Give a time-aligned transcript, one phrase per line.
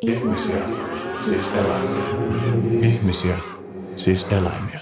[0.00, 0.68] Ihmisiä,
[1.24, 2.04] siis eläimiä.
[2.82, 3.38] Ihmisiä,
[3.96, 4.80] siis eläimiä.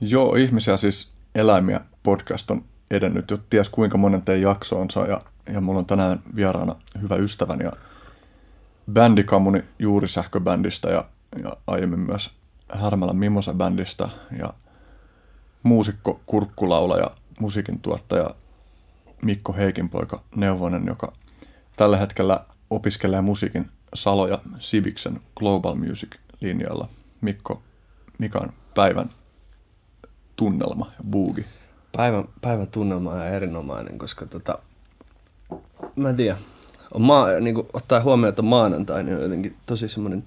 [0.00, 5.20] Joo, ihmisiä siis eläimiä podcast on edennyt jo ties kuinka monen teidän jaksoonsa ja,
[5.52, 7.72] ja mulla on tänään vieraana hyvä ystäväni ja
[8.92, 11.04] bändikamuni Juurisähköbändistä ja,
[11.42, 12.30] ja aiemmin myös
[12.72, 14.08] Härmälän Mimosa-bändistä
[14.38, 14.54] ja
[15.62, 18.30] muusikko, kurkkulaulaja, musiikin tuottaja
[19.22, 21.12] Mikko Heikinpoika Neuvonen, joka
[21.76, 22.44] tällä hetkellä
[22.74, 26.88] opiskelee musiikin Saloja Civiksen Global Music-linjalla.
[27.20, 27.62] Mikko,
[28.18, 29.10] mikä on päivän
[30.36, 31.44] tunnelma ja buugi?
[31.96, 34.58] Päivän, päivän tunnelma on erinomainen, koska tota,
[35.96, 36.36] mä en tiedä,
[36.94, 40.24] on maa, niin kuin, ottaa huomioon, että on maanantai, niin on jotenkin tosi semmoinen,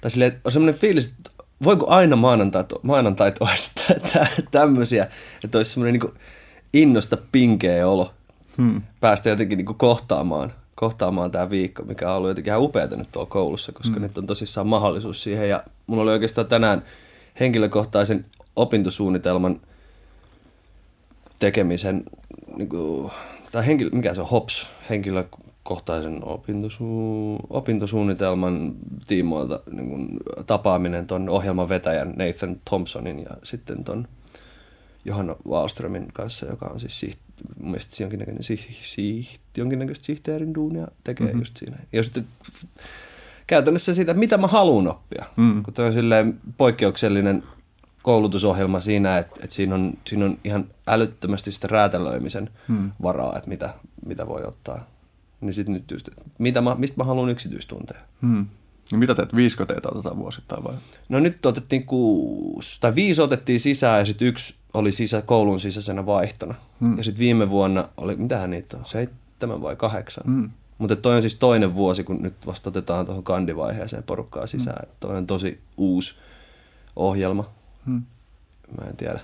[0.00, 1.30] tai silleen, on semmoinen fiilis, että
[1.64, 3.70] voiko aina maanantait, maanantait olisi
[4.50, 5.06] tämmöisiä,
[5.44, 6.14] että olisi semmoinen niin
[6.72, 8.14] innosta pinkeä olo
[8.56, 8.82] hmm.
[9.00, 13.12] päästä jotenkin niin kuin kohtaamaan, kohtaamaan tämä viikko, mikä on ollut jotenkin ihan upeata nyt
[13.12, 14.02] tuolla koulussa, koska hmm.
[14.02, 15.48] nyt on tosissaan mahdollisuus siihen.
[15.48, 16.82] Ja mulla oli oikeastaan tänään
[17.40, 18.24] henkilökohtaisen
[18.56, 19.60] opintosuunnitelman
[21.38, 22.04] tekemisen,
[22.56, 23.10] niin kuin,
[23.52, 28.74] tai henkilö, mikä se on, HOPS, henkilökohtaisen opintosu, opintosuunnitelman
[29.06, 30.08] tiimoilta niin kuin,
[30.46, 34.08] tapaaminen tuon ohjelman vetäjän Nathan Thompsonin ja sitten tuon
[35.04, 37.00] Johanna Wallströmin kanssa, joka on siis
[37.58, 41.40] mun mielestä jonkinnäköinen siht, siht, jonkinnäköistä sihteerin duunia tekee mm-hmm.
[41.40, 41.76] just siinä.
[41.92, 42.26] Ja sitten
[43.46, 45.24] käytännössä siitä, mitä mä haluan oppia.
[45.36, 45.62] Mm.
[45.62, 47.42] Kun toi on silleen poikkeuksellinen
[48.02, 52.92] koulutusohjelma siinä, että, että siinä, on, siinä on ihan älyttömästi sitä räätälöimisen mm.
[53.02, 53.74] varaa, että mitä,
[54.06, 54.86] mitä voi ottaa.
[55.40, 58.00] Niin sitten nyt just, mitä mä, mistä mä haluan yksityistunteja.
[58.20, 58.46] Mm.
[58.92, 60.74] Ja mitä teet, viisi teitä otetaan vuosittain vai?
[61.08, 66.06] No nyt otettiin kuusi, tai viisi otettiin sisään ja sitten yksi oli sisä, koulun sisäisenä
[66.06, 66.54] vaihtona.
[66.80, 66.98] Hmm.
[66.98, 70.24] Ja sitten viime vuonna oli, mitähän niitä on, seitsemän vai kahdeksan.
[70.26, 70.50] Hmm.
[70.78, 74.86] Mutta toi on siis toinen vuosi, kun nyt vasta otetaan tuohon kandivaiheeseen porukkaa sisään.
[74.86, 74.96] Hmm.
[75.00, 76.14] Toi on tosi uusi
[76.96, 77.50] ohjelma.
[77.86, 78.02] Hmm.
[78.80, 79.20] Mä en tiedä.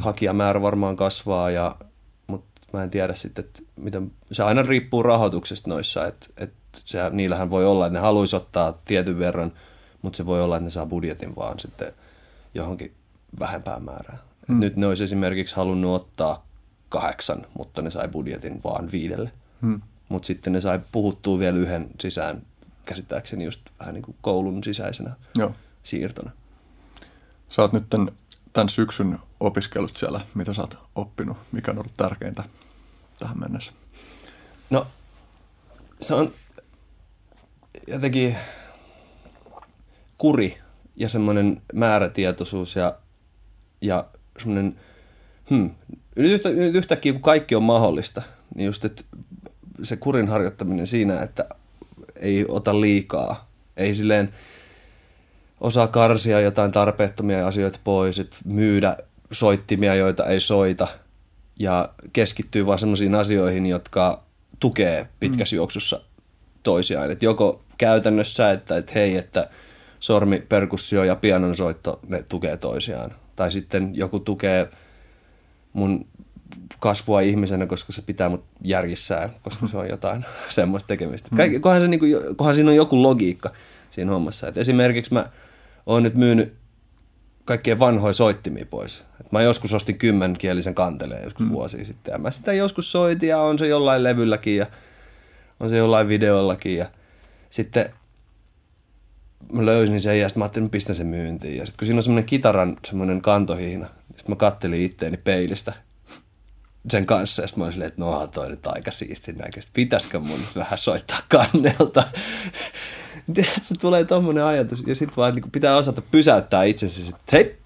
[0.00, 1.76] Hakijamäärä varmaan kasvaa, ja,
[2.26, 7.10] mutta mä en tiedä sitten, että miten, se aina riippuu rahoituksesta noissa, että, että se,
[7.10, 9.52] niillähän voi olla, että ne haluaisi ottaa tietyn verran,
[10.02, 11.92] mutta se voi olla, että ne saa budjetin vaan sitten
[12.54, 12.94] johonkin
[13.38, 14.18] vähempään määrään.
[14.48, 14.60] Hmm.
[14.60, 16.46] Nyt ne olisi esimerkiksi halunnut ottaa
[16.88, 19.32] kahdeksan, mutta ne sai budjetin vaan viidelle.
[19.60, 19.80] Hmm.
[20.08, 22.42] Mutta sitten ne sai puhuttua vielä yhden sisään,
[22.86, 25.54] käsittääkseni just vähän niin kuin koulun sisäisenä Joo.
[25.82, 26.30] siirtona.
[27.48, 28.08] Sä oot nyt tämän,
[28.52, 30.20] tämän syksyn opiskellut siellä.
[30.34, 31.36] Mitä sä oot oppinut?
[31.52, 32.44] Mikä on ollut tärkeintä
[33.18, 33.72] tähän mennessä?
[34.70, 34.86] No,
[36.00, 36.32] se on
[37.88, 38.36] jotenkin
[40.18, 40.58] kuri
[40.96, 42.98] ja semmoinen määrätietoisuus ja,
[43.80, 44.04] ja
[44.38, 44.76] semmoinen,
[45.50, 45.70] hmm,
[46.16, 48.22] nyt, yhtä, nyt yhtäkkiä kun kaikki on mahdollista,
[48.54, 49.04] niin just että
[49.82, 51.48] se kurin harjoittaminen siinä, että
[52.16, 54.28] ei ota liikaa, ei silleen
[55.60, 58.96] osaa karsia jotain tarpeettomia asioita pois, että myydä
[59.30, 60.88] soittimia, joita ei soita
[61.58, 64.22] ja keskittyy vaan sellaisiin asioihin, jotka
[64.60, 65.58] tukee pitkässä mm.
[65.58, 66.00] juoksussa
[66.62, 67.10] toisiaan.
[67.10, 69.48] Et joko käytännössä, että, että hei, että
[70.00, 74.68] sormi, perkussio ja pianonsoitto, ne tukee toisiaan tai sitten joku tukee
[75.72, 76.06] mun
[76.78, 81.28] kasvua ihmisenä, koska se pitää mut järjissään, koska se on jotain semmoista tekemistä.
[81.30, 81.36] Mm.
[81.36, 83.50] Kaikki, kohan, se, niin kuin, kohan siinä on joku logiikka
[83.90, 84.48] siinä hommassa.
[84.48, 85.26] Et esimerkiksi mä
[85.86, 86.54] oon nyt myynyt
[87.44, 89.06] kaikkien vanhoja soittimia pois.
[89.20, 91.52] Et mä joskus ostin kymmenkielisen kanteleen joskus mm.
[91.52, 92.12] vuosia sitten.
[92.12, 94.66] Ja mä sitä joskus soitin ja on se jollain levylläkin ja
[95.60, 96.76] on se jollain videollakin.
[96.76, 96.86] Ja
[97.54, 97.94] sitten
[99.52, 101.56] mä löysin sen ja sitten mä ajattelin, että pistän sen myyntiin.
[101.56, 105.72] Ja sitten kun siinä on semmoinen kitaran semmoinen kantohihna, niin sitten mä kattelin itteeni peilistä
[106.90, 107.42] sen kanssa.
[107.42, 109.72] Ja sitten mä olin silleen, että no toi nyt aika siisti näköistä.
[109.74, 112.04] Pitäisikö mun vähän soittaa kannelta?
[113.62, 114.82] se tulee tommonen ajatus.
[114.86, 117.02] Ja sitten vaan niin pitää osata pysäyttää itsensä.
[117.08, 117.58] Että hei,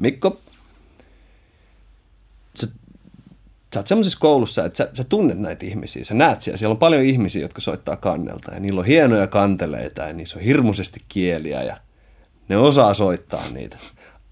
[0.00, 0.40] Mikko,
[3.74, 6.78] sä oot semmoisessa koulussa, että sä, sä tunnet näitä ihmisiä, sä näet siellä, siellä on
[6.78, 11.62] paljon ihmisiä, jotka soittaa kannelta ja niillä on hienoja kanteleita ja niissä on hirmuisesti kieliä
[11.62, 11.76] ja
[12.48, 13.76] ne osaa soittaa niitä.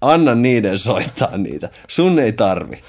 [0.01, 1.69] Anna niiden soittaa niitä.
[1.87, 2.81] Sun ei tarvi.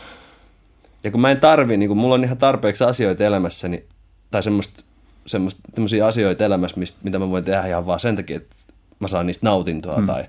[1.04, 3.84] Ja kun mä en tarvi, niin kun mulla on ihan tarpeeksi asioita elämässäni,
[4.30, 4.84] tai semmoista,
[5.26, 8.56] semmoista asioita elämässä, mistä, mitä mä voin tehdä ihan vaan sen takia, että
[9.00, 10.06] mä saan niistä nautintoa hmm.
[10.06, 10.24] tai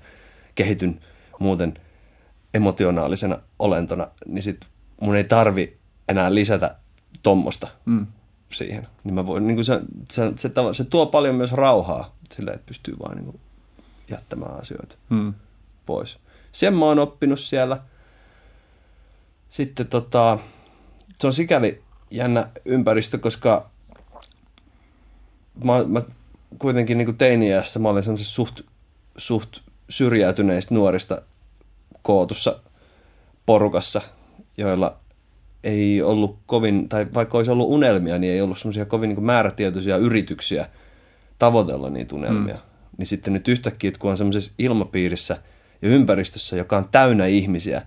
[0.56, 1.00] kehityn
[1.40, 1.74] muuten
[2.54, 4.66] emotionaalisena olentona, niin sit
[5.02, 5.81] mun ei tarvi
[6.12, 6.76] enää lisätä
[7.24, 8.08] tuommoista mm.
[8.52, 8.88] siihen.
[9.04, 9.82] Niin mä voin, niin kuin se,
[10.12, 13.40] se, se, se, tuo paljon myös rauhaa sille, että pystyy vaan niin kuin
[14.10, 15.34] jättämään asioita mm.
[15.86, 16.18] pois.
[16.52, 17.78] Sen mä oon oppinut siellä.
[19.50, 20.38] Sitten tota,
[21.16, 23.70] se on sikäli jännä ympäristö, koska
[25.64, 26.02] mä, mä
[26.60, 28.62] kuitenkin niin teiniässä mä olin semmoisessa suht,
[29.18, 29.58] suht
[29.90, 31.22] syrjäytyneistä nuorista
[32.02, 32.60] kootussa
[33.46, 34.02] porukassa,
[34.58, 35.01] joilla
[35.64, 39.98] ei ollut kovin, tai vaikka olisi ollut unelmia, niin ei ollut semmoisia kovin niin määrätietoisia
[39.98, 40.66] yrityksiä
[41.40, 42.54] tavoitella niitä unelmia.
[42.54, 42.62] Mm.
[42.98, 45.38] Niin sitten nyt yhtäkkiä, kun on semmoisessa ilmapiirissä
[45.82, 47.82] ja ympäristössä, joka on täynnä ihmisiä,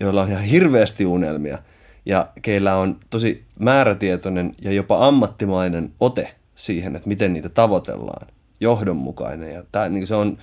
[0.00, 1.58] joilla on ihan hirveästi unelmia,
[2.06, 8.26] ja keillä on tosi määrätietoinen ja jopa ammattimainen ote siihen, että miten niitä tavoitellaan,
[8.60, 9.54] johdonmukainen.
[9.54, 10.38] Ja tämä, niin se on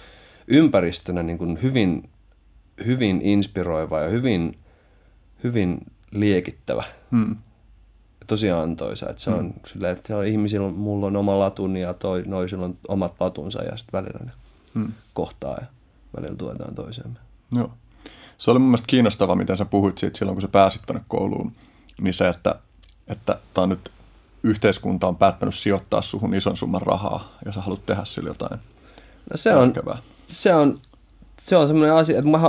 [0.47, 2.03] ympäristönä niin kuin hyvin,
[2.85, 4.55] hyvin inspiroiva ja hyvin,
[5.43, 5.79] hyvin
[6.13, 6.83] liekittävä.
[7.11, 7.35] Hmm.
[8.27, 9.09] Tosi antoisa.
[9.09, 9.53] Että se on hmm.
[9.67, 13.77] silleen, että on ihmisillä, mulla on oma latuni ja toi, noisilla on omat latunsa ja
[13.77, 14.31] sitten välillä ne
[14.73, 14.93] hmm.
[15.13, 15.67] kohtaa ja
[16.17, 17.19] välillä tuetaan toisemme.
[17.51, 17.71] Joo.
[18.37, 21.51] Se oli mun mielestä kiinnostavaa, miten sä puhuit siitä silloin, kun sä pääsit tuonne kouluun.
[22.01, 22.55] Niin se, että
[23.07, 23.91] että tämä on nyt
[24.43, 28.59] yhteiskunta on päättänyt sijoittaa suhun ison summan rahaa ja sä haluat tehdä sillä jotain
[29.31, 29.73] no se on,
[30.27, 30.79] se on,
[31.39, 32.39] se on semmoinen asia, että mä,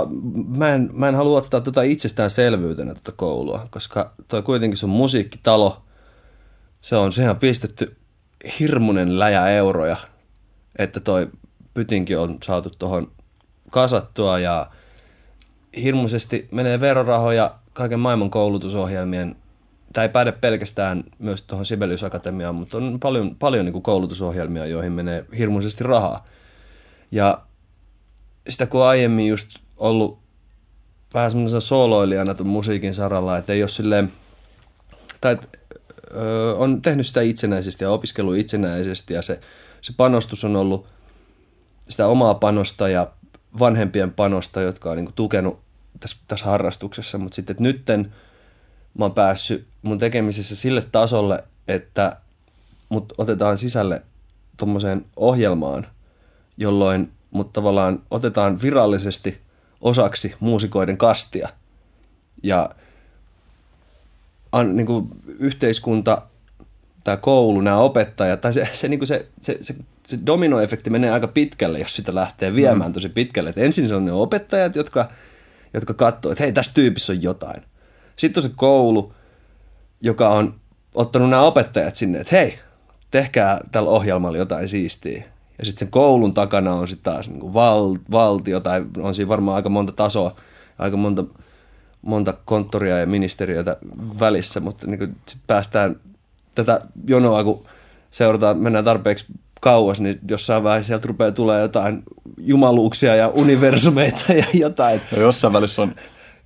[0.57, 5.81] mä, en, mä en halua ottaa tota itsestäänselvyytenä tätä koulua, koska toi kuitenkin sun musiikkitalo,
[6.81, 7.95] se on, sehän on pistetty
[8.59, 9.97] hirmunen läjä euroja,
[10.79, 11.29] että toi
[11.73, 13.11] pytinkin on saatu tuohon
[13.69, 14.67] kasattua ja
[15.83, 19.35] hirmuisesti menee verorahoja kaiken maailman koulutusohjelmien
[19.95, 24.91] tämä ei päde pelkästään myös tuohon Sibelius Akatemiaan, mutta on paljon, paljon niin koulutusohjelmia, joihin
[24.91, 26.25] menee hirmuisesti rahaa.
[27.11, 27.41] Ja
[28.49, 30.19] sitä kun aiemmin just ollut
[31.13, 34.13] vähän semmoisena sooloilijana tuon musiikin saralla, että ei ole silleen,
[35.21, 35.59] tai et,
[36.13, 39.39] ö, on tehnyt sitä itsenäisesti ja opiskellut itsenäisesti ja se,
[39.81, 40.87] se panostus on ollut
[41.89, 43.11] sitä omaa panosta ja
[43.59, 45.59] vanhempien panosta, jotka on niin kuin tukenut
[45.99, 48.11] tässä, tässä harrastuksessa, mutta sitten nytten–
[48.97, 52.17] mä oon päässyt mun tekemisessä sille tasolle, että
[52.89, 54.01] mut otetaan sisälle
[54.57, 55.87] tuommoiseen ohjelmaan,
[56.57, 59.41] jolloin mut tavallaan otetaan virallisesti
[59.81, 61.49] osaksi muusikoiden kastia.
[62.43, 62.69] Ja
[64.51, 65.07] an, niin kuin
[65.39, 66.21] yhteiskunta,
[67.03, 69.75] tämä koulu, nämä opettajat, tai se, se, niin kuin se, se, se,
[70.07, 72.93] se dominoefekti menee aika pitkälle, jos sitä lähtee viemään mm.
[72.93, 73.49] tosi pitkälle.
[73.49, 75.07] Et ensin se on ne opettajat, jotka,
[75.73, 77.61] jotka katsoo, että hei, tässä tyypissä on jotain.
[78.15, 79.13] Sitten on se koulu,
[80.01, 80.59] joka on
[80.95, 82.59] ottanut nämä opettajat sinne, että hei,
[83.11, 85.34] tehkää tällä ohjelmalla jotain siistiä.
[85.59, 89.55] Ja sitten sen koulun takana on sitten taas niin val, valtio, tai on siinä varmaan
[89.55, 90.35] aika monta tasoa,
[90.79, 91.23] aika monta,
[92.01, 93.77] monta konttoria ja ministeriötä
[94.19, 95.95] välissä, mutta niin sitten päästään
[96.55, 97.63] tätä jonoa, kun
[98.11, 99.25] seurataan, mennään tarpeeksi
[99.61, 102.03] kauas, niin jossain vaiheessa sieltä rupeaa tulee jotain
[102.37, 105.01] jumaluuksia ja universumeita ja jotain.
[105.11, 105.95] Ja jossain välissä on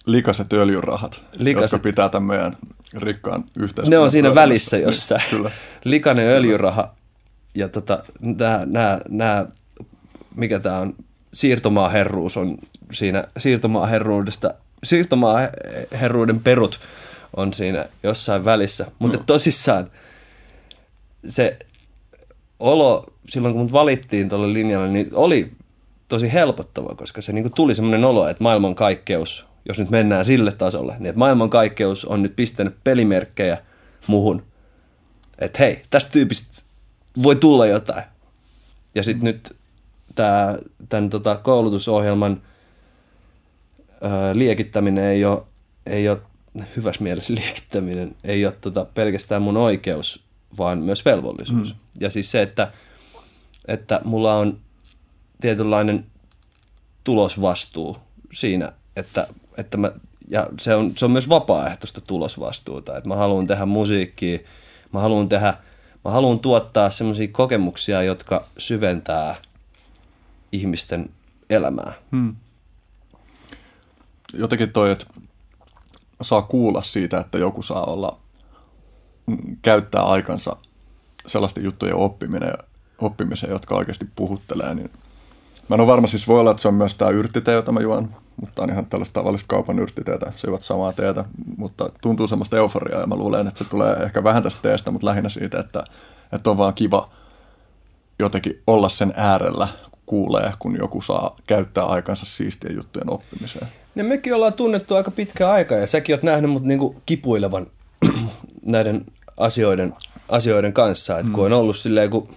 [0.06, 1.72] likaset öljyrahat, likaset.
[1.72, 2.58] jotka pitää tämän meidän
[2.98, 3.90] rikkaan yhteiskunnan.
[3.90, 5.22] Ne on siinä välissä jossain.
[5.30, 5.52] Kyllä.
[5.84, 6.96] Likainen öljyraha
[7.60, 9.46] ja tota, nämä, nämä, nämä,
[10.36, 10.96] mikä tämä on,
[11.34, 12.58] siirtomaaherruus on
[12.92, 14.54] siinä siirtomaaherruudesta,
[14.84, 16.80] siirtomaaherruuden perut
[17.36, 18.92] on siinä jossain välissä.
[19.00, 19.24] Mutta no.
[19.26, 19.92] tosissaan
[21.28, 21.58] se
[22.60, 25.52] olo, silloin kun mut valittiin tuolle linjalle, niin oli
[26.08, 30.96] tosi helpottava, koska se niin tuli semmoinen olo, että maailmankaikkeus jos nyt mennään sille tasolle,
[31.00, 33.58] niin että maailmankaikkeus on nyt pistänyt pelimerkkejä
[34.08, 34.44] muhun.
[35.40, 36.64] Että hei, tästä tyypistä
[37.24, 38.04] voi tulla jotain.
[38.96, 39.58] Ja sitten nyt
[40.16, 40.58] tää,
[40.90, 42.42] tämän tota, koulutusohjelman
[44.02, 45.44] ää, liekittäminen ei ole,
[45.86, 46.22] ei ole
[46.76, 50.24] hyvässä mielessä liekittäminen, ei ole tota, pelkästään mun oikeus,
[50.58, 51.74] vaan myös velvollisuus.
[51.74, 51.80] Mm.
[52.00, 52.72] Ja siis se, että,
[53.68, 54.60] että mulla on
[55.42, 56.06] tietynlainen
[57.04, 57.98] tulosvastuu
[58.32, 59.28] siinä, että
[59.60, 59.92] että mä,
[60.30, 64.40] ja se on, se on myös vapaaehtoista tulosvastuuta, että mä haluan tehdä musiikkia,
[64.94, 65.54] mä haluan tehdä,
[66.10, 69.36] mä haluan tuottaa semmoisia kokemuksia, jotka syventää
[70.52, 71.10] ihmisten
[71.50, 71.94] elämää.
[72.12, 72.36] Hmm.
[74.34, 75.06] Jotenkin toi, että
[76.22, 78.20] saa kuulla siitä, että joku saa olla,
[79.26, 80.56] mm, käyttää aikansa
[81.26, 82.54] sellaisten juttujen oppiminen,
[82.98, 84.92] oppimiseen, jotka oikeasti puhuttelee, niin
[85.70, 87.80] Mä en ole varma, siis voi olla, että se on myös tämä yrttite, jota mä
[87.80, 88.10] juon,
[88.42, 91.26] mutta on ihan tällaista tavallista kaupan yrttiteetä, syövät samaa teetä,
[91.58, 95.06] mutta tuntuu semmoista euforiaa ja mä luulen, että se tulee ehkä vähän tästä teestä, mutta
[95.08, 95.84] lähinnä siitä, että,
[96.34, 97.10] että on vaan kiva
[98.20, 99.68] jotenkin olla sen äärellä,
[100.06, 103.68] kuulee, kun joku saa käyttää aikansa siistien juttujen oppimiseen.
[103.96, 107.68] Ja mekin ollaan tunnettu aika pitkä aika ja säkin oot nähnyt mut niinku kipuilevan
[108.66, 109.06] näiden
[109.38, 109.94] asioiden,
[110.30, 111.46] asioiden kanssa, että kun mm.
[111.46, 112.36] on ollut silleen, kun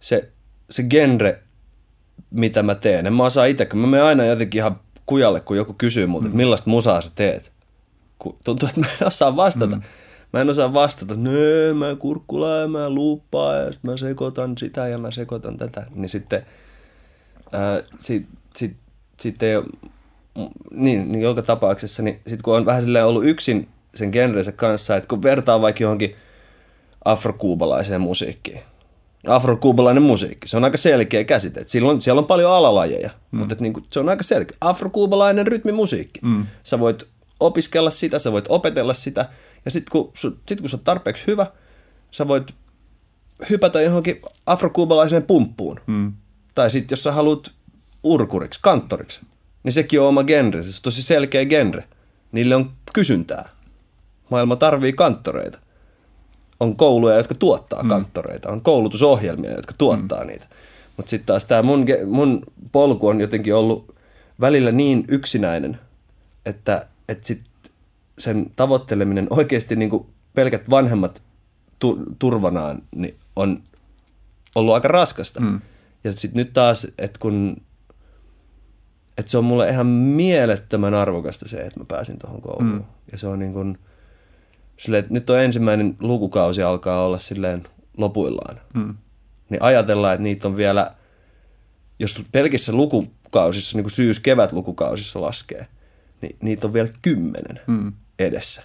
[0.00, 0.28] se,
[0.70, 1.42] se genre
[2.32, 3.06] mitä mä teen.
[3.06, 6.26] En mä osaa itse, mä menen aina jotenkin ihan kujalle, kun joku kysyy multa, mm.
[6.26, 7.52] että millaista musaa sä teet.
[8.18, 9.76] Kun tuntuu, että mä en osaa vastata.
[9.76, 9.82] Mm.
[10.32, 14.88] Mä en osaa vastata, nö, mä kurkkulaa ja mä luuppaa ja sit mä sekoitan sitä
[14.88, 15.86] ja mä sekoitan tätä.
[15.94, 16.46] Niin sitten,
[17.52, 18.76] ää, sit, sit,
[19.20, 19.66] sitten ei ole,
[20.70, 24.96] niin, niin joka tapauksessa, niin sitten kun on vähän silleen ollut yksin sen genrensä kanssa,
[24.96, 26.16] että kun vertaa vaikka johonkin
[27.04, 28.60] afrokuubalaiseen musiikkiin,
[29.28, 31.60] afrokuubalainen musiikki, se on aika selkeä käsite.
[31.60, 33.38] Et silloin, siellä on paljon alalajeja, mm.
[33.38, 34.56] mutta niinku, se on aika selkeä.
[34.60, 36.20] Afrokuubalainen rytmimusiikki.
[36.22, 36.46] Mm.
[36.62, 37.08] Sä voit
[37.40, 39.28] opiskella sitä, sä voit opetella sitä,
[39.64, 40.12] ja sitten kun,
[40.48, 41.46] sit kun sä oot tarpeeksi hyvä,
[42.10, 42.54] sä voit
[43.50, 45.80] hypätä johonkin afrokuubalaiseen pumppuun.
[45.86, 46.12] Mm.
[46.54, 47.50] Tai sitten jos sä haluat
[48.02, 49.20] urkuriksi, kanttoriksi,
[49.62, 51.84] niin sekin on oma genre, se on tosi selkeä genre.
[52.32, 53.48] Niille on kysyntää.
[54.30, 55.58] Maailma tarvii kanttoreita.
[56.62, 57.88] On kouluja, jotka tuottaa mm.
[57.88, 58.50] kanttoreita.
[58.50, 60.26] On koulutusohjelmia, jotka tuottaa mm.
[60.26, 60.46] niitä.
[60.96, 62.42] Mutta sitten taas tämä mun, mun
[62.72, 63.94] polku on jotenkin ollut
[64.40, 65.78] välillä niin yksinäinen,
[66.46, 67.40] että, että sit
[68.18, 71.22] sen tavoitteleminen oikeasti niin kuin pelkät vanhemmat
[71.78, 73.62] tu, turvanaan niin on
[74.54, 75.40] ollut aika raskasta.
[75.40, 75.60] Mm.
[76.04, 77.56] Ja sitten nyt taas, että kun
[79.18, 82.72] että se on mulle ihan mielettömän arvokasta se, että mä pääsin tuohon kouluun.
[82.72, 82.84] Mm.
[83.12, 83.78] Ja se on niin kuin,
[84.84, 88.60] silleen, että nyt on ensimmäinen lukukausi alkaa olla silleen lopuillaan.
[88.74, 88.94] Mm.
[89.50, 90.94] Niin ajatellaan, että niitä on vielä,
[91.98, 95.66] jos pelkissä lukukausissa, niin kuin syys-kevät lukukausissa laskee,
[96.20, 97.92] niin niitä on vielä kymmenen mm.
[98.18, 98.62] edessä.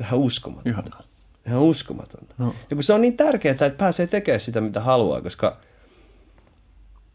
[0.00, 0.70] Ihan uskomatonta.
[0.70, 1.04] Ihan,
[1.46, 2.34] Ihan uskomatonta.
[2.38, 2.54] No.
[2.70, 5.56] Ja kun se on niin tärkeää, että pääsee tekemään sitä, mitä haluaa, koska–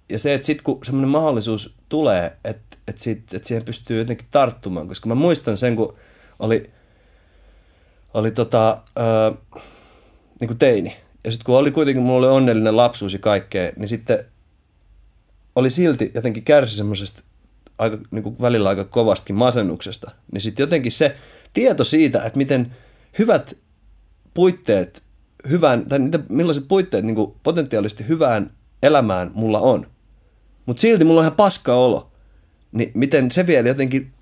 [0.09, 4.27] ja se, että sitten kun semmoinen mahdollisuus tulee, että, että, sit, että siihen pystyy jotenkin
[4.31, 5.95] tarttumaan, koska mä muistan sen, kun
[6.39, 6.71] oli,
[8.13, 9.31] oli tota, ää,
[10.39, 10.95] niin kuin teini.
[11.23, 14.25] Ja sitten kun oli kuitenkin, mulla oli onnellinen lapsuus ja kaikkea, niin sitten
[15.55, 17.23] oli silti jotenkin kärsi semmoisesta
[17.77, 20.11] aika, niin kuin välillä aika kovastakin masennuksesta.
[20.31, 21.15] Niin sitten jotenkin se
[21.53, 22.75] tieto siitä, että miten
[23.19, 23.57] hyvät
[24.33, 25.03] puitteet,
[25.49, 28.49] hyvään, tai niitä, millaiset puitteet niin kuin potentiaalisesti hyvään
[28.83, 29.87] elämään mulla on,
[30.65, 32.11] mutta silti mulla on ihan paska olo.
[32.71, 34.13] Niin miten se vielä jotenkin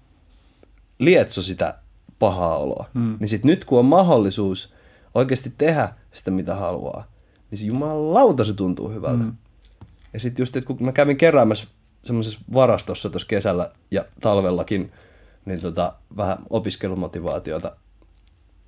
[1.00, 1.81] lietso sitä
[2.22, 2.86] pahaa oloa.
[2.94, 3.18] Mm.
[3.20, 4.74] Niin sit nyt kun on mahdollisuus
[5.16, 7.04] oikeasti tehdä sitä mitä haluaa,
[7.51, 9.24] niin se jumalauta se tuntuu hyvältä.
[9.24, 9.36] Mm.
[10.13, 11.68] Ja sitten just, että kun mä kävin keräämässä
[12.04, 14.92] semmoisessa varastossa tuossa kesällä ja talvellakin,
[15.46, 17.75] niin tota, vähän opiskelumotivaatiota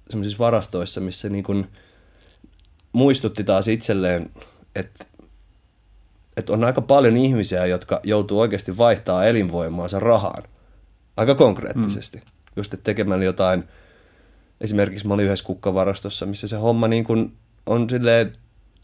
[0.10, 1.67] semmoisissa varastoissa, missä niin kun
[2.93, 4.29] muistutti taas itselleen,
[4.75, 5.05] että
[6.38, 10.43] että on aika paljon ihmisiä, jotka joutuu oikeasti vaihtaa elinvoimaansa rahaan.
[11.17, 12.17] Aika konkreettisesti.
[12.17, 12.42] Mm.
[12.55, 13.63] Just tekemällä jotain,
[14.62, 18.33] esimerkiksi mä olin yhdessä kukkavarastossa, missä se homma niin kuin on silleen,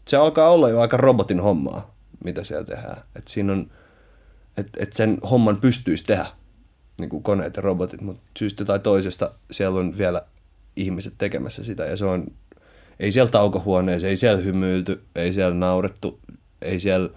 [0.08, 3.02] se alkaa olla jo aika robotin hommaa, mitä siellä tehdään.
[3.16, 3.70] Että siinä on,
[4.56, 6.26] että et sen homman pystyisi tehdä
[7.00, 10.22] niin kuin koneet ja robotit, mutta syystä tai toisesta siellä on vielä
[10.76, 12.26] ihmiset tekemässä sitä ja se on,
[13.00, 16.20] ei siellä taukohuoneessa, ei siellä hymyilty, ei siellä naurettu,
[16.62, 17.10] ei siellä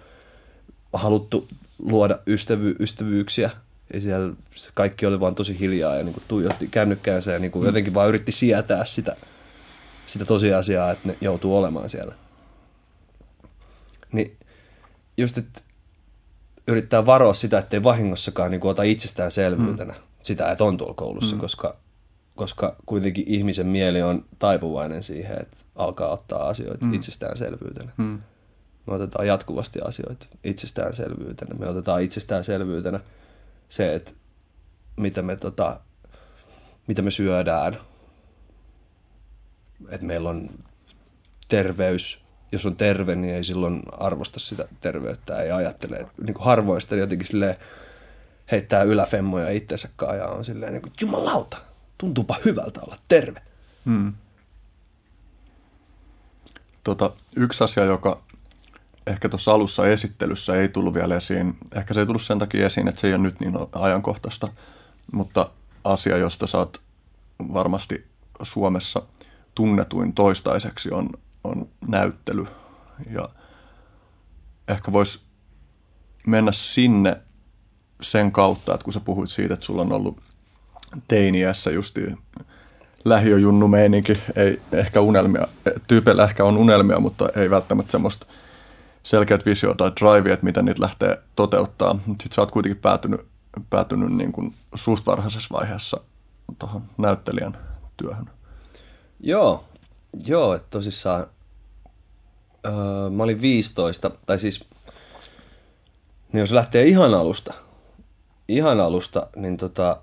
[0.94, 1.48] haluttu
[1.80, 3.50] luoda ystävy, ystävyyksiä.
[3.94, 4.34] Ja siellä
[4.74, 7.66] kaikki oli vaan tosi hiljaa ja niin kuin tuijotti kännykkäänsä ja niin kuin mm.
[7.66, 9.16] jotenkin vaan yritti sietää sitä,
[10.06, 12.16] sitä tosiasiaa, että ne joutuu olemaan siellä.
[14.12, 14.38] Niin
[15.18, 15.62] just, että
[16.68, 20.00] yrittää varoa sitä, ettei vahingossakaan niin kuin ota itsestäänselvyytenä mm.
[20.24, 21.40] sitä, että on tuolla koulussa, mm.
[21.40, 21.76] koska,
[22.36, 26.94] koska kuitenkin ihmisen mieli on taipuvainen siihen, että alkaa ottaa asioita mm.
[26.94, 27.92] itsestäänselvyytenä.
[27.98, 28.22] Mm.
[28.88, 31.56] Me otetaan jatkuvasti asioita itsestäänselvyytenä.
[31.60, 33.00] Me otetaan itsestäänselvyytenä
[33.70, 34.12] se, että
[34.98, 35.80] mitä me, tota,
[36.88, 37.78] mitä me syödään.
[39.90, 40.50] Että meillä on
[41.48, 42.20] terveys.
[42.52, 45.42] Jos on terve, niin ei silloin arvosta sitä terveyttä.
[45.42, 45.98] Ei ajattele.
[45.98, 47.56] Niin kuin harvoin sitä jotenkin silleen
[48.52, 51.58] heittää yläfemmoja itsensä ja on silleen niin kuin, jumalauta,
[51.98, 53.42] tuntuupa hyvältä olla terve.
[53.86, 54.14] Hmm.
[56.84, 58.22] Tota, yksi asia, joka
[59.08, 61.58] ehkä tuossa alussa esittelyssä ei tullut vielä esiin.
[61.76, 64.48] Ehkä se ei tullut sen takia esiin, että se ei ole nyt niin ajankohtaista,
[65.12, 65.50] mutta
[65.84, 66.82] asia, josta saat
[67.54, 68.08] varmasti
[68.42, 69.02] Suomessa
[69.56, 71.10] tunnetuin toistaiseksi on,
[71.44, 72.46] on näyttely.
[73.10, 73.30] Ja
[74.68, 75.20] ehkä voisi
[76.28, 77.22] mennä sinne
[78.02, 80.18] sen kautta, että kun sä puhuit siitä, että sulla on ollut
[81.08, 82.18] teiniässä justiin
[83.06, 85.48] lähiöjunnu meininki, ei ehkä unelmia,
[85.88, 88.28] tyypeillä ehkä on unelmia, mutta ei välttämättä semmoista–
[89.04, 92.00] selkeät visio tai drive, että mitä niitä lähtee toteuttaa.
[92.06, 93.22] Sitten sä oot kuitenkin päätynyt,
[93.70, 95.98] päätynyt niin kuin suht varhaisessa vaiheessa
[96.60, 97.58] tuohon näyttelijän
[97.98, 98.30] työhön.
[99.20, 99.64] Joo,
[100.26, 101.28] joo, että tosissaan
[102.66, 104.66] öö, mä olin 15, tai siis
[106.34, 107.54] niin jos lähtee ihan alusta,
[108.48, 110.02] ihan alusta, niin tota,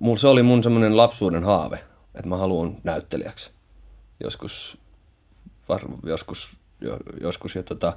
[0.00, 3.50] mulla se oli mun semmoinen lapsuuden haave, että mä haluan näyttelijäksi.
[4.20, 4.78] Joskus,
[5.72, 7.96] var, joskus, jo, joskus ja tota,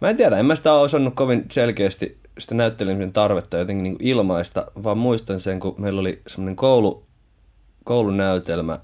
[0.00, 4.66] mä en tiedä, en mä sitä osannut kovin selkeästi sitä näyttelemisen tarvetta jotenkin niin ilmaista,
[4.82, 7.06] vaan muistan sen, kun meillä oli semmoinen koulu,
[7.84, 8.78] koulunäytelmä,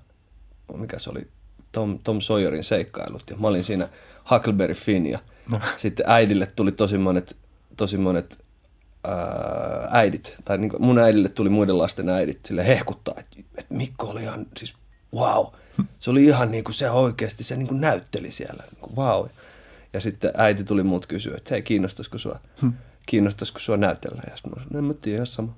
[0.77, 1.29] mikä se oli,
[1.73, 3.89] Tom, Tom Sawyerin seikkailut, ja mä olin siinä
[4.31, 5.19] Huckleberry Finn, ja
[5.51, 5.61] no.
[5.77, 7.37] sitten äidille tuli tosi monet,
[7.77, 8.45] tosi monet
[9.05, 14.07] ää, äidit, tai niin mun äidille tuli muiden lasten äidit sille hehkuttaa, että, että Mikko
[14.07, 14.75] oli ihan, siis
[15.15, 15.47] wow,
[15.99, 19.27] se oli ihan niin kuin se oikeasti, se niin kuin näytteli siellä, niin kuin, wow.
[19.93, 22.73] Ja sitten äiti tuli muut kysyä, että hei, kiinnostaisiko sua, hmm.
[23.07, 24.23] kiinnostaisiko sua näytellä?
[24.31, 25.57] Ja sitten mä sanoin, en mä tiedä, ihan sama.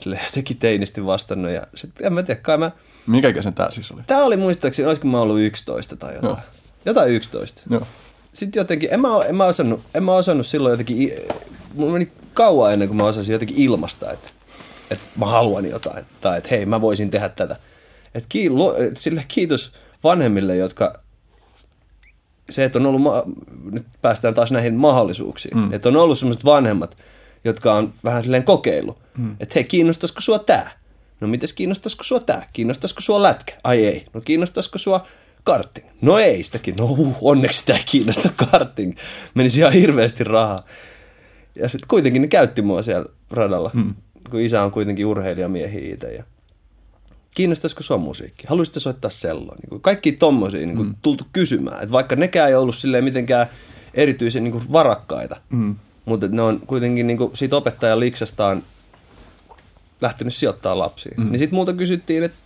[0.00, 2.70] Sille jotenkin teinisti vastannut ja sitten en mä tiedä, kai mä...
[3.06, 4.02] Mikä ikäisen tää siis oli?
[4.06, 6.30] Tää oli muistaakseni, olisiko mä ollut 11 tai jotain.
[6.30, 6.38] Joo.
[6.84, 7.62] Jotain 11.
[7.70, 7.86] Joo.
[8.32, 11.10] Sitten jotenkin, en mä, en mä, osannut, en mä osannut silloin jotenkin,
[11.74, 14.28] mulla meni kauan ennen kuin mä osasin jotenkin ilmasta, että,
[14.90, 16.04] että mä haluan jotain.
[16.20, 17.56] Tai että hei, mä voisin tehdä tätä.
[18.16, 18.48] Että ki,
[18.94, 19.72] sille kiitos
[20.04, 20.92] vanhemmille, jotka
[22.50, 23.24] se, että on ollut, ma-
[23.70, 25.72] nyt päästään taas näihin mahdollisuuksiin, mm.
[25.72, 26.96] että on ollut sellaiset vanhemmat,
[27.44, 29.36] jotka on vähän silleen kokeillut, mm.
[29.40, 30.70] että hei, kiinnostaisiko sua tää?
[31.20, 32.46] No mites kiinnostaisiko sua tää?
[32.52, 33.52] Kiinnostaisiko sua lätkä?
[33.64, 34.06] Ai ei.
[34.14, 35.00] No kiinnostaisiko sua
[35.44, 35.86] karting?
[36.00, 36.76] No ei sitäkin.
[36.76, 38.96] No uh, onneksi sitä ei kiinnosta karting.
[39.34, 40.64] Menisi ihan hirveästi rahaa.
[41.54, 43.94] Ja sitten kuitenkin ne käytti mua siellä radalla, mm.
[44.30, 46.14] kun isä on kuitenkin urheilijamiehi itse.
[46.14, 46.24] Ja
[47.36, 48.44] kiinnostaisiko sua musiikki?
[48.48, 49.56] Haluaisitko soittaa selloa?
[49.56, 50.94] Niin kaikki tommosia niin kuin mm.
[51.02, 51.82] tultu kysymään.
[51.82, 53.46] Et vaikka nekään ei ollut silleen mitenkään
[53.94, 55.76] erityisen niin kuin varakkaita, mm.
[56.04, 58.62] mutta ne on kuitenkin niin kuin siitä opettajan liksastaan
[60.00, 61.14] lähtenyt sijoittaa lapsiin.
[61.16, 61.30] Mm.
[61.30, 62.38] Niin sitten multa kysyttiin, että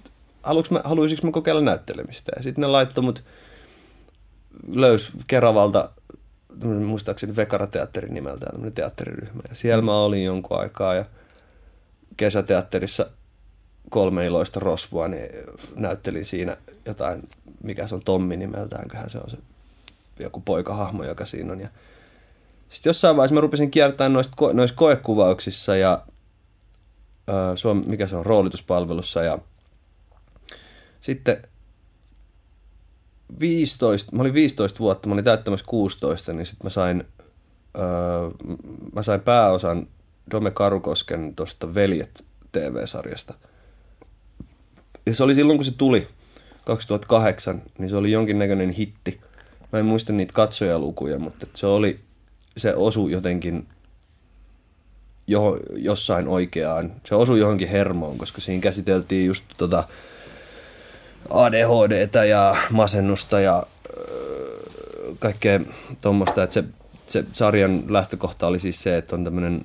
[0.70, 2.32] mä, haluaisinko mä kokeilla näyttelemistä.
[2.36, 3.24] Ja sitten ne laittoi mut,
[4.74, 5.90] löys Keravalta,
[6.86, 9.42] muistaakseni Vekara-teatterin nimeltään, tämmöinen teatteriryhmä.
[9.48, 11.04] Ja siellä mä olin jonkun aikaa ja
[12.16, 13.06] kesäteatterissa–
[13.88, 15.28] kolme iloista rosvoa, niin
[15.76, 16.56] näyttelin siinä
[16.86, 17.28] jotain,
[17.62, 19.36] mikä se on Tommi nimeltään, se on se
[20.18, 21.60] joku poikahahmo, joka siinä on.
[21.60, 21.68] Ja
[22.68, 26.02] sitten jossain vaiheessa mä rupesin kiertämään noista, ko- noissa koekuvauksissa ja
[27.28, 29.38] äh, Suom- mikä se on, roolituspalvelussa ja
[31.00, 31.42] sitten
[33.40, 37.04] 15, mä olin 15 vuotta, mä olin täyttämässä 16, niin sitten mä sain,
[37.78, 38.50] äh,
[38.92, 39.86] mä sain pääosan
[40.30, 43.34] Dome Karukosken tuosta Veljet TV-sarjasta–
[45.06, 46.08] ja se oli silloin, kun se tuli
[46.64, 49.20] 2008, niin se oli jonkinnäköinen hitti.
[49.72, 51.98] Mä en muista niitä katsojalukuja, mutta se oli,
[52.56, 53.66] se osu jotenkin
[55.26, 56.92] jo, jossain oikeaan.
[57.04, 59.84] Se osui johonkin hermoon, koska siinä käsiteltiin just tota
[61.30, 63.66] ADHDtä ja masennusta ja
[63.98, 65.60] öö, kaikkea
[66.02, 66.50] tuommoista.
[66.50, 66.64] Se,
[67.06, 69.64] se sarjan lähtökohta oli siis se, että on tämmöinen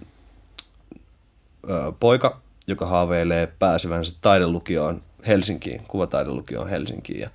[1.70, 7.20] öö, poika, joka haaveilee pääsevänsä taidelukioon Helsinkiin, kuvataidelukioon Helsinkiin.
[7.20, 7.30] Ja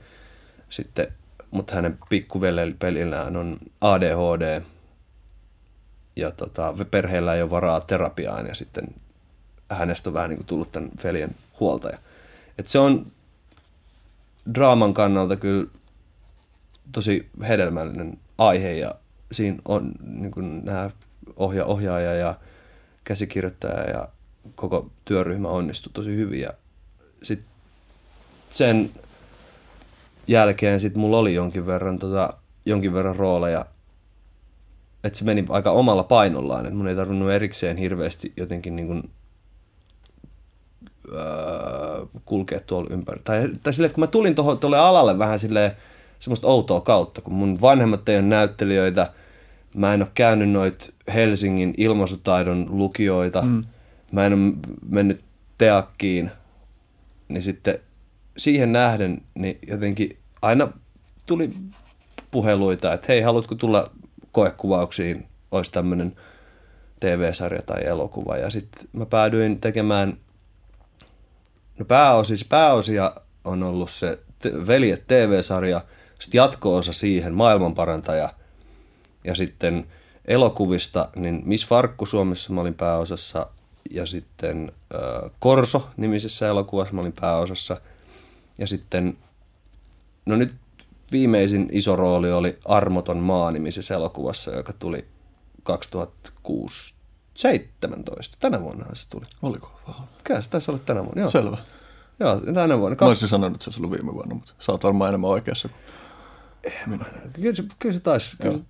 [0.69, 1.13] sitten,
[1.51, 4.63] mutta hänen pikkuvelipelillään on ADHD
[6.17, 8.87] ja tota, perheellä ei ole varaa terapiaan ja sitten
[9.71, 11.99] hänestä on vähän niin kuin tullut tämän veljen huoltaja.
[12.59, 13.07] Et se on
[14.55, 15.67] draaman kannalta kyllä
[16.93, 18.95] tosi hedelmällinen aihe ja
[19.33, 20.91] siinä on niin kuin nämä
[21.37, 22.35] ohja- ohjaaja ja
[23.05, 24.09] käsikirjoittaja ja
[24.55, 26.51] koko työryhmä onnistui tosi hyvin ja
[27.23, 27.50] sitten
[28.51, 28.91] sen
[30.29, 32.35] jälkeen sit mulla oli jonkin verran, tota,
[32.67, 33.65] jonkin verran rooleja,
[35.05, 39.11] että se meni aika omalla painollaan, että mun ei tarvinnut erikseen hirveästi jotenkin niin kuin,
[41.13, 43.21] öö, kulkea tuolla ympäri.
[43.25, 45.73] Tai, tai silleen, että kun mä tulin tuolle alalle vähän silleen
[46.19, 49.13] semmoista outoa kautta, kun mun vanhemmat ei ole näyttelijöitä,
[49.75, 53.65] mä en ole käynyt noit Helsingin ilmaisutaidon lukioita, mm.
[54.13, 54.53] mä en ole
[54.89, 55.21] mennyt
[55.59, 56.31] teakkiin,
[57.29, 57.79] niin sitten
[58.37, 60.69] siihen nähden niin jotenkin aina
[61.27, 61.51] tuli
[62.31, 63.91] puheluita, että hei, haluatko tulla
[64.33, 66.17] koekuvauksiin, olisi tämmöinen
[67.01, 68.37] TV-sarja tai elokuva.
[68.37, 70.17] Ja sitten mä päädyin tekemään,
[71.79, 73.13] no pääosi, pääosia
[73.45, 74.19] on ollut se
[74.67, 75.81] Veljet TV-sarja,
[76.19, 78.29] sitten jatko-osa siihen, Maailmanparantaja,
[79.25, 79.87] ja sitten
[80.25, 83.47] elokuvista, niin Miss Farkku Suomessa mä olin pääosassa,
[83.91, 87.81] ja sitten äh, Korso-nimisessä elokuvassa mä olin pääosassa–
[88.61, 89.19] ja sitten,
[90.27, 90.55] no nyt
[91.13, 95.05] viimeisin iso rooli oli Armoton maa nimisessä elokuvassa, joka tuli
[95.63, 96.95] 2006
[97.35, 98.37] 17.
[98.41, 99.25] Tänä vuonna se tuli.
[99.43, 99.81] Oliko?
[100.25, 101.21] Kyllä se taisi olla tänä vuonna.
[101.21, 101.31] Joo.
[101.31, 101.57] Selvä.
[102.21, 102.97] Joo, tänä vuonna.
[103.01, 105.69] Mä olisin sanonut, että se olisi ollut viime vuonna, mutta sä oot varmaan enemmän oikeassa
[105.69, 105.81] kuin
[106.87, 107.05] minä.
[107.33, 108.37] Kyllä se, kyllä se taisi.
[108.43, 108.63] Kyllä se...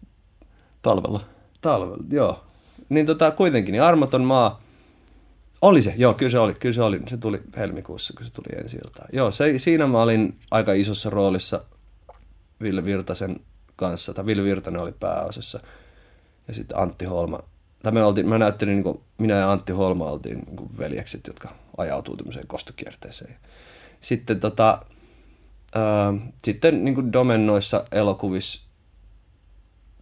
[0.83, 1.21] Talvella.
[1.61, 2.45] Talvella, joo.
[2.89, 4.61] Niin tota, kuitenkin, niin Armoton maa
[5.63, 6.55] Oli se, joo, kyllä se oli.
[6.55, 7.01] Kyllä se oli.
[7.09, 9.09] Se tuli helmikuussa, kun se tuli ensi iltaan.
[9.13, 11.65] Joo, se, siinä mä olin aika isossa roolissa
[12.61, 13.41] Ville Virtasen
[13.77, 15.61] kanssa, tai Ville Virtanen oli pääosassa,
[16.49, 17.41] ja sitten Antti Holma.
[17.83, 21.27] Tai me oltiin, mä näyttelin, niin kuin, minä ja Antti Holma oltiin niin kuin veljekset,
[21.27, 23.37] jotka ajautuu tämmöiseen kostokierteeseen.
[24.01, 24.79] Sitten tota,
[25.75, 28.61] ää, sitten niin kuin Domen noissa elokuvissa,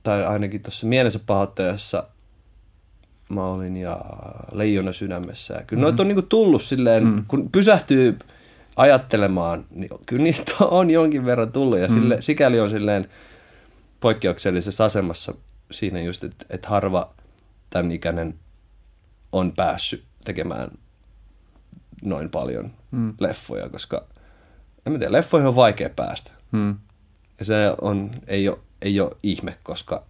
[0.02, 2.04] tai ainakin tuossa Mielensä pahoittajassa
[3.28, 4.00] mä olin ja
[4.52, 5.54] Leijona sydämessä.
[5.54, 5.82] Ja kyllä mm.
[5.82, 7.24] noita on niinku tullut silleen, mm.
[7.28, 8.18] kun pysähtyy
[8.76, 11.78] ajattelemaan, niin kyllä niitä on jonkin verran tullut.
[11.78, 11.94] Ja mm.
[11.94, 13.04] sille, sikäli on silleen
[14.00, 15.34] poikkeuksellisessa asemassa
[15.70, 17.14] siinä just, että et harva
[17.70, 18.34] tämän ikäinen
[19.32, 20.70] on päässyt tekemään
[22.02, 23.14] noin paljon mm.
[23.20, 24.04] leffoja, koska
[24.86, 26.32] en mä tiedä, leffoihin on vaikea päästä.
[26.52, 26.74] Mm.
[27.38, 30.04] Ja se on, ei, ole, ei ole ihme, koska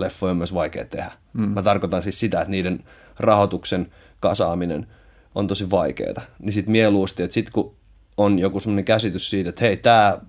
[0.00, 1.12] leffoja on myös vaikea tehdä.
[1.32, 1.48] Mm.
[1.48, 2.84] Mä tarkoitan siis sitä, että niiden
[3.20, 4.86] rahoituksen kasaaminen
[5.34, 6.22] on tosi vaikeaa.
[6.38, 7.74] Niin sit mieluusti, että sit kun
[8.16, 10.20] on joku semmoinen käsitys siitä, että hei, tää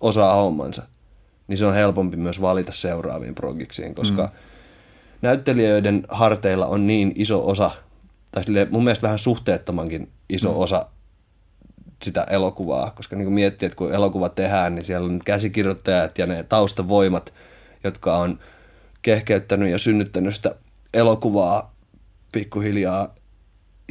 [0.00, 0.82] osaa hommansa,
[1.48, 4.32] niin se on helpompi myös valita seuraaviin progiksiin, koska mm.
[5.22, 7.70] näyttelijöiden harteilla on niin iso osa,
[8.30, 10.58] tai mun mielestä vähän suhteettomankin iso mm.
[10.58, 10.86] osa
[12.02, 16.26] sitä elokuvaa, koska niin kuin miettii, että kun elokuva tehdään, niin siellä on käsikirjoittajat ja
[16.26, 17.32] ne taustavoimat,
[17.84, 18.38] jotka on
[19.02, 20.54] kehkeyttänyt ja synnyttänyt sitä
[20.94, 21.74] elokuvaa
[22.32, 23.14] pikkuhiljaa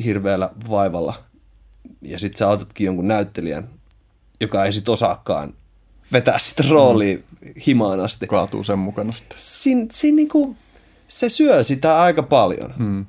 [0.03, 1.23] hirveällä vaivalla.
[2.01, 3.69] Ja sit sä otatkin jonkun näyttelijän,
[4.39, 5.53] joka ei sit osaakaan
[6.11, 7.53] vetää sitä roolia mm.
[7.67, 8.27] himaan asti.
[8.27, 9.37] Kaatuu sen mukana sitten.
[9.41, 10.55] Siin, siin niinku,
[11.07, 12.73] se syö sitä aika paljon.
[12.77, 13.05] Mm.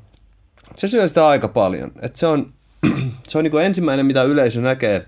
[0.76, 1.92] Se syö sitä aika paljon.
[2.02, 2.52] Et se on,
[3.28, 5.06] se on niinku ensimmäinen, mitä yleisö näkee,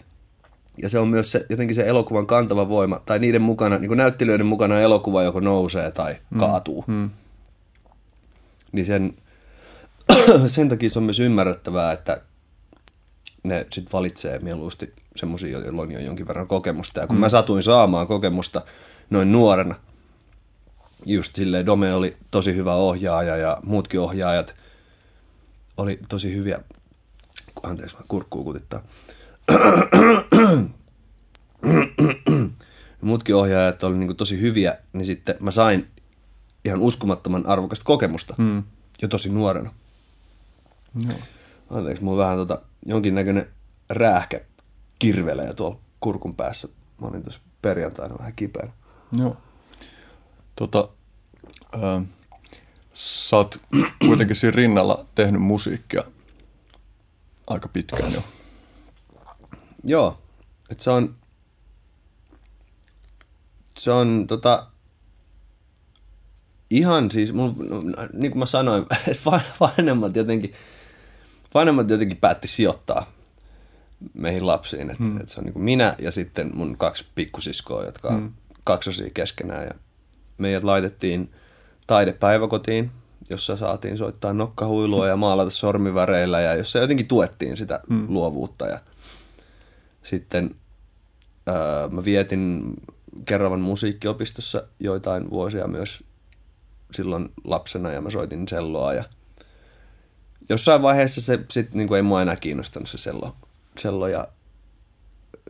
[0.82, 4.46] ja se on myös se, jotenkin se elokuvan kantava voima, tai niiden mukana, niin näyttelijöiden
[4.46, 6.38] mukana elokuva joko nousee tai mm.
[6.38, 6.84] kaatuu.
[6.86, 7.10] Mm.
[8.72, 9.14] Niin sen,
[10.46, 12.20] sen takia se on myös ymmärrettävää, että
[13.42, 17.00] ne sitten valitsee mieluusti semmoisia, joilla on jo jonkin verran kokemusta.
[17.00, 17.20] Ja kun mm.
[17.20, 18.62] mä satuin saamaan kokemusta
[19.10, 19.74] noin nuorena,
[21.06, 24.54] just silleen Dome oli tosi hyvä ohjaaja ja muutkin ohjaajat
[25.76, 26.58] oli tosi hyviä.
[27.62, 28.82] Anteeksi, vaan kurkkuu kutittaa.
[33.00, 35.88] Muutkin ohjaajat oli niin tosi hyviä, niin sitten mä sain
[36.64, 38.62] ihan uskomattoman arvokasta kokemusta mm.
[39.02, 39.74] jo tosi nuorena.
[41.06, 41.14] No.
[41.70, 43.46] Anteeksi, mulla vähän tota, jonkinnäköinen
[43.90, 44.40] räähkä
[44.98, 46.68] kirvelee tuolla kurkun päässä.
[47.00, 48.68] Mä olin tuossa perjantaina vähän kipeä.
[49.18, 49.36] Joo.
[50.56, 50.88] Tota,
[51.74, 52.04] äh,
[52.94, 53.60] sä oot
[54.06, 56.02] kuitenkin siinä rinnalla tehnyt musiikkia
[57.46, 58.22] aika pitkään jo.
[59.84, 60.18] Joo,
[60.70, 61.14] että se on,
[63.78, 64.66] se on tota,
[66.70, 67.56] ihan siis, mun,
[68.12, 68.86] niin kuin mä sanoin,
[69.60, 70.54] vanhemmat jotenkin,
[71.54, 73.06] vanhemmat jotenkin päätti sijoittaa
[74.14, 74.90] meihin lapsiin.
[74.90, 75.20] Että hmm.
[75.20, 78.32] et se on niin kuin minä ja sitten mun kaksi pikkusiskoa, jotka on hmm.
[78.64, 79.64] kaksosia keskenään.
[79.64, 79.74] Ja
[80.38, 81.32] meidät laitettiin
[81.86, 82.90] taidepäiväkotiin,
[83.30, 88.06] jossa saatiin soittaa nokkahuilua ja maalata sormiväreillä ja jossa jotenkin tuettiin sitä hmm.
[88.08, 88.78] luovuutta ja–
[90.04, 90.50] sitten
[91.46, 92.74] ää, mä vietin
[93.24, 96.04] Kerravan musiikkiopistossa joitain vuosia myös
[96.90, 99.04] silloin lapsena ja mä soitin selloa ja
[100.48, 103.36] jossain vaiheessa se sit niin ei mua enää kiinnostanut se sello,
[103.78, 104.28] sello ja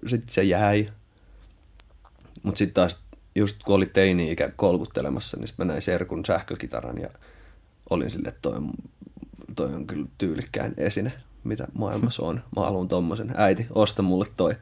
[0.06, 0.90] sitten se jäi.
[2.42, 3.02] Mutta sitten taas
[3.34, 7.08] just kun oli teini-ikä kolkuttelemassa, niin sitten mä näin Serkun sähkökitaran ja
[7.90, 8.60] olin sille, että toi,
[9.56, 11.12] toi on kyllä tyylikkään esine
[11.44, 12.42] mitä maailmassa on.
[12.56, 13.34] Mä haluan tommosen.
[13.36, 14.56] Äiti, osta mulle toi.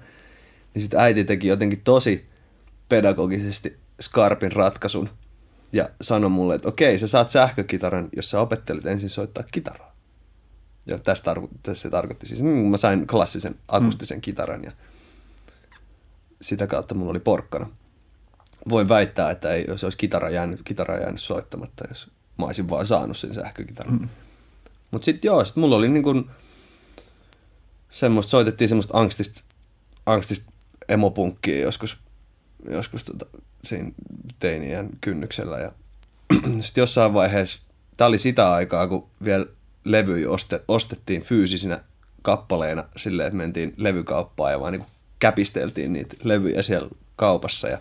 [0.74, 2.26] Niin sitten äiti teki jotenkin tosi
[2.88, 5.08] pedagogisesti skarpin ratkaisun
[5.72, 9.92] ja sanoi mulle, että okei, sä saat sähkökitaran, jos sä opettelet ensin soittaa kitaraa.
[10.86, 14.20] Ja tästä tarko- tässä se tarkoitti siis, niin mä sain klassisen akustisen mm.
[14.20, 14.72] kitaran ja
[16.40, 17.66] sitä kautta mulla oli porkkana.
[18.68, 22.86] Voin väittää, että ei, jos olisi kitara jäänyt, kitara jäänyt soittamatta, jos mä olisin vaan
[22.86, 23.94] saanut sen sähkökitaran.
[23.94, 24.08] Mm.
[24.90, 26.30] Mutta sitten joo, sit mulla oli niin kun,
[27.92, 29.42] semmoista, soitettiin semmoista angstista,
[30.06, 30.52] angstista
[30.88, 31.98] emopunkkia joskus,
[32.70, 33.26] joskus tota,
[33.64, 33.90] siinä
[34.38, 35.58] teinien kynnyksellä.
[35.58, 35.72] Ja
[36.60, 37.62] sitten jossain vaiheessa,
[37.96, 39.46] tämä oli sitä aikaa, kun vielä
[39.84, 40.26] levy
[40.68, 41.80] ostettiin fyysisinä
[42.22, 44.84] kappaleina silleen, että mentiin levykauppaan ja vaan niin
[45.18, 47.78] käpisteltiin niitä levyjä siellä kaupassa ja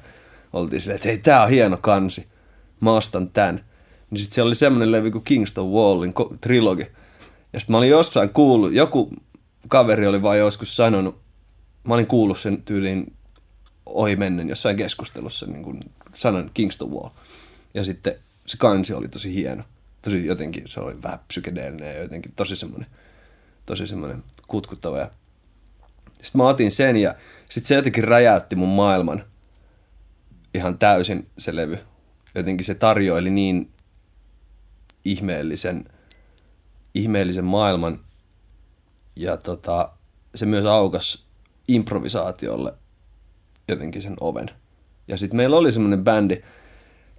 [0.53, 2.27] oltiin silleen, että hei, tää on hieno kansi,
[2.79, 3.65] mä ostan tän.
[4.09, 6.87] Niin sitten siellä oli semmoinen levy kuin Kingston Wallin trilogi.
[7.53, 9.11] Ja sitten mä olin jossain kuullut, joku
[9.67, 11.21] kaveri oli vaan joskus sanonut,
[11.87, 13.13] mä olin kuullut sen tyyliin
[13.85, 15.79] ohi mennen jossain keskustelussa niin kuin
[16.13, 17.09] sanan Kingston Wall.
[17.73, 19.63] Ja sitten se kansi oli tosi hieno.
[20.01, 22.89] Tosi jotenkin, se oli vähän psykedeellinen ja jotenkin tosi semmoinen,
[23.65, 24.97] tosi semmoinen kutkuttava.
[24.97, 25.11] Ja
[26.23, 27.15] sitten mä otin sen ja
[27.49, 29.23] sitten se jotenkin räjäytti mun maailman
[30.53, 31.79] ihan täysin se levy.
[32.35, 33.69] Jotenkin se tarjoili niin
[35.05, 35.85] ihmeellisen,
[36.93, 37.99] ihmeellisen maailman
[39.15, 39.89] ja tota,
[40.35, 41.25] se myös aukas
[41.67, 42.73] improvisaatiolle
[43.67, 44.49] jotenkin sen oven.
[45.07, 46.41] Ja sitten meillä oli semmoinen bändi,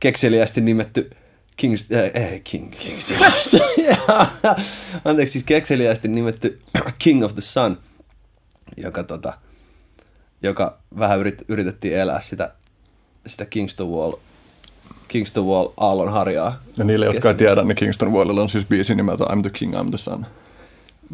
[0.00, 1.10] kekseliästi nimetty
[1.56, 3.14] Kings, äh, ei, King, Kings,
[5.04, 6.60] anteeksi, siis kekseliästi nimetty
[6.98, 7.78] King of the Sun,
[8.76, 9.32] joka, tota,
[10.42, 12.54] joka vähän yrit, yritettiin elää sitä,
[13.26, 14.12] sitä Kingston Wall,
[15.08, 16.62] Kingston Wall aallon harjaa.
[16.76, 19.74] Ja niille, jotka ei tiedä, niin Kingston Wallilla on siis biisi nimeltä I'm the King,
[19.74, 20.26] I'm the Sun.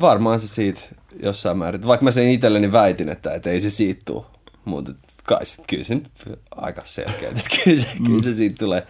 [0.01, 0.81] Varmaan se siitä
[1.23, 1.87] jossain määrin.
[1.87, 4.25] Vaikka mä sen itselleni väitin, että, että ei se siitä tule.
[4.65, 4.93] Mutta
[5.25, 6.11] kai sit, kyllä se nyt
[6.51, 8.05] aika selkeä, että kyllä se, mm.
[8.05, 8.87] kyllä se siitä tulee.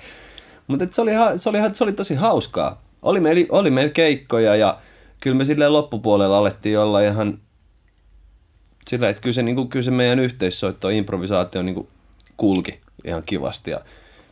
[0.66, 2.82] Mutta se oli, se, oli, se oli tosi hauskaa.
[3.02, 4.78] Oli meillä, oli meillä keikkoja ja
[5.20, 7.38] kyllä me silleen loppupuolella alettiin olla ihan
[8.88, 11.88] sillä, että kyllä se, niin kuin, kyllä se meidän yhteissoitto, improvisaatio niin kuin
[12.36, 13.70] kulki ihan kivasti.
[13.70, 13.80] Ja,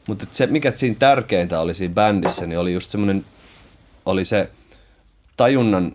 [0.09, 3.25] mutta se, mikä siinä tärkeintä oli siinä bändissä, niin oli just semmoinen,
[4.07, 4.51] oli se
[5.37, 5.93] tajunnan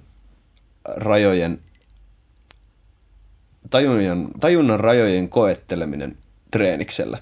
[0.86, 1.60] rajojen
[3.70, 6.18] tajunnan, tajunnan rajojen koetteleminen
[6.52, 7.18] treeniksellä.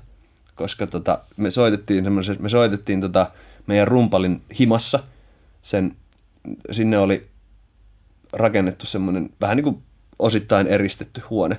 [0.55, 2.05] Koska tota, me soitettiin,
[2.39, 3.31] me soitettiin tota
[3.67, 5.03] meidän rumpalin himassa.
[5.61, 5.95] Sen,
[6.71, 7.27] sinne oli
[8.33, 9.83] rakennettu semmoinen vähän niin kuin
[10.19, 11.57] osittain eristetty huone,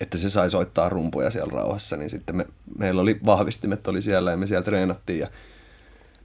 [0.00, 2.46] että se sai soittaa rumpuja siellä rauhassa, niin sitten me,
[2.78, 5.28] meillä oli vahvistimet oli siellä ja me siellä treenattiin ja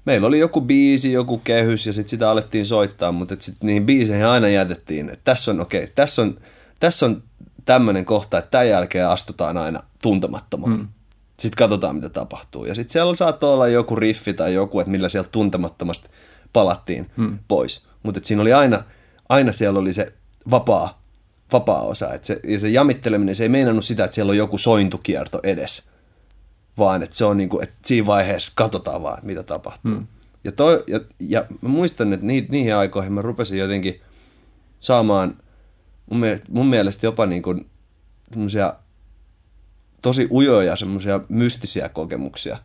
[0.10, 4.26] meillä oli joku biisi, joku kehys ja sitten sitä alettiin soittaa, mutta sitten niihin biiseihin
[4.26, 6.38] aina jätettiin, että tässä on okei, okay, tässä on,
[6.80, 7.24] tässä on
[7.66, 10.78] tämmöinen kohta, että tämän jälkeen astutaan aina tuntemattomaan.
[10.78, 10.88] Mm.
[11.40, 12.66] Sitten katsotaan, mitä tapahtuu.
[12.66, 16.10] Ja sitten siellä saattoi olla joku riffi tai joku, että millä sieltä tuntemattomasta
[16.54, 17.40] palattiin mm.
[17.48, 17.84] pois.
[18.04, 18.84] Mutta siinä oli aina,
[19.30, 20.14] aina siellä oli se
[20.52, 21.02] vapaa,
[21.54, 22.14] vapaa osa.
[22.14, 25.84] Et se, ja se jamitteleminen, se ei meinannut sitä, että siellä on joku sointukierto edes,
[26.78, 29.92] vaan että se on niin kuin, että siinä vaiheessa katsotaan vaan, mitä tapahtuu.
[29.92, 30.08] Mm.
[30.44, 34.02] Ja, toi, ja, ja mä muistan, että ni, niihin aikoihin mä rupesin jotenkin
[34.80, 35.36] saamaan–
[36.10, 37.70] mun mielestä, mun mielestä jopa niin kuin
[40.02, 42.58] tosi ujoja semmoisia mystisiä kokemuksia.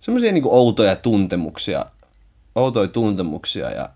[0.00, 1.86] Semmoisia niin outoja tuntemuksia,
[2.54, 3.88] outoja tuntemuksia ja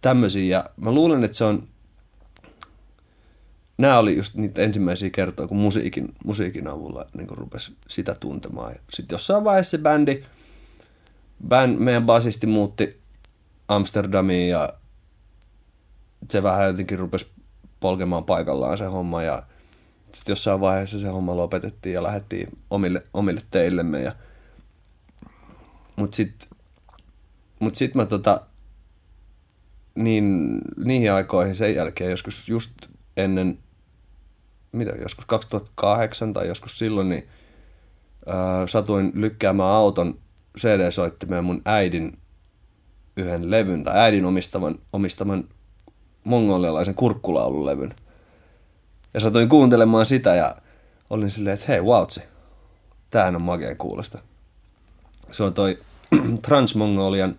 [0.00, 0.56] tämmöisiä.
[0.56, 1.68] Ja mä luulen, että se on,
[3.82, 8.74] nämä oli just niitä ensimmäisiä kertoja, kun musiikin, musiikin avulla niin rupesi sitä tuntemaan.
[8.90, 10.22] Sitten jossain vaiheessa se bändi,
[11.48, 13.00] bänd, meidän basisti muutti
[13.68, 14.72] Amsterdamiin ja
[16.30, 17.26] se vähän jotenkin rupesi
[17.80, 19.42] polkemaan paikallaan se homma ja
[20.12, 24.02] sitten jossain vaiheessa se homma lopetettiin ja lähdettiin omille, omille teillemme.
[24.02, 24.12] Ja...
[25.96, 26.48] Mutta sitten
[27.60, 28.40] mut sit mä tota,
[29.94, 32.72] niin, niihin aikoihin sen jälkeen joskus just
[33.16, 33.58] ennen,
[34.72, 37.28] mitä, joskus 2008 tai joskus silloin, niin
[38.26, 40.18] ää, satuin lykkäämään auton
[40.58, 42.12] CD-soittimeen mun äidin
[43.16, 45.44] yhden levyn tai äidin omistaman, omistaman
[46.24, 47.94] mongolialaisen kurkkulaululevyn.
[49.14, 50.56] Ja satuin kuuntelemaan sitä ja
[51.10, 52.22] olin silleen, että hei, vautsi,
[53.10, 54.18] tämähän on makeen kuulosta.
[55.30, 55.78] Se on toi
[56.46, 57.38] Transmongolian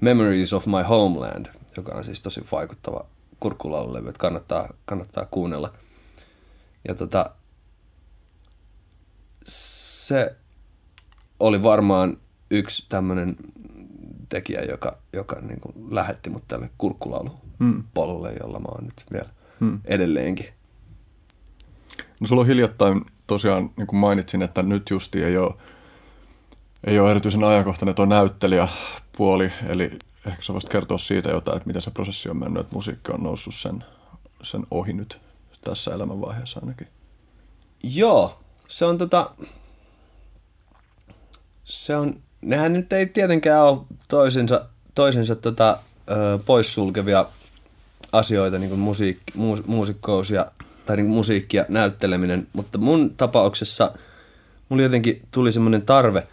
[0.00, 1.46] Memories of My Homeland,
[1.76, 3.04] joka on siis tosi vaikuttava
[3.40, 5.72] kurkkulaululevy, että kannattaa, kannattaa kuunnella.
[6.88, 7.30] Ja tota,
[9.44, 10.36] se
[11.40, 12.16] oli varmaan
[12.50, 13.36] yksi tämmöinen
[14.28, 18.36] tekijä, joka, joka niin kuin lähetti mut tälle kurkkulaulupolulle, mm.
[18.40, 19.28] jolla mä oon nyt vielä
[19.60, 19.80] mm.
[19.84, 20.46] edelleenkin.
[22.20, 25.54] No sulla on hiljattain tosiaan, niin kuin mainitsin, että nyt justi ei ole,
[26.84, 29.90] ei ole erityisen ajankohtainen tuo näyttelijäpuoli, eli
[30.26, 33.22] ehkä sä voisit kertoa siitä jotain, että miten se prosessi on mennyt, että musiikki on
[33.22, 33.84] noussut sen,
[34.42, 35.20] sen ohi nyt
[35.60, 36.88] tässä elämänvaiheessa ainakin.
[37.82, 39.30] Joo, se on tota,
[41.64, 45.78] se on nehän nyt ei tietenkään ole toisensa, toisensa tota,
[46.10, 47.26] ö, poissulkevia
[48.12, 50.50] asioita, niin kuin musiik, muus, muusikkous ja,
[50.86, 53.92] tai niin kuin musiikki ja näytteleminen, mutta mun tapauksessa
[54.68, 56.26] mulla jotenkin tuli semmoinen tarve,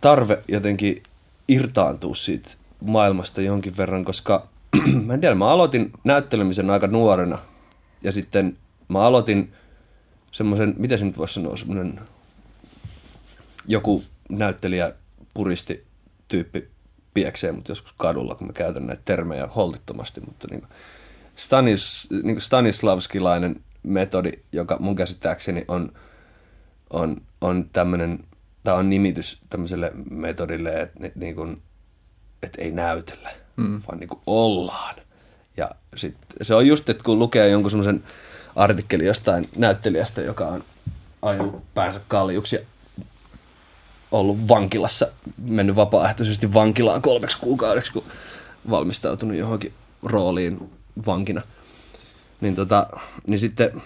[0.00, 1.02] tarve jotenkin
[1.48, 4.46] irtaantua siitä maailmasta jonkin verran, koska
[5.06, 7.38] mä en tiedä, mä aloitin näyttelemisen aika nuorena
[8.02, 8.58] ja sitten
[8.88, 9.52] mä aloitin
[10.32, 12.00] semmoisen, miten se nyt voisi sanoa, semmoinen
[13.66, 14.94] joku näyttelijä
[15.34, 15.86] puristi
[16.28, 16.68] tyyppi
[17.14, 20.70] pieksee mutta joskus kadulla, kun mä käytän näitä termejä holtittomasti, mutta niin kuin
[21.36, 25.92] Stanis, niin kuin Stanislavskilainen metodi, joka mun käsittääkseni on,
[26.90, 28.18] on, on tämmöinen,
[28.62, 31.62] tämä on nimitys tämmöiselle metodille, että, niin kuin,
[32.42, 33.82] että ei näytellä, mm.
[33.88, 34.94] vaan niin kuin ollaan.
[35.58, 38.02] Ja sit se on just, että kun lukee jonkun semmoisen
[38.56, 40.64] artikkeli jostain näyttelijästä, joka on
[41.22, 42.62] ajanut päänsä kaljuksi ja
[44.10, 45.06] ollut vankilassa,
[45.38, 48.04] mennyt vapaaehtoisesti vankilaan kolmeksi kuukaudeksi, kun
[48.70, 50.70] valmistautunut johonkin rooliin
[51.06, 51.42] vankina.
[52.40, 52.86] Niin, tota,
[53.26, 53.82] niin sitten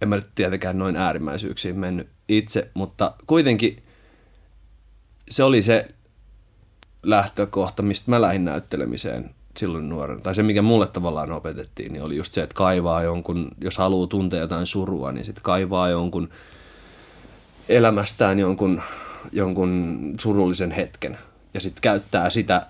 [0.00, 3.82] en mä nyt tietenkään noin äärimmäisyyksiin mennyt itse, mutta kuitenkin
[5.30, 5.88] se oli se
[7.02, 10.22] lähtökohta, mistä mä lähdin näyttelemiseen silloin nuoren.
[10.22, 14.06] Tai se, mikä mulle tavallaan opetettiin, niin oli just se, että kaivaa jonkun, jos haluaa
[14.06, 16.28] tuntea jotain surua, niin sitten kaivaa jonkun
[17.68, 18.82] elämästään jonkun,
[19.32, 21.18] jonkun surullisen hetken.
[21.54, 22.66] Ja sitten käyttää sitä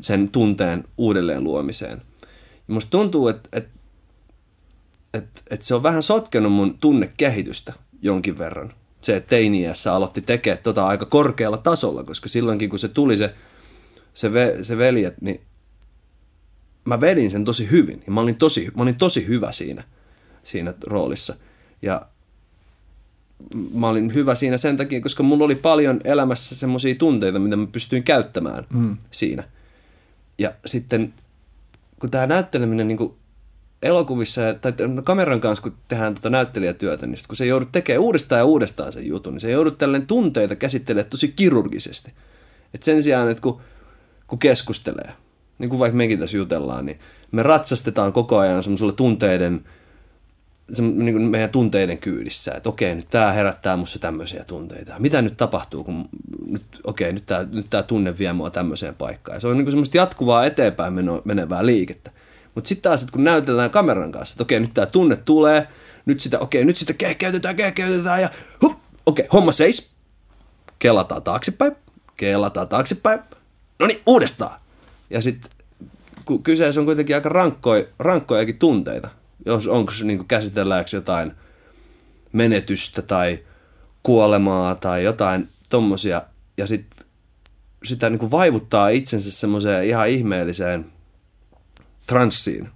[0.00, 2.02] sen tunteen uudelleen luomiseen.
[2.68, 3.70] Ja musta tuntuu, että, että,
[5.14, 8.72] että, että se on vähän sotkenut mun tunnekehitystä jonkin verran.
[9.00, 13.34] Se, että teiniässä aloitti tekemään tota aika korkealla tasolla, koska silloinkin kun se tuli se,
[14.14, 15.40] se, ve, se veljet, niin
[16.86, 18.02] mä vedin sen tosi hyvin.
[18.06, 19.84] Ja mä olin tosi, mä olin tosi hyvä siinä,
[20.42, 21.36] siinä roolissa.
[21.82, 22.06] Ja
[23.74, 27.66] mä olin hyvä siinä sen takia, koska mulla oli paljon elämässä semmoisia tunteita, mitä mä
[27.66, 28.96] pystyin käyttämään mm.
[29.10, 29.44] siinä.
[30.38, 31.14] Ja sitten
[32.00, 33.14] kun tämä näytteleminen niin
[33.82, 34.72] elokuvissa tai
[35.04, 39.06] kameran kanssa, kun tehdään tuota näyttelijätyötä, niin kun se joudut tekemään uudestaan ja uudestaan sen
[39.06, 42.12] jutun, niin se joudut tällainen tunteita käsittelemään tosi kirurgisesti.
[42.74, 43.60] Et sen sijaan, että kun,
[44.26, 45.12] kun keskustelee,
[45.58, 46.98] niin kuin vaikka mekin tässä jutellaan, niin
[47.32, 49.64] me ratsastetaan koko ajan semmoisella tunteiden,
[50.72, 54.94] se, niin kuin meidän tunteiden kyydissä, että okei, nyt tämä herättää musta tämmöisiä tunteita.
[54.98, 56.08] Mitä nyt tapahtuu, kun
[56.46, 59.36] nyt, okei, nyt tämä nyt tää tunne vie mua tämmöiseen paikkaan.
[59.36, 62.10] Ja se on niin kuin semmoista jatkuvaa eteenpäin menevää liikettä.
[62.54, 65.68] Mutta sitten taas, että kun näytellään kameran kanssa, että okei, nyt tämä tunne tulee,
[66.06, 68.30] nyt sitä, okei, nyt sitä kehkeytetään, kehkeytetään ja
[68.62, 69.90] hup, okei, homma seis.
[70.78, 71.76] Kelataan taaksepäin,
[72.16, 73.20] kelataan taaksepäin.
[73.80, 74.60] No niin, uudestaan.
[75.10, 75.50] Ja sitten
[76.42, 79.08] kyseessä on kuitenkin aika rankkoja, rankkojakin tunteita,
[79.46, 81.32] jos onko se niin käsitelläänkö jotain
[82.32, 83.38] menetystä tai
[84.02, 86.22] kuolemaa tai jotain tommosia,
[86.58, 87.06] ja sit
[87.84, 90.92] sitä niin vaivuttaa itsensä semmoiseen ihan ihmeelliseen
[92.06, 92.68] transsiin.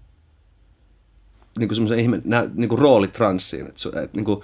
[1.59, 2.23] Niin kuin semmoisen ihme,
[2.55, 4.41] niin kuin roolitranssiin, että, su, että niin kuin,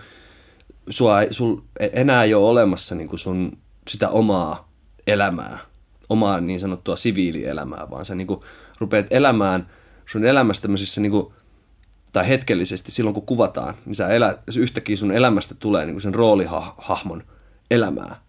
[0.90, 1.56] sua, sul
[1.92, 4.72] enää ei ole olemassa niin kuin sun sitä omaa
[5.06, 5.58] elämää,
[6.08, 8.40] omaa niin sanottua siviilielämää, vaan sä niin kuin
[8.78, 9.70] rupeat elämään
[10.06, 11.32] sun elämästä tämmöisissä niin kuin,
[12.12, 16.14] tai hetkellisesti silloin kun kuvataan, niin sä elät, yhtäkkiä sun elämästä tulee niin kuin sen
[16.14, 17.22] roolihahmon
[17.70, 18.22] elämää.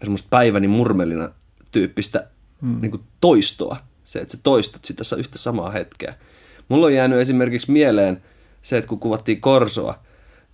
[0.00, 1.28] Ja semmoista päiväni murmelina
[1.70, 2.28] tyyppistä
[2.60, 2.80] mm.
[2.80, 3.76] niin kuin toistoa.
[4.04, 6.14] Se, että sä toistat sitä yhtä samaa hetkeä.
[6.68, 8.22] Mulla on jäänyt esimerkiksi mieleen
[8.62, 9.98] se, että kun kuvattiin Korsoa,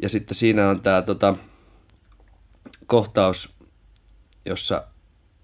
[0.02, 1.36] ja sitten siinä on tämä tota,
[2.86, 3.54] kohtaus,
[4.44, 4.84] jossa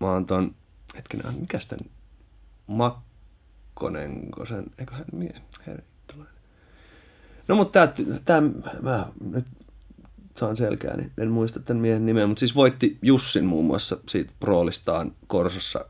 [0.01, 0.55] mä oon ton,
[0.97, 1.79] hetkinen, mikä sitten
[2.67, 5.35] Makkonenko sen, eikö hän, mie,
[7.49, 8.51] No mutta tämä, tämä
[8.83, 9.47] mä nyt
[10.37, 14.33] saan selkeä, niin en muista tämän miehen nimeä, mutta siis voitti Jussin muun muassa siitä
[14.41, 15.85] roolistaan Korsossa,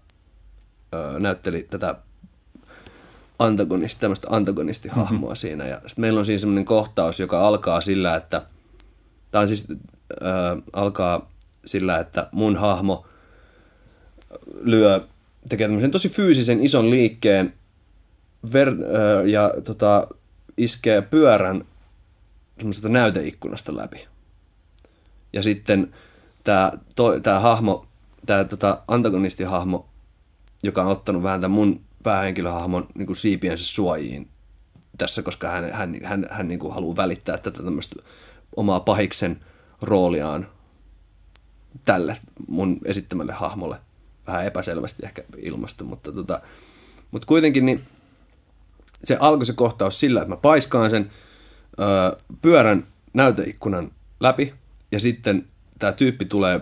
[0.95, 1.95] öö, näytteli tätä
[3.39, 5.37] antagonisti, tämmöistä antagonistihahmoa mm-hmm.
[5.37, 5.67] siinä.
[5.67, 8.47] Ja sitten meillä on siinä semmoinen kohtaus, joka alkaa sillä, että,
[9.31, 11.31] tämä on siis, öö, alkaa
[11.67, 13.07] sillä, että mun hahmo
[14.61, 15.07] lyö,
[15.49, 17.55] tekee tämmöisen tosi fyysisen ison liikkeen
[18.53, 20.07] ver, öö, ja tota,
[20.57, 21.65] iskee pyörän
[22.59, 24.07] semmoisesta näyteikkunasta läpi.
[25.33, 25.95] Ja sitten
[26.45, 26.71] tämä,
[27.23, 27.87] tämä hahmo,
[28.27, 29.89] tämä tota, antagonistihahmo,
[30.63, 34.29] joka on ottanut vähän tämän mun päähenkilöhahmon niin kuin siipiensä suojiin
[34.99, 37.97] tässä, koska hän, hän, hän, hän niin kuin haluaa välittää tätä tämmöistä
[38.57, 39.41] omaa pahiksen
[39.83, 40.49] rooliaan
[41.85, 42.17] tälle
[42.49, 43.77] mun esittämälle hahmolle.
[44.27, 46.41] Vähän epäselvästi ehkä ilmasto, mutta, tota,
[47.11, 47.85] mutta kuitenkin niin
[49.05, 51.11] se alkoi se kohtaus sillä, että mä paiskaan sen
[51.81, 54.55] ö, pyörän näyteikkunan läpi
[54.93, 55.47] ja sitten
[55.79, 56.61] tämä tyyppi tulee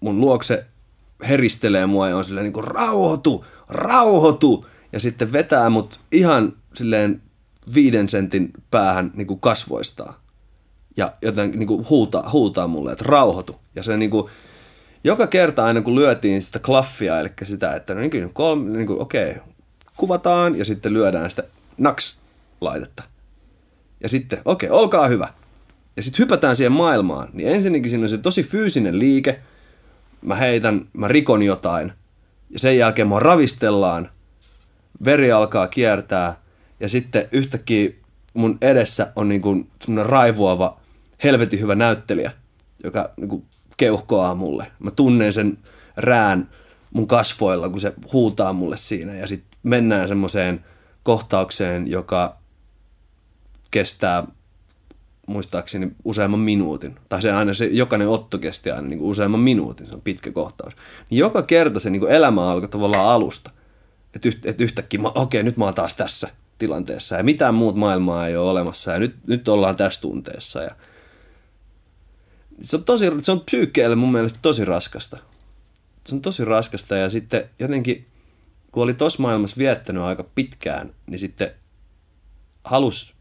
[0.00, 0.66] mun luokse,
[1.28, 7.22] heristelee mua ja on silleen niin kuin rauhoitu, rauhoitu ja sitten vetää mut ihan silleen
[7.74, 10.14] viiden sentin päähän niin kuin kasvoistaan
[10.96, 13.56] ja joten niin kuin huutaa, huutaa mulle, että rauhoitu.
[13.74, 14.30] Ja se niin kuin,
[15.04, 18.86] joka kerta aina kun lyötiin sitä klaffia, eli sitä, että no niin kuin, kolme, niin
[18.86, 19.34] kuin, okei,
[19.96, 21.42] kuvataan ja sitten lyödään sitä
[21.78, 22.18] naks
[22.60, 23.02] laitetta.
[24.02, 25.28] Ja sitten, okei, olkaa hyvä.
[25.96, 27.28] Ja sitten hypätään siihen maailmaan.
[27.32, 29.40] Niin ensinnäkin siinä on se tosi fyysinen liike.
[30.22, 31.92] Mä heitän, mä rikon jotain.
[32.50, 34.10] Ja sen jälkeen mua ravistellaan.
[35.04, 36.40] Veri alkaa kiertää.
[36.80, 37.90] Ja sitten yhtäkkiä
[38.34, 40.80] mun edessä on niin kuin semmoinen raivoava,
[41.24, 42.32] helvetin hyvä näyttelijä,
[42.84, 43.44] joka niin kuin
[43.76, 44.72] keuhkoaa mulle.
[44.78, 45.58] Mä tunnen sen
[45.96, 46.50] rään
[46.92, 49.14] mun kasvoilla, kun se huutaa mulle siinä.
[49.14, 50.64] Ja sitten mennään semmoiseen
[51.02, 52.36] kohtaukseen, joka
[53.70, 54.24] kestää
[55.26, 56.96] muistaakseni useamman minuutin.
[57.08, 60.32] Tai se aina se, jokainen otto kesti aina niin kuin useamman minuutin, se on pitkä
[60.32, 60.74] kohtaus.
[61.10, 63.50] Niin joka kerta se niin kuin elämä alkoi tavallaan alusta.
[64.14, 67.76] Että yht, et yhtäkkiä, okei, okay, nyt mä oon taas tässä tilanteessa ja mitään muut
[67.76, 70.62] maailmaa ei ole olemassa ja nyt, nyt ollaan tässä tunteessa.
[70.62, 70.70] Ja
[72.62, 75.16] se on, tosi, se on psyykkeelle mun mielestä tosi raskasta.
[76.06, 78.06] Se on tosi raskasta ja sitten jotenkin,
[78.72, 81.50] kun oli tossa maailmassa viettänyt aika pitkään, niin sitten
[82.64, 83.14] halus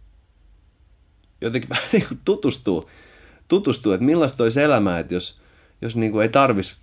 [1.41, 2.89] jotenkin vähän niin kuin tutustuu,
[3.47, 5.39] tutustuu, että millaista olisi elämä, että jos,
[5.81, 6.77] jos niin kuin ei tarvitsisi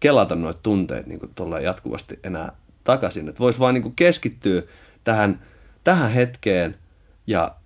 [0.00, 2.52] kelata noita tunteita niin kuin jatkuvasti enää
[2.84, 3.28] takaisin.
[3.28, 4.62] Että voisi vaan niin kuin keskittyä
[5.04, 5.46] tähän,
[5.84, 6.78] tähän hetkeen
[7.26, 7.56] ja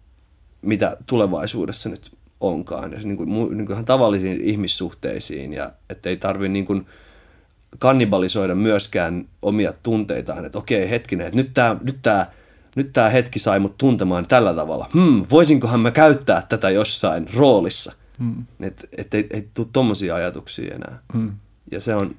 [0.63, 2.93] mitä tulevaisuudessa nyt onkaan.
[2.93, 6.87] Ja niin kuin, niin kuin ihan tavallisiin ihmissuhteisiin ja että ei tarvitse niin kuin
[7.79, 12.33] kannibalisoida myöskään omia tunteitaan, että okei hetkinen, että nyt tämä nyt tää,
[12.77, 14.89] nyt tää hetki sai mut tuntemaan tällä tavalla.
[14.95, 17.93] Hmm, voisinkohan mä käyttää tätä jossain roolissa?
[18.19, 18.45] Hmm.
[18.61, 20.99] Että et, ei, ei tule tommosia ajatuksia enää.
[21.13, 21.33] Hmm.
[21.71, 22.15] Ja se on,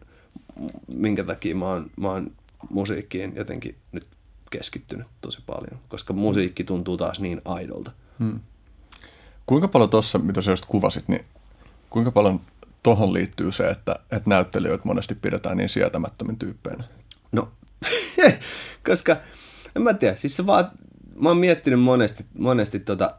[0.94, 2.32] minkä takia mä oon, mä oon
[2.70, 4.08] musiikkiin jotenkin nyt
[4.52, 7.92] keskittynyt tosi paljon, koska musiikki tuntuu taas niin aidolta.
[8.20, 8.40] Hmm.
[9.46, 11.26] Kuinka paljon tuossa, mitä sä just kuvasit, niin
[11.90, 12.42] kuinka paljon
[12.84, 16.84] tuohon liittyy se, että, että näyttelijöitä monesti pidetään niin sietämättömin tyyppeinä?
[17.32, 17.52] No,
[18.90, 19.18] koska
[19.76, 20.72] en mä tiedä, siis se vaan,
[21.20, 23.12] mä oon miettinyt monesti, monesti tota,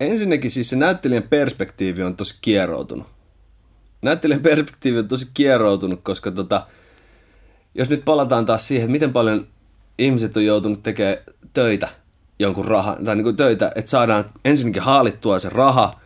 [0.00, 3.06] ensinnäkin siis se näyttelijän perspektiivi on tosi kieroutunut.
[4.02, 6.66] Näyttelijän perspektiivi on tosi kieroutunut, koska tota,
[7.74, 9.46] jos nyt palataan taas siihen, että miten paljon
[9.98, 11.16] ihmiset on joutunut tekemään
[11.52, 11.88] töitä
[12.44, 16.00] jonkun rahan, tai niin kuin töitä, että saadaan ensinnäkin haalittua se raha,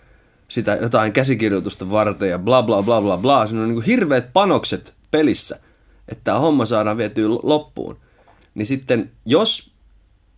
[0.49, 3.47] sitä jotain käsikirjoitusta varten ja bla bla bla bla bla.
[3.47, 5.61] Siinä on niin kuin hirveät panokset pelissä,
[6.09, 7.97] että tämä homma saadaan vietyä loppuun.
[8.55, 9.71] Niin sitten, jos,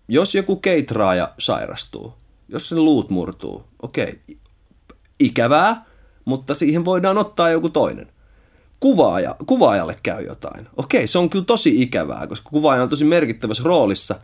[0.09, 2.15] jos joku keitraaja sairastuu,
[2.49, 4.21] jos sen luut murtuu, okei,
[5.21, 5.85] ikävää,
[6.25, 8.13] mutta siihen voidaan ottaa joku toinen
[8.81, 10.69] kuvaaja, kuvaajalle käy jotain.
[10.77, 14.15] Okei, se on kyllä tosi ikävää, koska kuvaaja on tosi merkittävässä roolissa,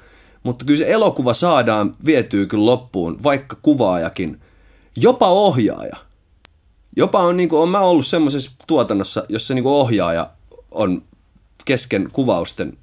[0.47, 4.41] mutta kyllä se elokuva saadaan vietyä kyllä loppuun, vaikka kuvaajakin,
[4.97, 5.97] jopa ohjaaja.
[6.97, 10.31] Jopa on, niin kuin, on mä ollut semmoisessa tuotannossa, jossa niin kuin ohjaaja
[10.71, 11.03] on
[11.65, 12.79] kesken kuvausten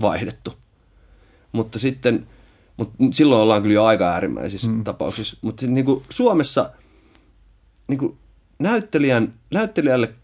[0.00, 0.54] vaihdettu.
[1.52, 2.26] Mutta sitten,
[2.76, 4.84] mutta silloin ollaan kyllä jo aika äärimmäisissä mm.
[4.84, 5.36] tapauksissa.
[5.42, 6.70] Mutta niin kuin Suomessa
[7.88, 8.18] niin kuin
[8.58, 10.14] näyttelijän, näyttelijälle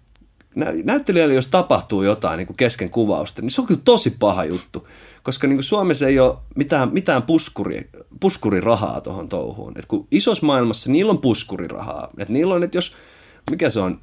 [0.84, 4.86] näyttelijälle, jos tapahtuu jotain niin kuin kesken kuvausta, niin se on kyllä tosi paha juttu.
[5.22, 7.90] Koska niin kuin Suomessa ei ole mitään, mitään puskuri,
[8.20, 9.72] puskurirahaa tuohon touhuun.
[9.78, 12.08] Et kun isossa maailmassa niillä on puskurirahaa.
[12.18, 12.92] Et niillä on, että jos,
[13.50, 14.00] mikä se on,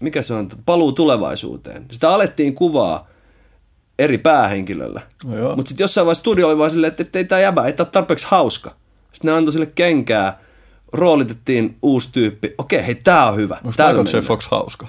[0.00, 1.86] mikä se on, paluu tulevaisuuteen.
[1.92, 3.08] Sitä alettiin kuvaa
[3.98, 5.00] eri päähenkilöllä.
[5.24, 7.72] No Mutta sitten jossain vaiheessa studio oli vaan silleen, että, että ei tämä jäbä, ei
[7.72, 8.74] tämä tarpeeksi hauska.
[9.12, 10.38] Sitten ne antoi sille kenkää,
[10.92, 12.54] roolitettiin uusi tyyppi.
[12.58, 13.54] Okei, hei, tämä on hyvä.
[13.54, 14.26] Onko Michael J.
[14.26, 14.86] Fox hauska?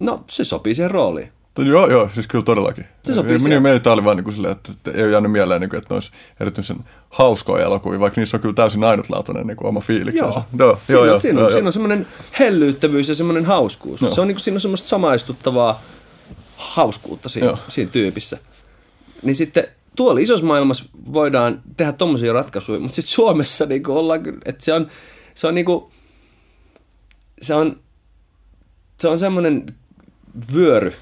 [0.00, 1.32] No, se sopii siihen rooliin.
[1.58, 2.86] Joo, joo, siis kyllä todellakin.
[3.04, 3.62] Se sopii siihen.
[3.62, 5.94] Meillä oli vaan niin kuin silleen, että, että ei ole jäänyt mieleen, niin kuin, että
[5.94, 6.76] ne olisi erityisen
[7.10, 10.42] hauskoja elokuvia, vaikka niissä on kyllä täysin ainutlaatuinen niin kuin oma fiiliksensä.
[10.58, 12.06] Joo, joo, siinä, joo, joo, siinä, joo, on, siinä on semmoinen
[12.38, 14.02] hellyyttävyys ja semmoinen hauskuus.
[14.02, 14.10] Joo.
[14.10, 15.82] Se on, niin kuin, siinä on semmoista samaistuttavaa
[16.56, 18.38] hauskuutta siinä, siinä tyypissä.
[19.22, 24.22] Niin sitten tuolla isossa maailmassa voidaan tehdä tommosia ratkaisuja, mutta sitten Suomessa niin kuin ollaan
[24.22, 24.88] kyllä, että se on,
[25.34, 25.84] se on niin kuin,
[27.42, 27.80] se on,
[29.00, 29.66] se on semmoinen
[30.54, 30.92] vyöry,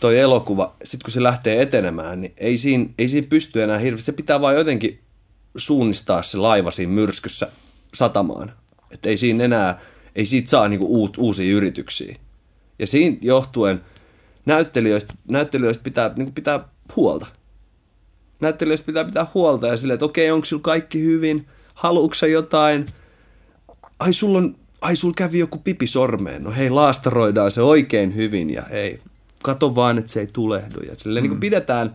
[0.00, 4.06] toi elokuva, sitten kun se lähtee etenemään, niin ei siinä, ei siinä pysty enää hirveästi.
[4.06, 5.00] Se pitää vaan jotenkin
[5.56, 7.48] suunnistaa se laiva siinä myrskyssä
[7.94, 8.52] satamaan.
[8.90, 9.80] Että ei siinä enää,
[10.16, 12.16] ei siitä saa niinku uut, uusia yrityksiä.
[12.78, 13.80] Ja siinä johtuen
[14.46, 17.26] näyttelijöistä, näyttelijöistä pitää, niinku pitää huolta.
[18.40, 21.46] Näyttelijöistä pitää pitää huolta ja silleen, että okei, onko sulla kaikki hyvin?
[21.74, 22.86] Haluatko jotain?
[23.98, 28.50] Ai sulla on ai sul kävi joku pipi sormeen, no hei laastaroidaan se oikein hyvin
[28.50, 28.98] ja hei,
[29.42, 30.80] kato vaan, että se ei tulehdu.
[30.80, 31.30] Ja silleen mm.
[31.30, 31.94] niin pidetään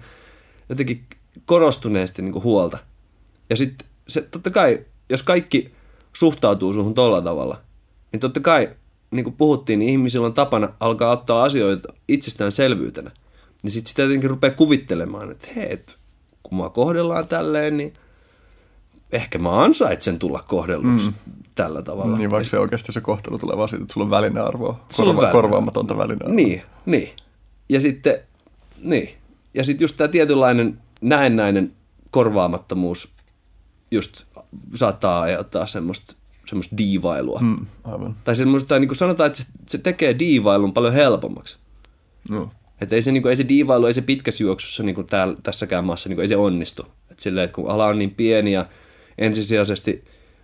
[0.70, 1.06] jotenkin
[1.46, 2.78] korostuneesti niin huolta.
[3.50, 5.72] Ja sitten se totta kai, jos kaikki
[6.14, 7.58] suhtautuu suhun tolla tavalla,
[8.12, 8.70] niin totta kai,
[9.12, 13.12] niin kuin puhuttiin, niin ihmisillä on tapana alkaa ottaa asioita itsestäänselvyytenä.
[13.64, 15.96] Niin sitten sitä jotenkin rupeaa kuvittelemaan, että hei, et,
[16.44, 17.94] kun mua kohdellaan tälleen, niin
[19.12, 21.14] ehkä mä ansaitsen tulla kohdelluksi mm.
[21.56, 22.18] tällä tavalla.
[22.18, 25.32] Niin, vaikka se oikeasti se kohtelu tulee vaan siitä, että sulla on välinearvoa, korva- väline.
[25.32, 26.36] korvaamatonta välinearvoa.
[26.36, 27.10] Niin, niin.
[27.72, 28.18] Ja sitten,
[28.82, 29.10] niin.
[29.54, 31.72] Ja sitten just tämä tietynlainen näennäinen
[32.10, 33.10] korvaamattomuus
[33.92, 34.26] just
[34.76, 36.16] saattaa aiheuttaa semmoista
[36.48, 37.40] semmoista diivailua.
[37.40, 38.16] Mm, aivan.
[38.24, 41.58] Tai semmoista, tai niin kuin sanotaan, että se, se tekee diivailun paljon helpommaksi.
[42.30, 42.52] No.
[42.82, 45.36] Että ei se, niin kuin, ei se diivailu, ei se pitkässä juoksussa niin kuin täällä,
[45.44, 46.88] tässäkään maassa, niin kuin, ei se onnistu.
[47.12, 48.66] Et silleen, että kun ala on niin pieni ja
[49.18, 50.04] ensisijaisesti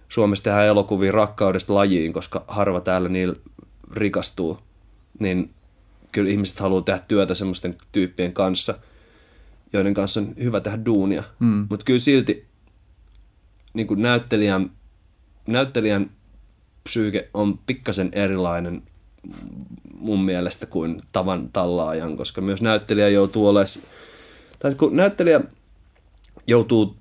[0.10, 3.36] Suomessa tehdään elokuvia rakkaudesta lajiin, koska harva täällä niillä
[3.94, 4.60] rikastuu,
[5.20, 5.50] niin
[6.12, 8.74] kyllä ihmiset haluaa tehdä työtä semmoisten tyyppien kanssa,
[9.74, 11.24] joiden kanssa on hyvä tehdä duunia.
[11.40, 11.68] Mm.
[11.70, 12.46] Mutta kyllä silti
[13.74, 14.72] niin kuin näyttelijän,
[15.48, 16.12] näyttelijän
[16.84, 18.84] psyyke on pikkasen erilainen
[19.94, 23.68] mun mielestä kuin tavan tallaajan, koska myös näyttelijä joutuu olemaan,
[24.60, 25.42] tai kun näyttelijä
[26.48, 26.96] joutuu,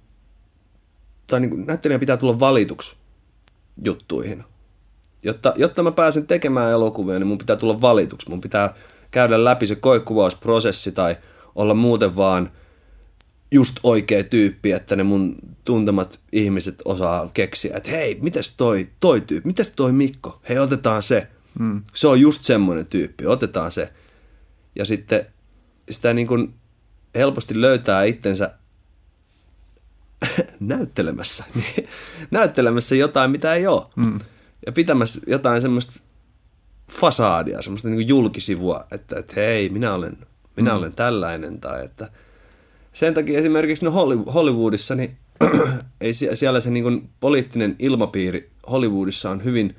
[1.26, 2.96] tai niin kuin näyttelijän pitää tulla valituksi
[3.84, 4.44] juttuihin.
[5.22, 8.30] Jotta, jotta mä pääsen tekemään elokuvia, niin mun pitää tulla valituksi.
[8.30, 8.74] Mun pitää
[9.16, 11.16] käydä läpi se koekuvausprosessi tai
[11.54, 12.50] olla muuten vaan
[13.50, 19.20] just oikea tyyppi, että ne mun tuntemat ihmiset osaa keksiä, että hei, mitäs toi, toi
[19.20, 21.28] tyyppi, mitäs toi Mikko, hei otetaan se.
[21.58, 21.82] Mm.
[21.94, 23.92] Se on just semmoinen tyyppi, otetaan se.
[24.74, 25.26] Ja sitten
[25.90, 26.54] sitä niin kuin
[27.14, 28.50] helposti löytää itsensä
[30.60, 31.44] näyttelemässä,
[32.30, 33.86] näyttelemässä jotain, mitä ei ole.
[33.96, 34.18] Mm.
[34.66, 36.00] Ja pitämässä jotain semmoista
[36.90, 40.18] fasaadia, semmoista niin julkisivua, että, että hei, minä olen,
[40.56, 40.76] minä mm.
[40.76, 42.08] olen tällainen, tai että
[42.92, 43.90] sen takia esimerkiksi no
[44.34, 45.16] Hollywoodissa, niin
[46.00, 49.76] ei siellä se niin kuin poliittinen ilmapiiri Hollywoodissa on hyvin,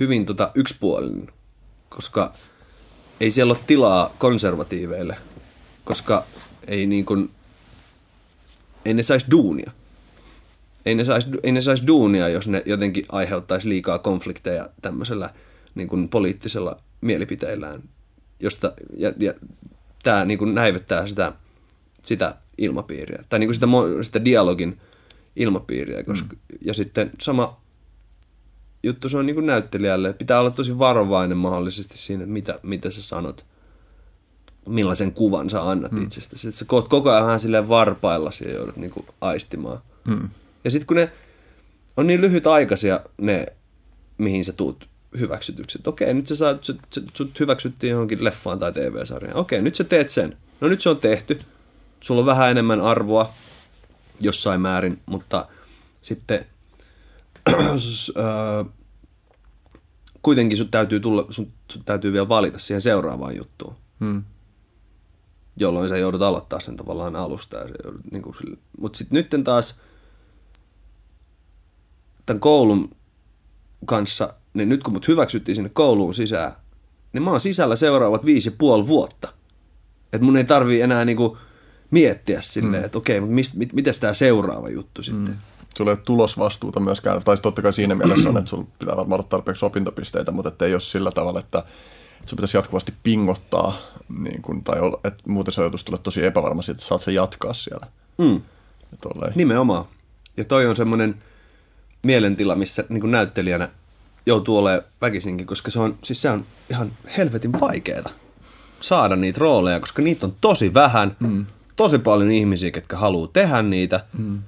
[0.00, 1.32] hyvin tota yksipuolinen,
[1.88, 2.32] koska
[3.20, 5.16] ei siellä ole tilaa konservatiiveille,
[5.84, 6.24] koska
[6.66, 7.30] ei, niin kuin,
[8.84, 9.70] ei ne saisi duunia.
[10.86, 11.28] Ei ne saisi
[11.60, 15.30] sais duunia, jos ne jotenkin aiheuttaisi liikaa konflikteja tämmöisellä
[15.76, 17.82] niin kuin poliittisella mielipiteillään,
[18.40, 19.34] josta, ja, ja
[20.02, 21.32] tämä niin kuin näivettää sitä,
[22.02, 23.66] sitä ilmapiiriä, tai niin kuin sitä,
[24.02, 24.78] sitä dialogin
[25.36, 26.58] ilmapiiriä, koska, mm.
[26.64, 27.60] ja sitten sama
[28.82, 32.90] juttu se on niin kuin näyttelijälle, että pitää olla tosi varovainen mahdollisesti siinä, mitä, mitä
[32.90, 33.44] sä sanot,
[34.68, 36.02] millaisen kuvan sä annat mm.
[36.02, 36.52] itsestäsi.
[36.52, 39.78] Sä koot koko ajan vähän silleen varpailla ja joudut niin kuin aistimaan.
[40.04, 40.28] Mm.
[40.64, 41.12] Ja sitten kun ne
[41.96, 43.46] on niin lyhytaikaisia ne,
[44.18, 44.88] mihin sä tuut
[45.20, 45.78] hyväksytyksi.
[45.78, 46.80] Että okei, nyt sä saat, sut,
[47.14, 49.36] sut hyväksyttiin johonkin leffaan tai TV-sarjaan.
[49.36, 50.36] Okei, nyt sä teet sen.
[50.60, 51.38] No nyt se on tehty.
[52.00, 53.32] Sulla on vähän enemmän arvoa
[54.20, 55.48] jossain määrin, mutta
[56.02, 56.46] sitten
[57.48, 58.66] äh,
[60.22, 63.74] kuitenkin sun täytyy, tulla, sun, sun täytyy vielä valita siihen seuraavaan juttuun.
[64.00, 64.24] Hmm.
[65.56, 67.56] Jolloin sä joudut aloittaa sen tavallaan alusta.
[68.12, 68.34] Niin kuin,
[68.80, 69.80] mutta sitten nyt taas
[72.26, 72.90] tämän koulun
[73.86, 76.52] kanssa, niin nyt kun mut hyväksyttiin sinne kouluun sisään,
[77.12, 79.28] niin mä oon sisällä seuraavat viisi puoli vuotta.
[80.12, 81.38] Että mun ei tarvii enää niinku
[81.90, 82.86] miettiä silleen, mm.
[82.86, 85.34] että okei, mutta mist, mit, mitäs tämä seuraava juttu sitten.
[85.34, 85.40] Mm.
[85.76, 89.20] Sulla ei ole tulosvastuuta myöskään, tai totta kai siinä mielessä on, että sulla pitää varmaan
[89.20, 91.64] olla tarpeeksi opintopisteitä, mutta ei ole sillä tavalla, että
[92.26, 93.76] sun pitäisi jatkuvasti pingottaa,
[94.18, 97.14] niin kun, tai olla, että muuten se joutuisi tulla tosi epävarma siitä, että saat sen
[97.14, 97.86] jatkaa siellä.
[98.18, 98.40] Mm.
[99.34, 99.84] Nimenomaan.
[100.36, 101.14] Ja toi on semmoinen,
[102.02, 103.68] mielentila, missä niin näyttelijänä
[104.26, 108.10] joutuu olemaan väkisinkin, koska se on, siis se on ihan helvetin vaikeaa
[108.80, 111.46] saada niitä rooleja, koska niitä on tosi vähän, mm.
[111.76, 114.42] tosi paljon ihmisiä, ketkä haluaa tehdä niitä, mm.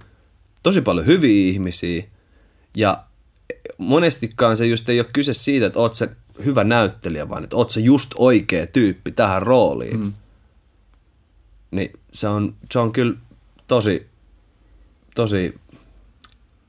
[0.63, 2.03] tosi paljon hyviä ihmisiä,
[2.77, 3.05] ja
[3.79, 6.09] monestikaan se just ei ole kyse siitä, että oot se
[6.45, 10.01] hyvä näyttelijä, vaan että oot se just oikea tyyppi tähän rooliin.
[10.01, 10.13] Mm.
[11.71, 13.15] Niin se on, se on kyllä
[13.67, 14.07] tosi,
[15.15, 15.55] tosi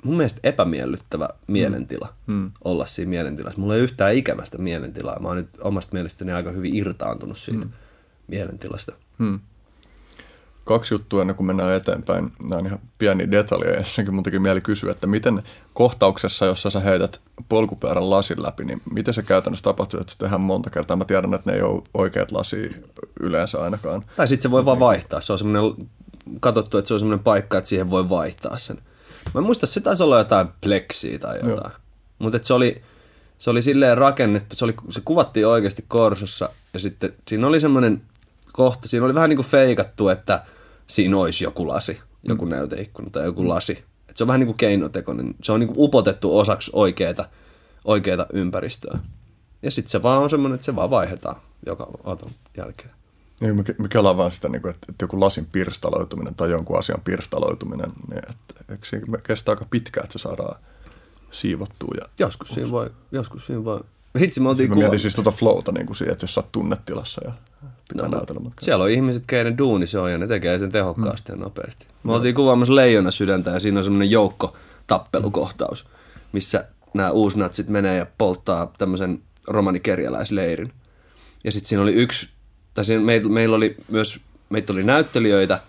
[0.03, 2.35] mun mielestä epämiellyttävä mielentila mm.
[2.35, 2.51] mm.
[2.63, 3.59] olla siinä mielentilassa.
[3.59, 5.19] Mulla ei yhtään ikävästä mielentilaa.
[5.19, 7.71] Mä oon nyt omasta mielestäni aika hyvin irtaantunut siitä mm.
[8.27, 8.91] mielentilasta.
[9.17, 9.39] Mm.
[10.63, 12.31] Kaksi juttua ennen kuin mennään eteenpäin.
[12.49, 13.77] Nämä on ihan pieni detalja.
[13.77, 15.43] Ensinnäkin mun teki mieli kysyä, että miten
[15.73, 20.41] kohtauksessa, jossa sä heität polkupyörän lasin läpi, niin miten se käytännössä tapahtuu, että se tehdään
[20.41, 20.97] monta kertaa?
[20.97, 22.71] Mä tiedän, että ne ei ole oikeat lasi
[23.19, 24.05] yleensä ainakaan.
[24.15, 25.21] Tai sitten se voi vaan vaihtaa.
[25.21, 25.89] Se on semmoinen
[26.39, 28.77] katsottu, että se on semmoinen paikka, että siihen voi vaihtaa sen.
[29.33, 31.71] Mä en muista, se taisi olla jotain pleksiä tai jotain.
[32.19, 32.81] Mutta se oli,
[33.37, 38.01] se oli silleen rakennettu, se, oli, se kuvattiin oikeasti Korsossa ja sitten siinä oli semmoinen
[38.51, 40.43] kohta, siinä oli vähän niin kuin feikattu, että
[40.87, 42.51] siinä olisi joku lasi, joku mm.
[42.51, 43.83] näyteikkuna tai joku lasi.
[44.09, 47.25] Et se on vähän niin kuin keinotekoinen, se on niin kuin upotettu osaksi oikeata,
[47.85, 48.99] oikeata ympäristöä.
[49.61, 52.98] Ja sitten se vaan on semmoinen, että se vaan vaihdetaan joka auton jälkeen.
[53.39, 56.79] Niin, mä, mä kelaan vaan sitä, niin kuin, että, että joku lasin pirstaloituminen tai jonkun
[56.79, 60.59] asian pirstaloituminen, niin että, että se kestää aika pitkään, että se saadaan
[61.31, 61.93] siivottua.
[62.01, 63.79] Ja joskus siinä voi, joskus siinä voi.
[64.19, 66.39] Hitsi, me oltiin siis mä mietin siis tuota flowta niin kuin siihen, että jos sä
[66.41, 67.33] oot tunnetilassa ja
[67.89, 68.65] pitää no, näytellä matkaa.
[68.65, 71.37] Siellä on ihmiset, keiden duuni se on ja ne tekee sen tehokkaasti mm.
[71.37, 71.87] ja nopeasti.
[72.03, 72.13] Me no.
[72.13, 75.85] oltiin kuvaamassa leijona sydäntä ja siinä on semmoinen joukko tappelukohtaus,
[76.31, 80.73] missä nämä uusnatsit menee ja polttaa tämmöisen romanikerjäläisleirin.
[81.43, 82.29] Ja sitten siinä oli yksi
[82.79, 84.19] tai siinä meillä, meillä oli myös,
[84.49, 85.59] meitä oli näyttelijöitä,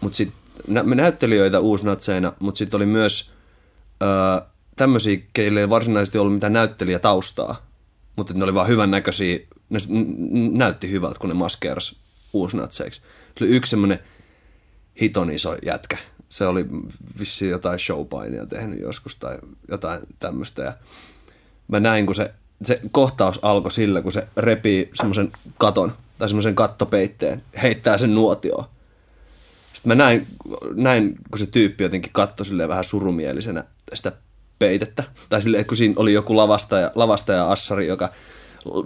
[0.00, 3.30] mutta sitten nä, me näyttelijöitä uusnatseina, mutta sitten oli myös
[4.76, 7.66] tämmöisiä, keille ei varsinaisesti ollut mitään näyttelijätaustaa,
[8.16, 9.38] mutta ne oli vaan hyvän näköisiä,
[9.70, 9.78] ne
[10.52, 11.96] näytti hyvältä, kun ne maskeeras
[12.32, 13.00] uusnatseiksi.
[13.38, 13.98] Se oli yksi semmoinen
[15.00, 15.98] hiton iso jätkä.
[16.28, 16.66] Se oli
[17.18, 20.62] vissiin jotain showpainia tehnyt joskus tai jotain tämmöistä.
[20.62, 20.72] Ja
[21.68, 26.54] mä näin, kun se, se kohtaus alkoi sillä, kun se repii semmoisen katon tai semmoisen
[26.54, 28.64] kattopeitteen, heittää sen nuotioon.
[29.74, 30.26] Sitten mä näin,
[30.74, 34.12] näin, kun se tyyppi jotenkin katsoi silleen vähän surumielisenä sitä
[34.58, 35.04] peitettä.
[35.28, 38.10] Tai silleen, että kun siinä oli joku lavastaja, lavastaja Assari, joka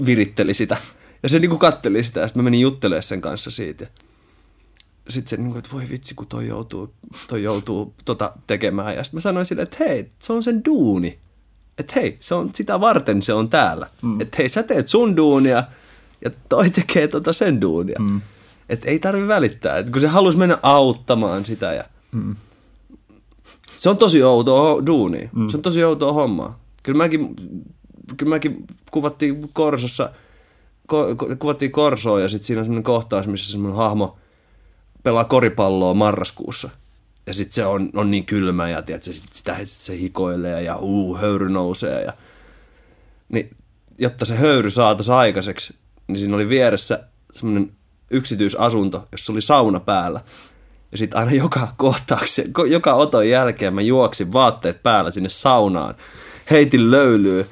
[0.07, 0.77] viritteli sitä.
[1.22, 3.87] Ja se niinku katteli sitä, ja sitten mä menin juttelemaan sen kanssa siitä.
[5.09, 6.95] Sitten se, niinku, että voi vitsi, kun toi joutuu,
[7.29, 8.97] toi joutuu tota tekemään.
[8.97, 11.18] Ja sitten mä sanoin sille, että hei, se on sen duuni.
[11.79, 13.87] Että hei, se on sitä varten se on täällä.
[14.03, 14.20] Mm.
[14.20, 15.64] Että hei, sä teet sun duunia,
[16.25, 17.99] ja toi tekee tota sen duunia.
[17.99, 18.21] Mm.
[18.69, 19.79] Että ei tarvi välittää.
[19.79, 21.85] Et kun se halusi mennä auttamaan sitä ja...
[22.12, 22.37] Mm.
[23.77, 25.29] Se on tosi outoa duunia.
[25.33, 25.49] Mm.
[25.49, 26.61] Se on tosi outoa hommaa.
[26.83, 27.37] Kyllä mäkin,
[28.17, 30.11] kyllä mäkin kuvattiin Korsossa,
[30.87, 34.17] ko, ko, kuvattiin Korsoa ja sitten siinä on semmoinen kohtaus, missä semmoinen hahmo
[35.03, 36.71] pelaa koripalloa marraskuussa.
[37.27, 40.77] Ja sitten se on, on niin kylmä ja tiedätkö, sit sitä sit se hikoilee ja
[40.77, 42.03] uu, höyry nousee.
[42.03, 42.12] Ja...
[43.29, 43.51] Niin,
[43.99, 45.75] jotta se höyry saataisiin aikaiseksi,
[46.07, 47.72] niin siinä oli vieressä semmoinen
[48.11, 50.20] yksityisasunto, jossa oli sauna päällä.
[50.92, 55.94] Ja sitten aina joka kohtauksen, ko- joka oton jälkeen mä juoksin vaatteet päällä sinne saunaan.
[56.50, 57.44] Heitin löylyä,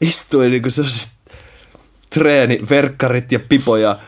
[0.00, 0.72] istuin niin kuin
[2.10, 3.98] treeni, verkkarit ja pipoja.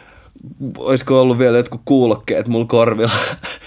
[0.79, 3.13] Olisiko ollut vielä jotkut kuulokkeet mulla korvilla.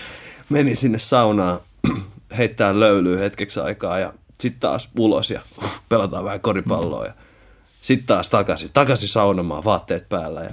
[0.49, 1.59] Menin sinne saunaan,
[2.38, 7.05] heittää löylyä hetkeksi aikaa ja sitten taas ulos ja uh, pelataan vähän koripalloa.
[7.05, 7.13] Ja
[7.88, 10.41] sitten taas takaisin, takaisin saunomaan, vaatteet päällä.
[10.41, 10.49] Ja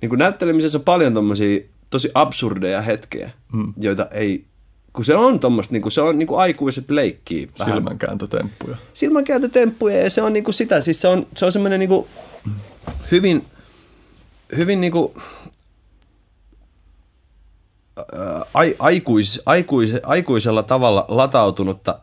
[0.00, 1.60] niin kuin näyttelemisessä on paljon tommosia
[1.90, 3.74] tosi absurdeja hetkiä, hmm.
[3.76, 4.44] joita ei,
[4.92, 7.74] kun se on tommoista, niin kuin se on niin kuin aikuiset leikkii vähän.
[7.74, 8.76] Silmänkääntötemppuja.
[8.92, 12.06] Silmänkääntötemppuja ja se on niin kuin sitä, siis se on, se on semmoinen niin kuin
[13.10, 13.46] hyvin,
[14.56, 15.12] hyvin niin kuin,
[17.96, 21.98] ää, ai, aikuis, aikuis, aikuisella tavalla latautunutta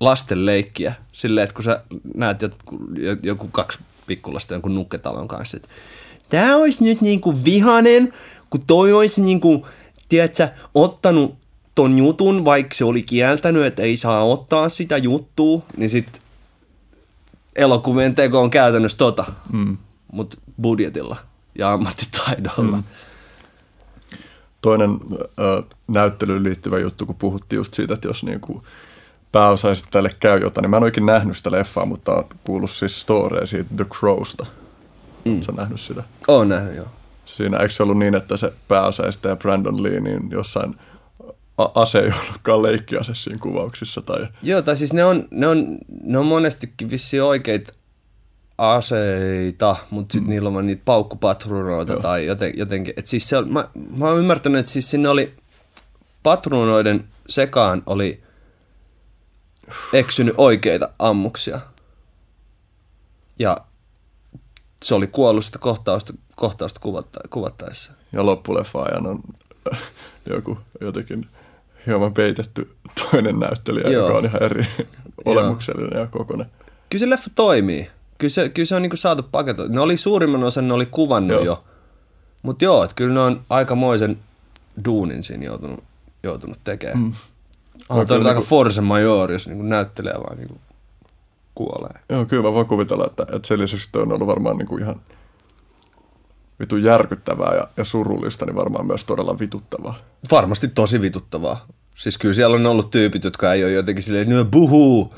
[0.00, 0.94] lasten leikkiä.
[1.12, 1.80] Silleen, että kun sä
[2.14, 2.78] näet joku,
[3.22, 5.68] joku kaksi pikkulasta jonkun nukketalon kanssa, että
[6.28, 8.12] tää olisi nyt niinku vihanen,
[8.50, 9.66] kun toi olisi niinku,
[10.08, 11.34] tiedätkö, ottanut
[11.74, 16.20] ton jutun, vaikka se oli kieltänyt, että ei saa ottaa sitä juttua, niin sit
[17.56, 19.76] elokuvien teko on käytännössä tota, mm.
[20.12, 21.16] mutta budjetilla
[21.58, 22.76] ja ammattitaidolla.
[22.76, 22.82] Mm.
[24.60, 24.90] Toinen
[25.38, 28.62] ö, näyttelyyn liittyvä juttu, kun puhuttiin just siitä, että jos niinku
[29.38, 33.46] pääosaisille käy jotain, niin mä en oikein nähnyt sitä leffaa, mutta on kuullut siis storeja
[33.46, 34.46] siitä The Crowsta.
[35.24, 35.40] Mm.
[35.40, 36.02] Sä nähnyt sitä?
[36.28, 36.86] Oon nähnyt, joo.
[37.26, 40.74] Siinä eikö se ollut niin, että se pääosaista ja Brandon Lee niin jossain
[41.58, 44.00] a- ase ei ollutkaan leikkiase siinä kuvauksissa?
[44.02, 44.26] Tai...
[44.42, 47.72] Joo, tai siis ne on, ne on, ne on monestikin vissiin oikeita
[48.58, 50.30] aseita, mutta sitten mm.
[50.30, 52.02] niillä on niitä paukkupatruunoita Joo.
[52.02, 52.94] tai joten, jotenkin.
[52.96, 55.34] Et siis se on, mä, mä oon ymmärtänyt, että siis sinne oli
[56.22, 58.27] patruunoiden sekaan oli
[59.92, 61.60] eksynyt oikeita ammuksia.
[63.38, 63.56] Ja
[64.82, 67.92] se oli kuollut sitä kohtausta, kohtausta kuvatta, kuvattaessa.
[68.12, 69.20] Ja loppuleffa ajan on
[70.34, 71.26] joku jotenkin
[71.86, 74.06] hieman peitetty toinen näyttelijä, Joo.
[74.06, 74.66] joka on ihan eri
[75.24, 76.46] olemuksellinen ja kokonen.
[76.90, 77.90] Kyllä se leffa toimii.
[78.18, 79.74] Kyllä se, kyllä se on niinku saatu paketoitua.
[79.74, 81.44] Ne oli suurimman osan, ne oli kuvannut joo.
[81.44, 81.64] jo.
[82.42, 84.18] Mutta joo, että kyllä ne on aikamoisen
[84.84, 85.84] duunin siinä joutunut,
[86.22, 86.98] joutunut tekemään.
[86.98, 87.12] Mm.
[87.88, 90.60] On toi niinku- aika force major, jos niinku näyttelee vaan niinku
[91.54, 92.00] kuolee.
[92.08, 95.00] Joo, kyllä mä voin kuvitella, että, että sen lisäksi on ollut varmaan niin kuin ihan
[96.60, 99.98] vitun järkyttävää ja, ja surullista, niin varmaan myös todella vituttavaa.
[100.30, 101.66] Varmasti tosi vituttavaa.
[101.94, 105.14] Siis kyllä siellä on ollut tyypit, jotka ei ole jotenkin silleen, no buhuu,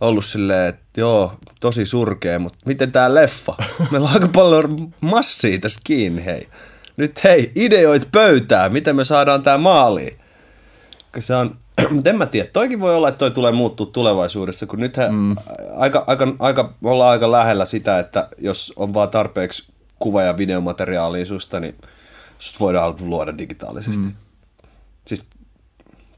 [0.00, 3.54] ollut silleen, että joo, tosi surkea, mutta miten tää leffa?
[3.90, 6.48] Meillä on aika paljon massia tässä kiinni, hei.
[6.96, 10.18] Nyt hei, ideoit pöytää, miten me saadaan tää maaliin.
[11.18, 11.56] Se on,
[11.94, 15.36] mutta en mä tiedä, toikin voi olla, että toi tulee muuttua tulevaisuudessa, kun nythän mm.
[15.76, 19.68] aika, aika, aika, me ollaan aika lähellä sitä, että jos on vaan tarpeeksi
[19.98, 21.74] kuva- ja videomateriaalia susta, niin
[22.38, 24.04] sut voidaan luoda digitaalisesti.
[24.04, 24.12] Mm.
[25.06, 25.24] Siis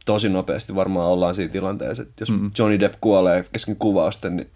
[0.06, 2.50] tosi nopeasti varmaan ollaan siinä tilanteessa, että jos mm.
[2.58, 4.50] Johnny Depp kuolee kesken kuvausten, niin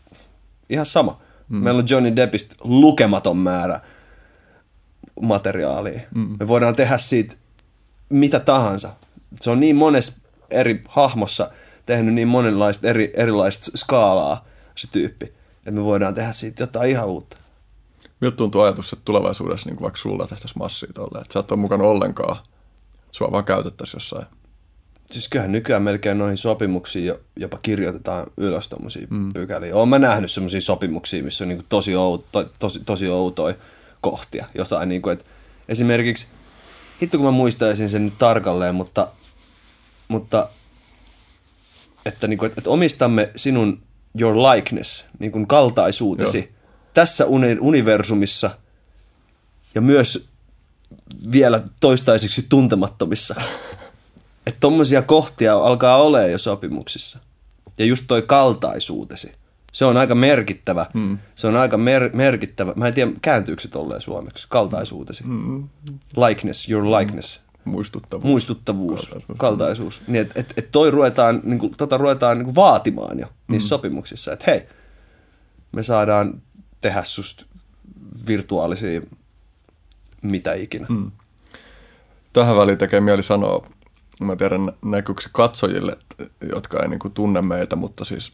[0.71, 1.21] ihan sama.
[1.49, 1.57] Mm.
[1.57, 3.81] Meillä on Johnny Deppistä lukematon määrä
[5.23, 6.01] materiaalia.
[6.15, 6.37] Mm.
[6.41, 7.37] Me voidaan tehdä siitä
[8.09, 8.91] mitä tahansa.
[9.41, 10.13] Se on niin monessa
[10.53, 11.51] eri hahmossa
[11.87, 14.45] tehnyt niin monenlaista eri, erilaista skaalaa
[14.77, 15.27] se tyyppi,
[15.57, 17.37] että me voidaan tehdä siitä jotain ihan uutta.
[18.21, 21.53] miltä tuntuu ajatus, että tulevaisuudessa niin kuin vaikka sulla tehtäisiin massia tolle, että sä et
[21.53, 22.37] ole mukana ollenkaan,
[23.13, 24.27] sua vaan käytettäisiin jossain.
[25.11, 29.33] Siis kyllähän nykyään melkein noihin sopimuksiin jo, jopa kirjoitetaan ylös tommosia mm.
[29.33, 29.75] pykäliä.
[29.75, 33.55] Olen mä nähnyt semmoisia sopimuksia, missä on niinku tosi, outo, tosi, tosi outoja
[34.01, 34.47] kohtia.
[34.55, 35.25] Jotain niinku, että
[35.69, 36.27] esimerkiksi,
[37.03, 39.09] hitto kun mä muistaisin sen nyt tarkalleen, mutta,
[40.13, 40.49] mutta
[42.07, 43.83] että, niinku, että, että omistamme sinun
[44.21, 46.71] your likeness, niin kuin kaltaisuutesi, Joo.
[46.95, 48.51] tässä uni- universumissa
[49.75, 50.29] ja myös
[51.33, 53.35] vielä toistaiseksi tuntemattomissa.
[54.47, 57.19] Että tommosia kohtia alkaa olemaan jo sopimuksissa.
[57.79, 59.33] Ja just toi kaltaisuutesi.
[59.73, 60.87] Se on aika merkittävä.
[60.93, 61.19] Hmm.
[61.35, 62.73] Se on aika mer- merkittävä.
[62.77, 64.47] Mä en tiedä, kääntyykö se tolleen suomeksi.
[64.49, 65.25] Kaltaisuutesi.
[65.25, 65.69] Hmm.
[66.29, 67.41] Likeness, your likeness.
[67.65, 68.25] Muistuttavuus.
[68.25, 69.39] Muistuttavuus, kaltaisuus.
[69.39, 70.03] kaltaisuus.
[70.07, 73.69] Niin, että et, et toi ruvetaan, niinku, tota ruvetaan niinku vaatimaan jo niissä hmm.
[73.69, 74.33] sopimuksissa.
[74.33, 74.69] Että hei,
[75.73, 76.43] me saadaan
[76.81, 77.47] tehdä susta
[78.27, 79.01] virtuaalisia
[80.23, 80.87] mitä ikinä.
[80.89, 81.11] Hmm.
[82.33, 83.67] Tähän väliin tekee mieli sanoa
[84.21, 85.99] mä tiedän näkyykö katsojille,
[86.55, 88.33] jotka ei niin kuin tunne meitä, mutta siis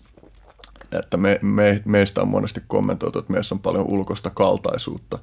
[0.92, 5.18] että me, me, meistä on monesti kommentoitu, että meissä on paljon ulkoista kaltaisuutta.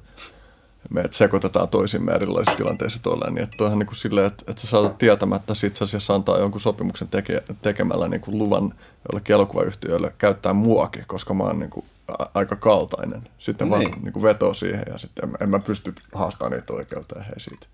[0.90, 4.68] Me sekoitetaan toisimme erilaisissa tilanteissa tolleen, niin että toihan niin kuin silleen, että, että sä
[4.68, 8.74] saatat tietämättä sit asiassa antaa jonkun sopimuksen teke, tekemällä niin kuin luvan
[9.12, 11.86] jollekin elokuvayhtiölle käyttää muakin, koska mä oon niin kuin
[12.34, 13.22] aika kaltainen.
[13.38, 13.90] Sitten niin.
[13.90, 17.40] vaan niin kuin vetoo siihen ja sitten en, en mä pysty haastamaan niitä oikeuteen hei
[17.40, 17.66] siitä.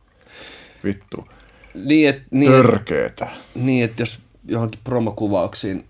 [0.84, 1.28] Vittu.
[1.74, 3.28] Niin, et, niin, Törkeetä.
[3.54, 5.84] Niin, että jos johonkin promokuvauksiin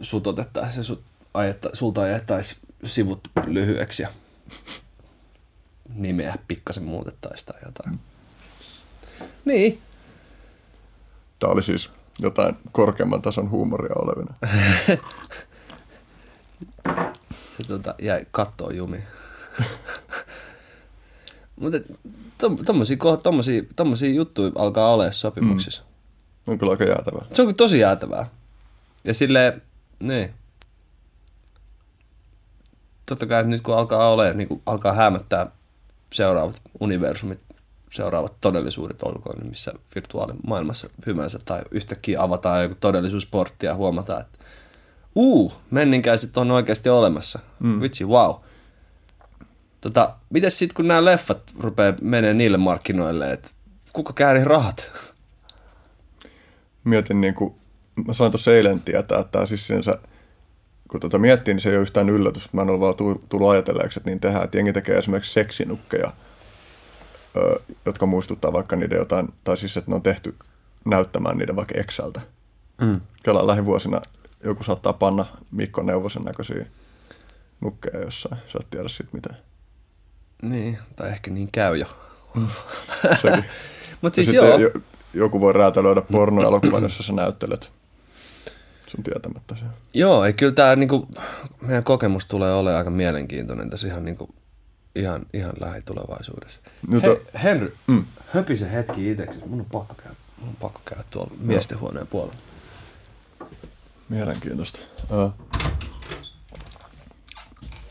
[0.00, 1.02] sut otettaisiin sut
[1.34, 4.08] ajetta, sulta ajettaisiin sivut lyhyeksi ja
[5.94, 8.00] nimeä pikkasen muutettaisiin tai jotain.
[9.44, 9.80] Niin.
[11.38, 14.34] Tämä oli siis jotain korkeamman tason huumoria olevina.
[17.30, 18.98] Se tota, jäi kattoon jumi.
[21.60, 21.78] Mutta
[22.66, 25.82] tommosia, tommosia, tommosia juttuja alkaa olemaan sopimuksissa.
[25.82, 25.88] Mm.
[26.52, 27.26] On kyllä aika jäätävää.
[27.32, 28.30] Se on tosi jäätävää.
[29.04, 29.62] Ja silleen,
[30.00, 30.34] niin.
[33.06, 35.50] Totta kai nyt kun alkaa olemaan, niin kun alkaa hämättää
[36.12, 37.40] seuraavat universumit,
[37.92, 44.38] seuraavat todellisuudet olkoon, missä virtuaalimaailmassa hyvänsä, tai yhtäkkiä avataan joku todellisuusportti ja huomataan, että
[45.14, 47.38] uu, menninkäiset on oikeasti olemassa.
[47.60, 47.80] Mm.
[47.80, 48.34] Vitsi, wow.
[49.80, 53.50] Tota, miten sitten kun nämä leffat rupeaa menee niille markkinoille, että
[53.92, 54.92] kuka kääri rahat?
[56.84, 57.54] Mietin niin kuin,
[58.06, 59.98] mä sain tuossa eilen tietää, että tämä siis sinänsä,
[60.88, 62.52] kun tota miettii, niin se ei ole yhtään yllätys.
[62.52, 62.94] Mä en ole vaan
[63.28, 64.44] tullut ajatelleeksi, että niin tehdään.
[64.44, 66.12] Että jengi tekee esimerkiksi seksinukkeja,
[67.86, 70.34] jotka muistuttaa vaikka niiden jotain, tai siis että ne on tehty
[70.84, 72.20] näyttämään niiden vaikka Exceltä.
[72.80, 73.00] Mm.
[73.22, 74.00] Kelaan lähivuosina
[74.44, 76.66] joku saattaa panna Mikko Neuvosen näköisiä
[77.60, 78.36] nukkeja jossain.
[78.46, 79.36] Sä et tiedä siitä mitään.
[80.42, 81.86] Niin, tai ehkä niin käy jo.
[82.34, 82.48] Mm.
[84.02, 84.58] Mutta siis joo.
[85.14, 87.77] joku voi räätälöidä pornoelokuvan, jossa sä näyttelet
[88.88, 89.64] sun tietämättä se.
[89.94, 91.08] Joo, ei kyllä tämä niinku,
[91.60, 94.34] meidän kokemus tulee olemaan aika mielenkiintoinen tässä ihan, niinku,
[94.94, 96.60] ihan, ihan lähitulevaisuudessa.
[96.88, 97.16] Nyt on...
[97.34, 98.04] He, Henry, mm.
[98.34, 99.40] höpise hetki itseksi.
[99.46, 102.38] Mun on pakko käydä, mun on pakko käydä tuolla miestenhuoneen puolella.
[104.08, 104.78] Mielenkiintoista.
[105.10, 105.32] Uh.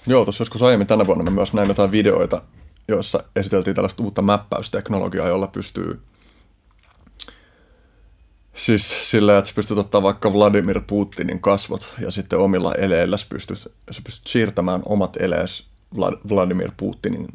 [0.07, 2.41] Joo, tuossa joskus aiemmin tänä vuonna mä myös näin jotain videoita,
[2.87, 6.01] joissa esiteltiin tällaista uutta mäppäysteknologiaa, jolla pystyy
[8.57, 13.27] Siis sillä, että sä pystyt ottaa vaikka Vladimir Putinin kasvot ja sitten omilla eleillä sä
[13.29, 13.57] pystyt,
[13.91, 15.67] sä pystyt siirtämään omat elees
[16.29, 17.27] Vladimir Putinin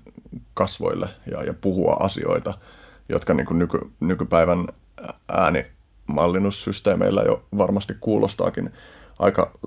[0.55, 2.55] kasvoille ja, ja puhua asioita,
[3.09, 4.69] jotka niin kuin nyky, nykypäivän
[5.29, 8.71] äänimallinnussysteemeillä jo varmasti kuulostaakin
[9.19, 9.59] aika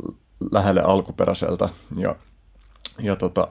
[0.51, 1.70] lähelle alkuperäiseltä.
[1.97, 2.16] Ja
[2.99, 3.47] ja tota,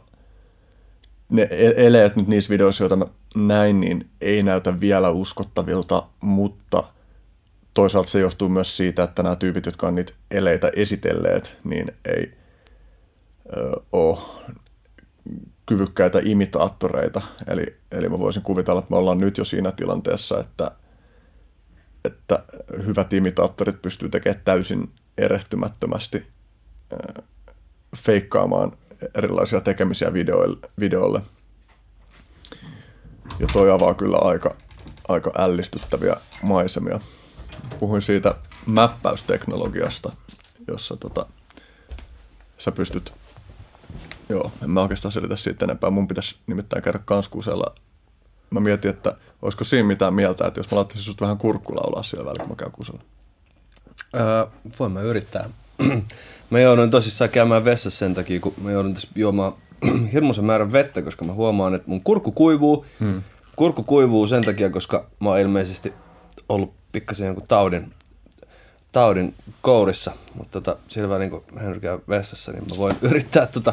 [1.29, 6.85] ne e- eleet nyt niissä videoissa, joita mä näin, niin ei näytä vielä uskottavilta, mutta
[7.75, 12.33] toisaalta se johtuu myös siitä, että nämä tyypit, jotka on niitä eleitä esitelleet, niin ei
[13.57, 14.19] ö, ole
[15.67, 17.23] kyvykkäitä imitaattoreita.
[17.47, 20.71] Eli, eli mä voisin kuvitella, että me ollaan nyt jo siinä tilanteessa, että,
[22.05, 22.45] että
[22.87, 26.27] hyvät imitaattorit pystyy tekemään täysin erehtymättömästi
[26.93, 27.23] ö,
[27.97, 28.73] feikkaamaan
[29.15, 30.57] erilaisia tekemisiä videoille.
[30.81, 31.21] videolle.
[33.39, 34.55] Ja toi avaa kyllä aika,
[35.09, 37.01] aika ällistyttäviä maisemia.
[37.81, 38.35] Puhuin siitä
[38.67, 40.13] mäppäysteknologiasta,
[40.69, 41.27] jossa tota,
[42.59, 43.15] sä pystyt,
[44.29, 47.75] joo, en mä oikeastaan selitä siitä enempää, mun pitäisi nimittäin käydä kanskuusella.
[48.51, 52.27] Mä mietin, että olisiko siinä mitään mieltä, että jos mä laittaisin sut vähän kurkkulaulaa siellä
[52.27, 53.01] välillä, kun mä käyn kuusella.
[54.15, 54.47] Öö,
[54.79, 55.51] voin mä yrittää.
[56.51, 59.53] Mä joudun tosissaan käymään vessassa sen takia, kun mä joudun tässä juomaan
[60.13, 62.87] hirmuisen määrän vettä, koska mä huomaan, että mun kurkku kuivuu.
[63.01, 63.23] Hmm.
[63.57, 65.93] Kurkku kuivuu sen takia, koska mä oon ilmeisesti
[66.49, 67.93] ollut pikkasen jonkun taudin,
[68.93, 70.13] taudin kourissa.
[70.35, 73.73] Mutta tota, sillä välin, kun Henry käy vessassa, niin mä voin yrittää, tota,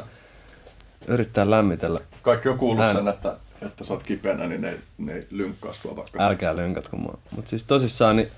[1.07, 1.99] yrittää lämmitellä.
[2.21, 5.73] Kaikki on kuullut Ään- sen, että, että sä oot kipeänä, niin ne ne ei lynkkaa
[5.73, 6.23] sua vaikka.
[6.27, 7.17] Älkää lönkatko mua.
[7.35, 8.29] Mutta siis tosissaan, niin,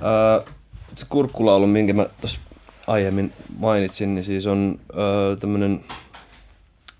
[0.00, 0.40] ää,
[0.94, 2.40] se kurkkulaulu, minkä mä tuossa
[2.86, 5.84] aiemmin mainitsin, niin siis on ää, tämmönen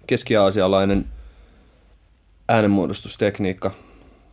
[0.07, 1.05] keski-aasialainen
[2.49, 3.71] äänenmuodostustekniikka.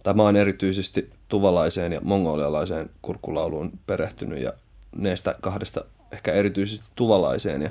[0.03, 4.53] Tai mä oon erityisesti tuvalaiseen ja mongolialaiseen kurkkulauluun perehtynyt ja
[4.95, 7.61] neistä kahdesta ehkä erityisesti tuvalaiseen.
[7.61, 7.69] Ja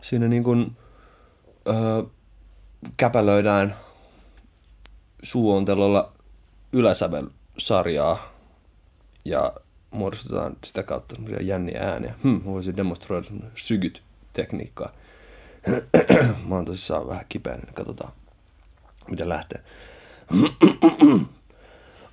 [0.00, 0.76] siinä niin kun,
[1.68, 2.02] öö,
[2.96, 3.76] käpälöidään
[5.22, 6.12] suuontelolla
[6.72, 8.34] yläsävelsarjaa
[9.24, 9.52] ja
[9.90, 12.14] muodostetaan sitä kautta jänniä ääniä.
[12.22, 14.92] Hmm, voisin demonstroida sygyt-tekniikkaa.
[16.48, 18.12] mä oon tosissaan vähän kipeä, niin katsotaan,
[19.10, 19.64] miten lähtee.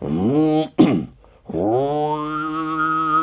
[0.02, 0.10] うん、
[1.54, 3.21] おー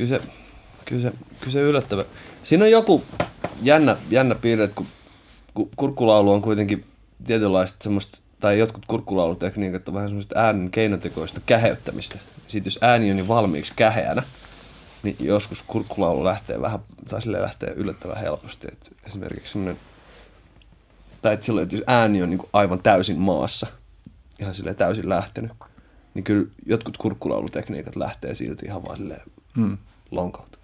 [0.00, 0.20] Kyllä se,
[0.84, 2.04] kyllä se, kyllä se yllättävä.
[2.42, 3.04] Siinä on joku
[3.62, 4.86] jännä, jännä piirre, että kun,
[5.54, 6.84] kun kurkkulaulu on kuitenkin
[7.24, 12.18] tietynlaista semmoista, tai jotkut kurkkulaulutekniikat on vähän semmoista äänen keinotekoista käheyttämistä.
[12.46, 14.22] Sitten jos ääni on jo valmiiksi käheänä,
[15.02, 18.68] niin joskus kurkkulaulu lähtee vähän, tai sille lähtee yllättävän helposti.
[18.72, 19.80] Et esimerkiksi semmoinen,
[21.22, 23.66] tai että silloin, että jos ääni on niin aivan täysin maassa,
[24.38, 25.52] ihan sille täysin lähtenyt,
[26.14, 29.22] niin kyllä jotkut kurkkulaulutekniikat lähtee silti ihan vaan silleen
[29.56, 29.78] Hmm.
[30.10, 30.58] Lonkalta.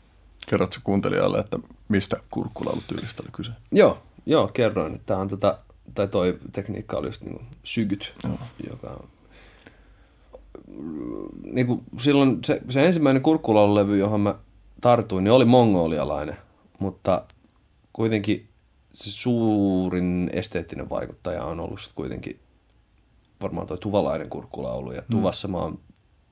[0.49, 3.53] Kerrotko kuuntelijalle, että mistä kurkkulaulutyylistä oli kyse?
[3.72, 5.59] Joo, joo, kerroin, että tää on tota,
[5.94, 8.38] tai toi tekniikka oli just niinku sygyt, Joo.
[8.70, 9.09] joka on
[11.42, 14.34] niinku silloin se, se ensimmäinen kurkkulaululevy, johon mä
[14.80, 16.36] tartuin, niin oli mongolialainen,
[16.78, 17.22] mutta
[17.92, 18.49] kuitenkin
[18.92, 22.40] se suurin esteettinen vaikuttaja on ollut sit kuitenkin
[23.42, 24.92] varmaan toi tuvalainen kurkkulaulu.
[24.92, 25.78] Ja tuvassa mä oon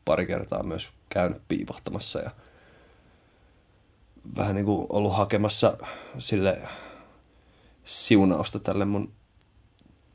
[0.04, 2.30] pari kertaa myös käynyt piipahtamassa ja
[4.36, 5.78] vähän niin kuin ollut hakemassa
[6.18, 6.58] sille
[7.84, 9.12] siunausta tälle mun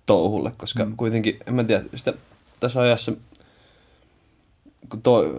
[0.06, 0.98] touhulle, koska mm.
[0.98, 2.14] kuitenkin, en mä tiedä, sitä
[2.60, 3.12] tässä ajassa,
[4.90, 5.34] kun, toi,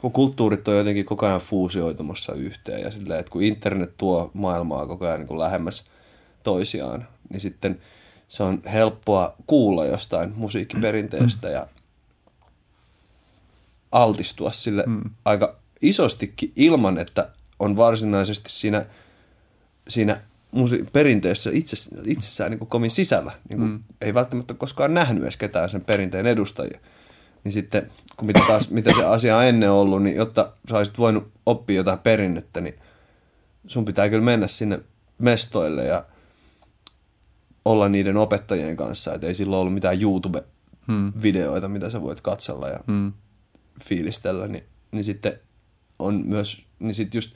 [0.00, 4.86] kun kulttuurit on jotenkin koko ajan fuusioitumassa yhteen ja silleen, että kun internet tuo maailmaa
[4.86, 5.84] koko ajan niin kuin lähemmäs
[6.42, 7.80] toisiaan, niin sitten
[8.28, 11.66] se on helppoa kuulla jostain musiikkiperinteestä ja
[13.92, 15.10] altistua sille mm.
[15.24, 17.28] aika isostikin ilman, että
[17.58, 18.86] on varsinaisesti siinä,
[19.88, 20.20] siinä
[20.52, 23.32] musi- perinteessä itse, itsessään niin kuin kovin sisällä.
[23.48, 23.82] Niin kuin mm.
[24.00, 26.80] Ei välttämättä koskaan nähnyt edes ketään sen perinteen edustajia.
[27.44, 30.98] Niin sitten, kun mitä, taas, mitä se asia on ennen ollut, niin jotta sä olisit
[30.98, 32.74] voinut oppia jotain perinnettä, niin
[33.66, 34.80] sun pitää kyllä mennä sinne
[35.18, 36.04] mestoille ja
[37.64, 39.14] olla niiden opettajien kanssa.
[39.14, 43.12] Että ei silloin ollut mitään YouTube-videoita, mitä sä voit katsella ja Hmm.
[43.84, 45.40] fiilistellä, niin, niin sitten
[45.98, 47.30] on myös, niin sitten just,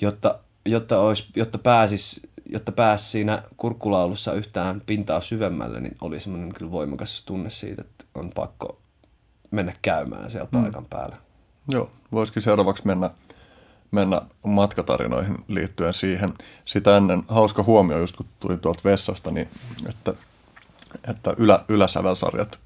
[0.00, 6.52] jotta, jotta, olisi, jotta pääsis, jotta pääsi siinä kurkkulaulussa yhtään pintaa syvemmälle, niin oli semmoinen
[6.52, 8.78] kyllä voimakas tunne siitä, että on pakko
[9.50, 11.16] mennä käymään siellä paikan päällä.
[11.72, 13.10] Joo, voisikin seuraavaksi mennä,
[13.90, 16.34] mennä matkatarinoihin liittyen siihen.
[16.64, 19.48] Sitä ennen hauska huomio, just kun tuli tuolta vessasta, niin
[19.88, 20.14] että,
[21.08, 22.60] että ylä, yläsävelsarjat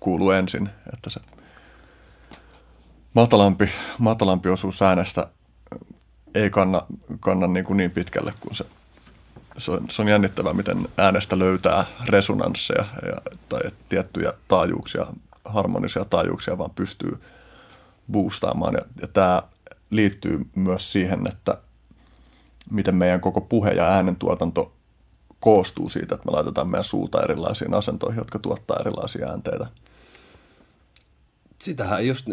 [0.00, 1.20] kuuluu ensin, että se
[3.20, 5.28] matalampi, matalampi osuus äänestä
[6.34, 6.82] ei kanna,
[7.20, 8.64] kanna niin, kuin niin pitkälle kuin se
[9.58, 15.06] se on, se on jännittävää, miten äänestä löytää resonansseja ja, tai tiettyjä taajuuksia,
[15.44, 17.12] harmonisia taajuuksia vaan pystyy
[18.12, 18.74] boostaamaan.
[18.74, 19.42] Ja, ja tämä
[19.90, 21.58] liittyy myös siihen, että
[22.70, 24.72] miten meidän koko puhe ja äänentuotanto
[25.40, 29.66] koostuu siitä, että me laitetaan meidän suuta erilaisiin asentoihin, jotka tuottaa erilaisia äänteitä.
[31.56, 32.28] Sitähän just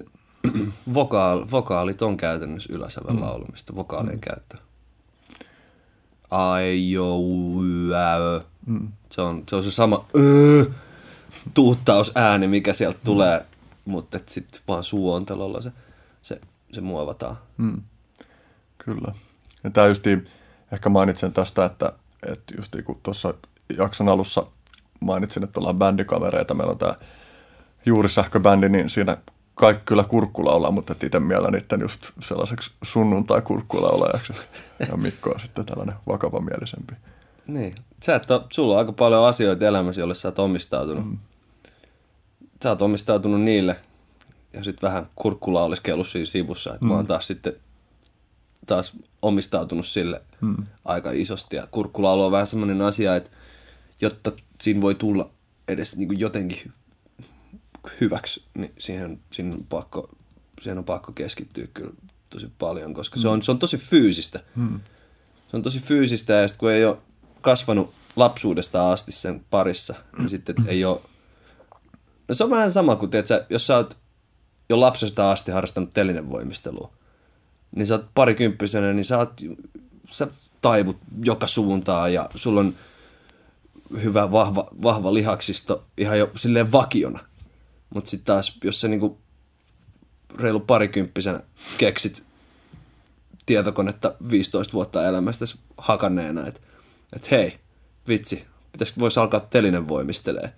[0.94, 4.58] vokaal, vokaalit on käytännössä yläsävel laulamista, vokaalien käyttö.
[6.32, 7.18] Ai, jo,
[7.64, 8.16] yä,
[8.66, 8.88] mm.
[9.10, 10.66] se, on, se on se sama öö,
[11.54, 13.46] tuuttausääni, mikä sieltä tulee,
[13.86, 15.72] mutta sitten vaan suuontelolla se,
[16.22, 16.42] se,
[16.72, 17.38] se muovataan.
[17.58, 17.82] Mm.
[18.78, 19.14] Kyllä.
[19.64, 20.28] Ja tämä justiin,
[20.72, 21.94] ehkä mainitsen tästä, että,
[22.32, 23.34] että just kun tuossa
[23.78, 24.48] jakson alussa
[25.00, 26.96] mainitsin, että ollaan bändikavereita, meillä on tämä
[27.86, 29.18] juuri sähköbändi, niin siinä
[29.56, 34.34] kaikki kyllä kurkkulaulaa, mutta itse miellä niiden just sellaiseksi sunnuntai-kurkkulaulajaksi.
[34.90, 36.94] Ja Mikko on sitten tällainen vakavamielisempi.
[37.48, 37.76] Niin.
[38.04, 41.06] Sä et ole, sulla on aika paljon asioita elämässä, joille sä oot omistautunut.
[41.06, 41.18] Mm.
[42.64, 43.76] Sä oot omistautunut niille
[44.54, 46.74] ja sitten vähän kurkkulauliskellut siinä sivussa.
[46.74, 46.90] Että mm.
[46.90, 47.54] mä oon taas sitten
[48.66, 50.56] taas omistautunut sille mm.
[50.86, 51.56] aika isosti.
[51.56, 53.30] Ja kurkkulaulu on vähän semmoinen asia, että
[54.02, 54.32] jotta
[54.62, 55.30] siinä voi tulla
[55.68, 56.74] edes niin kuin jotenkin
[58.02, 60.10] hyväksi, niin siihen, siihen, on pakko,
[60.62, 61.92] siihen on pakko keskittyä kyllä
[62.30, 63.22] tosi paljon, koska mm.
[63.22, 64.40] se, on, se on tosi fyysistä.
[64.56, 64.80] Mm.
[65.52, 66.98] Se on tosi fyysistä ja sitten kun ei ole
[67.42, 71.02] kasvanut lapsuudesta asti sen parissa, niin sitten ei ole...
[72.28, 73.98] No se on vähän sama kuin, tiedätkö, jos sä oot
[74.70, 76.92] jo lapsesta asti harrastanut telinevoimistelua,
[77.76, 79.42] niin sä oot parikymppisenä, niin sä, oot,
[80.10, 80.28] sä
[80.62, 82.76] taivut joka suuntaan ja sulla on
[84.04, 87.20] hyvä, vahva, vahva lihaksisto ihan jo silleen vakiona.
[87.94, 89.18] Mutta sitten taas, jos sä niinku
[90.40, 91.40] reilu parikymppisenä
[91.78, 92.24] keksit
[93.46, 95.46] tietokonetta 15 vuotta elämästä
[95.78, 96.60] hakanneena, että
[97.16, 97.60] et hei,
[98.08, 100.54] vitsi, pitäisikö voisi alkaa telinen voimistelee,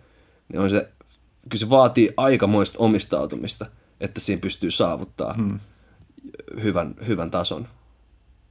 [0.49, 0.89] niin on se,
[1.49, 3.65] kyllä se vaatii aikamoista omistautumista,
[4.01, 5.59] että siinä pystyy saavuttaa hmm.
[6.63, 7.67] hyvän, hyvän tason.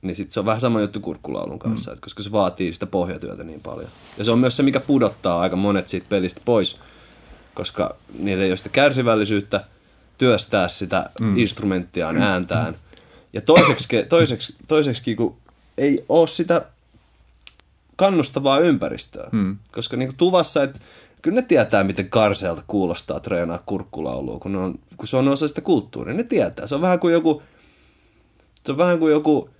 [0.02, 2.00] Niin sitten se on vähän sama juttu kurkkulaulun kanssa, hmm.
[2.00, 3.88] koska se vaatii sitä pohjatyötä niin paljon.
[4.18, 6.80] Ja se on myös se, mikä pudottaa aika monet siitä pelistä pois,
[7.56, 9.64] koska niillä ei ole sitä kärsivällisyyttä
[10.18, 11.38] työstää sitä mm.
[11.38, 12.76] instrumenttiaan ääntään.
[13.32, 15.36] Ja toiseksi, toiseksi, toiseksi kun
[15.78, 16.66] ei ole sitä
[17.96, 19.28] kannustavaa ympäristöä.
[19.32, 19.58] Mm.
[19.72, 20.78] Koska niin tuvassa, että
[21.22, 25.60] kyllä ne tietää, miten karsealta kuulostaa treenaa kurkkulaulua, kun, on, kun se on osa sitä
[25.60, 26.14] kulttuuria.
[26.14, 26.66] Ne tietää.
[26.66, 27.42] Se on vähän kuin joku,
[28.64, 29.50] se on vähän kuin joku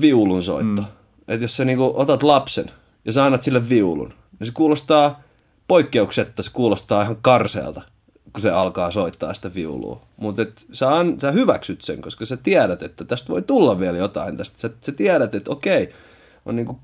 [0.00, 0.82] viulun soitto.
[0.82, 0.88] Mm.
[1.28, 2.70] Että jos sä niin otat lapsen
[3.04, 5.27] ja sä annat sille viulun, niin se kuulostaa
[5.68, 7.82] poikkeuksetta se kuulostaa ihan karsealta,
[8.32, 10.00] kun se alkaa soittaa sitä viulua.
[10.16, 10.42] Mutta
[10.72, 10.86] sä,
[11.20, 14.36] sä hyväksyt sen, koska sä tiedät, että tästä voi tulla vielä jotain.
[14.36, 14.58] Tästä.
[14.58, 15.92] Sä, sä tiedät, että okei,
[16.46, 16.80] on niinku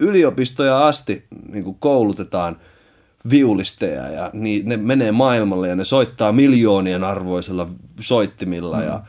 [0.00, 2.56] yliopistoja asti niinku koulutetaan
[3.30, 7.68] viulisteja ja niin, ne menee maailmalle ja ne soittaa miljoonien arvoisella
[8.00, 8.84] soittimilla mm.
[8.84, 9.02] ja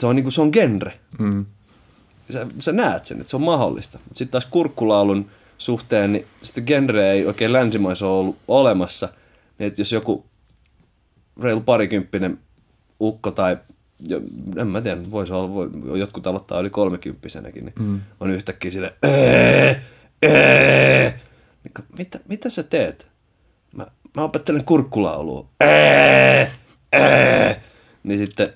[0.00, 0.92] se on, niinku, se on genre.
[1.18, 1.46] Mm.
[2.32, 3.98] Sä, sä näet sen, että se on mahdollista.
[4.06, 9.08] Sitten taas kurkkulaulun suhteen, niin sitä genreä ei oikein länsimaissa ole ollut olemassa.
[9.58, 10.24] Niin että jos joku
[11.40, 12.38] reilu parikymppinen
[13.00, 13.56] ukko tai
[14.56, 18.00] en mä tiedä, voisi olla, voi, jotkut aloittaa yli kolmekymppisenäkin, niin mm.
[18.20, 19.82] on yhtäkkiä sille ee,
[20.22, 21.20] ee.
[21.64, 23.06] Niin, mitä, mitä sä teet?
[23.76, 23.86] Mä,
[24.16, 25.48] mä opettelen kurkkulaulua.
[25.60, 26.50] Ee,
[26.92, 27.60] ee.
[28.02, 28.48] Niin sitten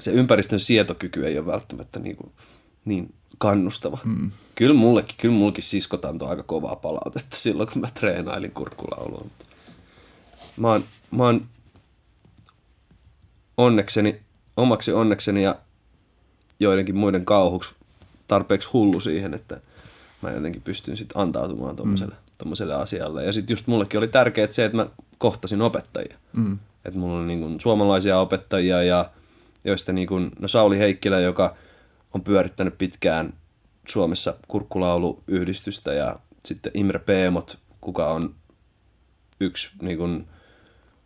[0.00, 2.32] se ympäristön sietokyky ei ole välttämättä niin, kuin,
[2.84, 3.14] niin
[3.44, 3.98] kannustava.
[4.04, 4.30] Mm.
[4.54, 9.26] Kyllä mullekin, kyllä mullekin siskot antoi aika kovaa palautetta silloin, kun mä treenailin kurkkulaulua.
[10.56, 11.46] Mä oon, mä oon
[13.56, 14.20] onnekseni,
[14.56, 15.56] omaksi onnekseni ja
[16.60, 17.74] joidenkin muiden kauhuksi
[18.28, 19.60] tarpeeksi hullu siihen, että
[20.22, 22.80] mä jotenkin pystyn sitten antautumaan tuommoiselle mm.
[22.80, 23.24] asialle.
[23.24, 24.86] Ja sitten just mullekin oli tärkeää se, että mä
[25.18, 26.16] kohtasin opettajia.
[26.32, 26.58] Mm.
[26.84, 29.10] Että mulla oli niin suomalaisia opettajia ja
[29.64, 31.54] joista niin kuin, no Sauli Heikkilä, joka
[32.14, 33.32] on pyörittänyt pitkään
[33.88, 38.34] Suomessa kurkkulauluyhdistystä ja sitten Imre Peemot, kuka on
[39.40, 40.28] yksi niin kuin,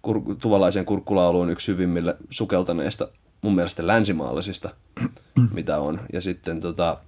[0.02, 3.08] kur, tuvalaisen kurkkulauluun yksi hyvimmille sukeltaneista
[3.42, 4.70] mun mielestä länsimaalaisista,
[5.54, 6.00] mitä on.
[6.12, 6.98] Ja sitten, tota,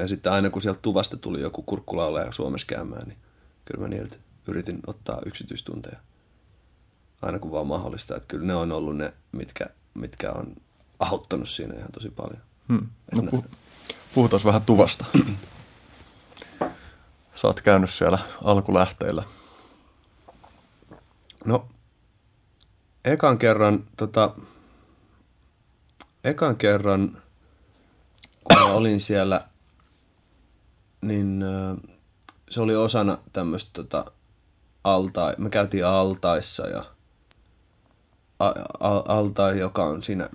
[0.00, 3.18] ja sitten aina kun sieltä tuvasta tuli joku kurkkulaulaja Suomessa käymään, niin
[3.64, 4.16] kyllä mä niiltä
[4.48, 5.98] yritin ottaa yksityistunteja.
[7.22, 8.16] Aina kun vaan mahdollista.
[8.16, 10.54] Että kyllä ne on ollut ne, mitkä, mitkä on
[10.98, 12.42] auttanut siinä ihan tosi paljon.
[12.68, 12.88] Hmm.
[13.12, 13.48] No, pu-
[14.14, 15.04] puhutaan vähän tuvasta.
[17.34, 19.22] Sä oot käynyt siellä alkulähteillä.
[21.44, 21.68] No,
[23.04, 24.34] ekan kerran, tota,
[26.24, 27.22] ekan kerran,
[28.44, 29.48] kun mä olin siellä,
[31.00, 31.44] niin
[32.50, 34.04] se oli osana tämmöistä tota,
[34.84, 36.84] alta, me käytiin altaissa ja
[38.38, 38.46] a,
[38.80, 40.28] a, altai, joka on siinä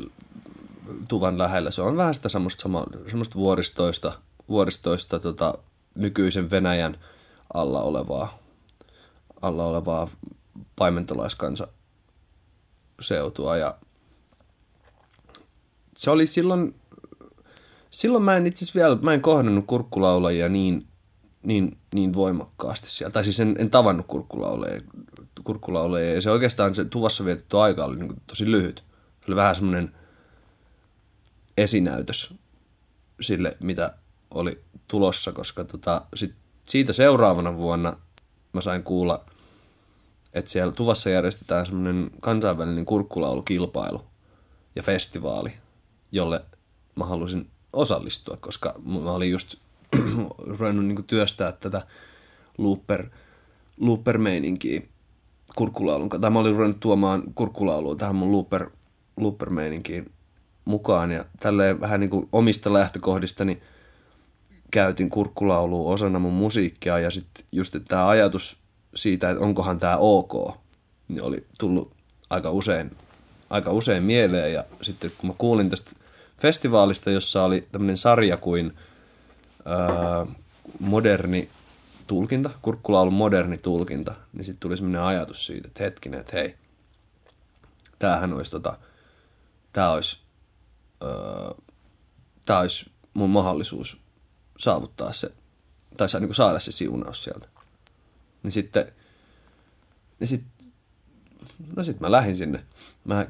[1.07, 1.71] tuvan lähellä.
[1.71, 4.13] Se on vähän sitä semmoista, sama, semmoista vuoristoista,
[4.49, 5.53] vuoristoista tota,
[5.95, 6.97] nykyisen Venäjän
[7.53, 8.37] alla olevaa,
[9.41, 10.09] alla olevaa
[10.75, 11.67] paimentolaiskansa
[13.01, 13.57] seutua.
[13.57, 13.77] Ja
[15.97, 16.75] se oli silloin,
[17.89, 20.87] silloin mä en itse vielä, mä en kohdannut kurkkulaulajia niin,
[21.43, 23.11] niin, niin voimakkaasti siellä.
[23.11, 24.81] Tai siis en, en tavannut kurkkulaulajia,
[25.43, 26.13] kurkkulaulajia.
[26.13, 28.83] Ja se oikeastaan se tuvassa vietetty aika oli niin tosi lyhyt.
[29.19, 29.93] Se oli vähän semmoinen–
[31.57, 32.33] esinäytös
[33.21, 33.93] sille, mitä
[34.31, 37.97] oli tulossa, koska tota, sit siitä seuraavana vuonna
[38.53, 39.25] mä sain kuulla,
[40.33, 44.01] että siellä Tuvassa järjestetään semmoinen kansainvälinen kurkkulaulukilpailu
[44.75, 45.53] ja festivaali,
[46.11, 46.45] jolle
[46.95, 49.55] mä halusin osallistua, koska mä olin just
[50.57, 51.81] ruvennut niin työstää tätä
[52.57, 53.09] looper,
[53.77, 54.81] looper-meininkiä
[55.55, 58.69] kurkkulaulun, tai mä olin ruvennut tuomaan kurkkulaulua tähän mun looper,
[59.17, 60.11] looper-meininkiin
[60.65, 63.61] mukaan, ja tälleen vähän niin kuin omista lähtökohdistani
[64.71, 68.59] käytin kurkkulaulua osana mun musiikkia, ja sitten just tämä ajatus
[68.95, 70.57] siitä, että onkohan tämä ok,
[71.07, 71.91] niin oli tullut
[72.29, 72.91] aika usein,
[73.49, 75.91] aika usein mieleen, ja sitten kun mä kuulin tästä
[76.41, 78.73] festivaalista, jossa oli tämmöinen sarja kuin
[79.65, 80.25] ää,
[80.79, 81.49] moderni
[82.07, 86.55] tulkinta, kurkkulaulun moderni tulkinta, niin sitten tuli semmoinen ajatus siitä, että hetkinen, että hei,
[87.99, 88.77] tämähän olisi tota,
[89.73, 90.19] tämä olisi,
[92.45, 93.97] tää olisi mun mahdollisuus
[94.57, 95.31] saavuttaa se,
[95.97, 97.47] tai saa, niin saada se siunaus sieltä.
[98.43, 98.91] Niin sitten,
[100.19, 100.43] niin sit,
[101.75, 102.63] no sitten mä lähdin sinne.
[103.03, 103.27] Mä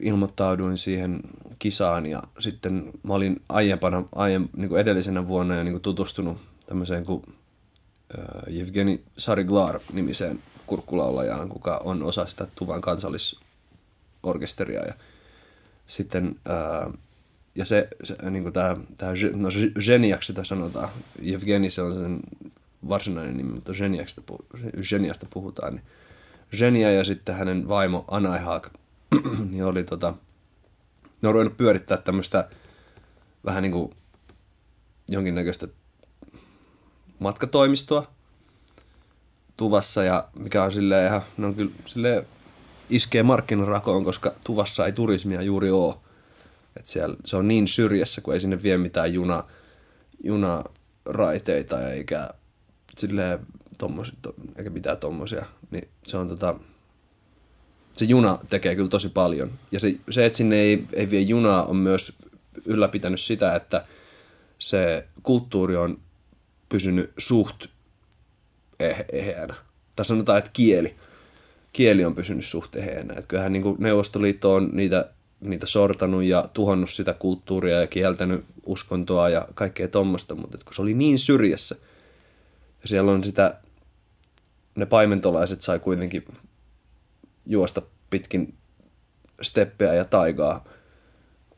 [0.00, 1.20] ilmoittauduin siihen
[1.58, 6.38] kisaan ja sitten mä olin aiempana, aiem, niin kuin edellisenä vuonna jo niin kuin tutustunut
[6.66, 7.22] tämmöiseen kuin
[8.18, 8.24] äh,
[8.60, 14.80] Evgeni Sariglar-nimiseen kurkkulaulajaan, kuka on osa sitä Tuvan kansallisorkesteria.
[14.80, 14.94] Ja
[15.86, 16.92] sitten äh,
[17.54, 19.48] ja se, se niin kuin tämä, tämä no
[19.86, 20.88] Geniaksi sitä sanotaan,
[21.22, 22.20] Evgeni se on sen
[22.88, 23.72] varsinainen nimi, mutta
[24.88, 25.84] Geniasta puhutaan, niin
[26.58, 28.70] Genia ja sitten hänen vaimo Anaihak,
[29.50, 30.14] niin oli tota,
[31.22, 32.48] ne on ruvennut pyörittää tämmöistä
[33.44, 33.92] vähän niin kuin
[35.08, 35.68] jonkinnäköistä
[37.18, 38.06] matkatoimistoa
[39.56, 42.26] Tuvassa ja mikä on silleen ihan, ne on kyllä silleen
[42.90, 45.94] iskee markkinarakoon, koska Tuvassa ei turismia juuri ole.
[46.76, 49.44] Et siellä, se on niin syrjässä, kun ei sinne vie mitään juna,
[50.24, 52.28] junaraiteita eikä
[52.98, 53.38] silleen
[53.78, 55.44] tommosia, to, eikä mitään tommosia.
[55.70, 56.54] Niin se on tota,
[57.92, 59.50] se juna tekee kyllä tosi paljon.
[59.72, 62.12] Ja se, se että sinne ei, ei vie junaa, on myös
[62.64, 63.84] ylläpitänyt sitä, että
[64.58, 65.98] se kulttuuri on
[66.68, 67.66] pysynyt suht
[68.80, 69.54] eh, eheänä.
[69.96, 70.96] Tai sanotaan, että kieli.
[71.76, 73.12] Kieli on pysynyt suht eheänä.
[73.12, 75.10] Että kyllähän niin kuin Neuvostoliitto on niitä,
[75.40, 80.82] niitä sortanut ja tuhannut sitä kulttuuria ja kieltänyt uskontoa ja kaikkea tuommoista, mutta kun se
[80.82, 81.76] oli niin syrjässä
[82.82, 83.60] ja siellä on sitä,
[84.74, 86.24] ne paimentolaiset sai kuitenkin
[87.46, 88.54] juosta pitkin
[89.42, 90.64] steppeä ja taigaa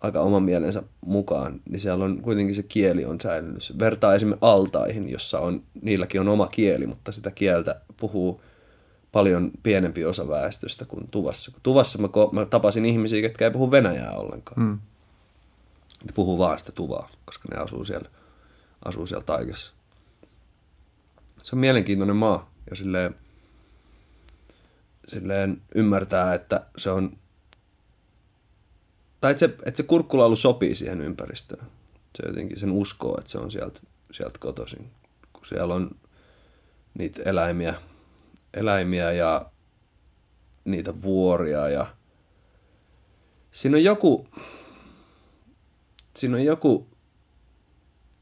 [0.00, 3.74] aika oman mielensä mukaan, niin siellä on kuitenkin se kieli on säilynyt.
[3.78, 8.40] Vertaa esimerkiksi altaihin, jossa on, niilläkin on oma kieli, mutta sitä kieltä puhuu
[9.12, 11.52] paljon pienempi osa väestöstä kuin Tuvassa.
[11.62, 14.62] Tuvassa mä, mä tapasin ihmisiä, jotka ei puhu venäjää ollenkaan.
[14.62, 14.78] Mm.
[16.04, 18.08] Ne puhuu vaan sitä tuvaa, koska ne asuu siellä,
[18.84, 19.74] asuu siellä taikassa.
[21.42, 23.14] Se on mielenkiintoinen maa ja silleen,
[25.08, 27.18] silleen ymmärtää, että se on
[29.20, 31.66] tai että se, että se kurkkulaulu sopii siihen ympäristöön.
[32.16, 33.80] Se jotenkin sen uskoo, että se on sieltä,
[34.12, 34.90] sieltä kotoisin.
[35.32, 35.90] Kun siellä on
[36.94, 37.74] niitä eläimiä,
[38.58, 39.50] eläimiä ja
[40.64, 41.86] niitä vuoria ja
[43.50, 44.28] siinä on joku,
[46.16, 46.88] siinä on joku,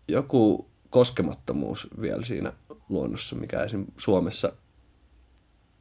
[0.08, 2.52] joku koskemattomuus vielä siinä
[2.88, 3.86] luonnossa, mikä esim.
[3.96, 4.52] Suomessa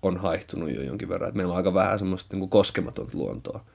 [0.01, 1.29] on haihtunut jo jonkin verran.
[1.29, 3.65] Et meillä on aika vähän semmoista niin kuin koskematonta luontoa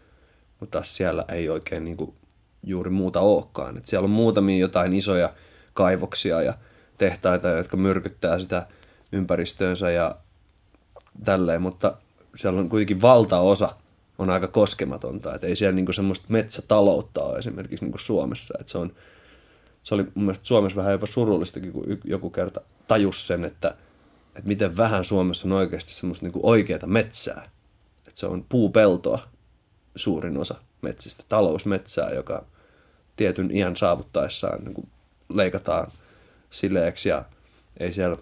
[0.61, 2.15] mutta siellä ei oikein niin kuin
[2.63, 3.77] juuri muuta olekaan.
[3.77, 5.35] Et siellä on muutamia jotain isoja
[5.75, 6.55] kaivoksia ja
[6.99, 8.67] tehtaita, jotka myrkyttää sitä
[9.13, 10.17] ympäristöönsä ja
[11.25, 11.97] tälleen, mutta
[12.37, 13.77] siellä on kuitenkin valtaosa
[14.19, 18.79] on aika koskematonta, että ei siellä niinku semmoista metsätaloutta ole esimerkiksi niinku Suomessa, että se
[18.79, 18.93] on
[19.83, 23.69] se oli mun mielestä Suomessa vähän jopa surullistakin, kun joku kerta tajus sen, että,
[24.37, 27.51] että miten vähän Suomessa on oikeasti semmoista niinku oikeaa metsää.
[28.07, 29.29] Että se on puupeltoa
[29.97, 32.45] suurin osa metsistä, talousmetsää, joka
[33.17, 34.89] tietyn iän saavuttaessaan niin
[35.29, 35.93] leikataan
[36.51, 37.25] sileeksi ja
[37.81, 38.17] ei siellä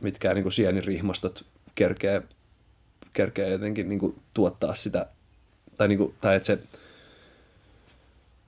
[0.00, 1.46] mitkään niin sienirihmastot
[1.78, 2.22] kerkeä,
[3.12, 5.06] kerkeä jotenkin niin kuin tuottaa sitä,
[5.76, 6.58] tai, niin kuin, tai että se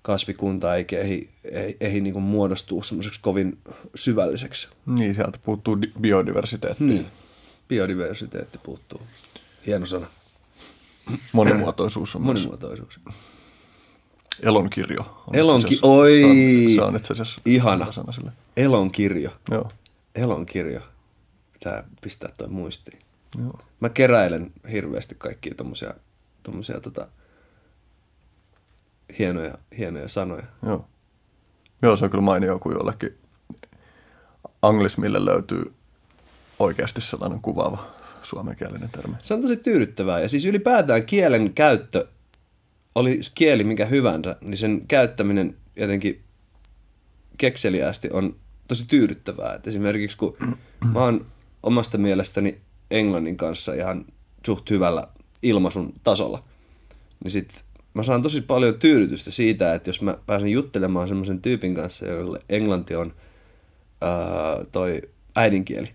[0.02, 3.58] kasvikunta ei ei, ei, ei niin kuin muodostuu semmoiseksi kovin
[3.94, 4.68] syvälliseksi.
[4.86, 6.84] Niin, sieltä puuttuu biodiversiteetti.
[6.84, 7.06] Niin,
[7.68, 9.00] biodiversiteetti puuttuu.
[9.66, 10.06] Hieno sana.
[11.32, 13.00] Monimuotoisuus on Monimuotoisuus.
[14.42, 15.24] Elonkirjo.
[15.26, 16.20] On Elonki, oi!
[16.74, 17.92] Se on, se on ihana.
[17.92, 18.32] sana sille.
[18.56, 19.30] Elonkirjo.
[19.50, 19.70] Joo.
[20.14, 20.80] Elonkirjo.
[21.52, 22.98] Pitää pistää toi muistiin.
[23.38, 23.60] Joo.
[23.80, 25.94] Mä keräilen hirveästi kaikkia tommosia,
[26.42, 27.08] tommosia tota,
[29.18, 30.42] hienoja, hienoja sanoja.
[30.62, 30.88] Joo.
[31.82, 33.18] Joo, se on kyllä mainio, kun jollekin
[34.62, 35.74] anglismille löytyy
[36.58, 37.86] oikeasti sellainen kuvaava
[38.22, 39.16] suomenkielinen termi.
[39.22, 40.20] Se on tosi tyydyttävää.
[40.20, 42.08] Ja siis ylipäätään kielen käyttö,
[42.94, 46.24] oli kieli mikä hyvänsä, niin sen käyttäminen jotenkin
[47.38, 48.36] kekseliäästi on
[48.68, 49.54] tosi tyydyttävää.
[49.54, 50.36] Et esimerkiksi kun
[50.92, 51.26] mä oon
[51.62, 54.04] omasta mielestäni englannin kanssa ihan
[54.46, 55.04] suht hyvällä
[55.42, 56.44] ilmaisun tasolla,
[57.24, 57.64] niin sit
[57.94, 62.38] mä saan tosi paljon tyydytystä siitä, että jos mä pääsen juttelemaan semmoisen tyypin kanssa, jolle
[62.48, 63.14] englanti on
[64.00, 65.02] ää, toi
[65.36, 65.88] äidinkieli,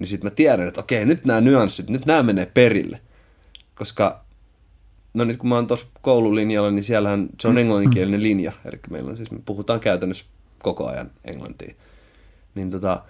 [0.00, 3.00] niin sitten mä tiedän, että okei, nyt nämä nyanssit, nyt nämä menee perille.
[3.74, 4.24] Koska,
[5.14, 8.52] no nyt kun mä oon tuossa koululinjalla, niin siellähän se on englanninkielinen linja.
[8.64, 10.24] Eli meillä on siis, me puhutaan käytännössä
[10.62, 11.74] koko ajan englantia.
[12.54, 13.02] Niin tota,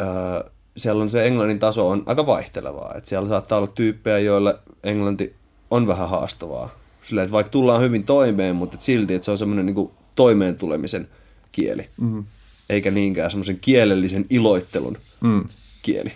[0.00, 2.94] öö, siellä on se englannin taso on aika vaihtelevaa.
[2.96, 5.34] Et siellä saattaa olla tyyppejä, joille englanti
[5.70, 6.74] on vähän haastavaa.
[7.08, 10.56] Sillä, että vaikka tullaan hyvin toimeen, mutta et silti, että se on semmoinen niin toimeen
[10.56, 11.08] tulemisen
[11.52, 11.88] kieli.
[12.00, 12.24] Mm-hmm.
[12.70, 15.44] Eikä niinkään semmoisen kielellisen iloittelun mm
[15.84, 16.12] kieli.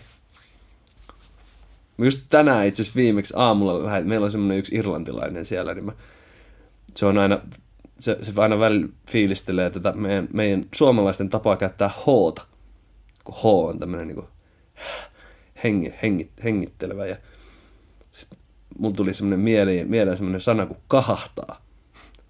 [1.97, 5.85] Mä just tänään itse asiassa viimeksi aamulla lähet, meillä on semmoinen yksi irlantilainen siellä, niin
[5.85, 5.93] mä,
[6.97, 7.41] se on aina,
[7.99, 12.47] se, se aina välillä fiilistelee tätä meidän, meidän suomalaisten tapaa käyttää hoota,
[13.25, 14.29] kun H on tämmöinen niin
[15.65, 17.17] hengi, hengi, hengittelevä ja
[18.11, 18.39] sit
[18.79, 21.63] mulla tuli semmoinen mieleen, mieleen semmoinen sana kuin kahahtaa.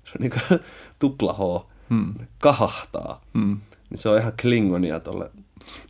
[0.05, 0.61] Se on niin kuin
[0.99, 2.15] tupla H, hmm.
[2.39, 3.21] kahahtaa.
[3.39, 3.61] Hmm.
[3.91, 5.31] Niin se on ihan klingonia tuolle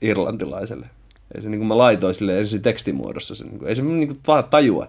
[0.03, 0.91] irlantilaiselle.
[1.35, 3.35] Ei se niin kuin mä laitoin sille ensin tekstimuodossa.
[3.35, 4.89] Se, niin kuin, ei se niin kuin vaan tajua.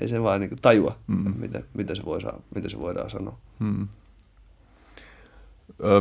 [0.00, 1.34] Ei se vaan niin kuin tajua, mm.
[1.38, 3.38] mitä, mitä, se voi saa, mitä se voidaan sanoa.
[3.58, 3.88] Mm.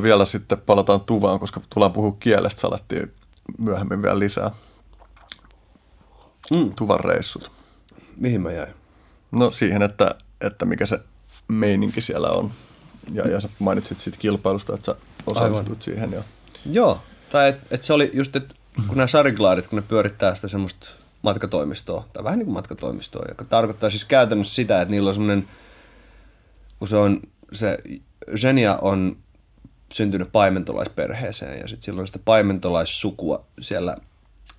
[0.03, 3.13] Vielä sitten palataan Tuvaan, koska tullaan puhua kielestä, salattiin
[3.57, 4.51] myöhemmin vielä lisää.
[6.51, 6.73] Mm.
[6.75, 7.51] Tuvan reissut.
[8.17, 8.73] Mihin mä jäin?
[9.31, 10.99] No siihen, että, että mikä se
[11.47, 12.51] meininki siellä on
[13.13, 14.95] ja, ja sä mainitsit siitä kilpailusta, että sä
[15.25, 15.81] osallistuit Aivan.
[15.81, 16.11] siihen.
[16.11, 16.23] Ja...
[16.65, 16.99] Joo,
[17.31, 18.55] tai että et se oli just, että
[18.87, 20.89] kun nämä sariglaarit, kun ne pyörittää sitä semmoista
[21.21, 25.47] matkatoimistoa, tai vähän niin kuin matkatoimistoa, joka tarkoittaa siis käytännössä sitä, että niillä on semmoinen,
[26.79, 27.21] kun se on,
[27.53, 27.77] se
[28.37, 29.17] Zenia on
[29.91, 33.95] syntynyt paimentolaisperheeseen ja sitten silloin sitä paimentolaissukua siellä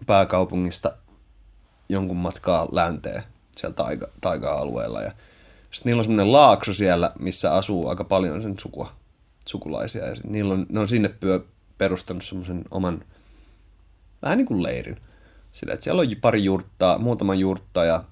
[0.07, 0.93] pääkaupungista
[1.89, 3.23] jonkun matkaa länteen
[3.57, 5.13] siellä taiga, taiga-alueella ja
[5.73, 8.93] sitten niillä on semmoinen laakso siellä, missä asuu aika paljon sen sukua,
[9.49, 10.07] sukulaisia.
[10.07, 11.45] Ja niillä on, ne on sinne pyö,
[11.79, 13.05] perustanut semmoisen oman,
[14.23, 15.01] vähän niin kuin leirin.
[15.53, 18.05] Sillä, että siellä on pari jurttaa, muutama jurtta ja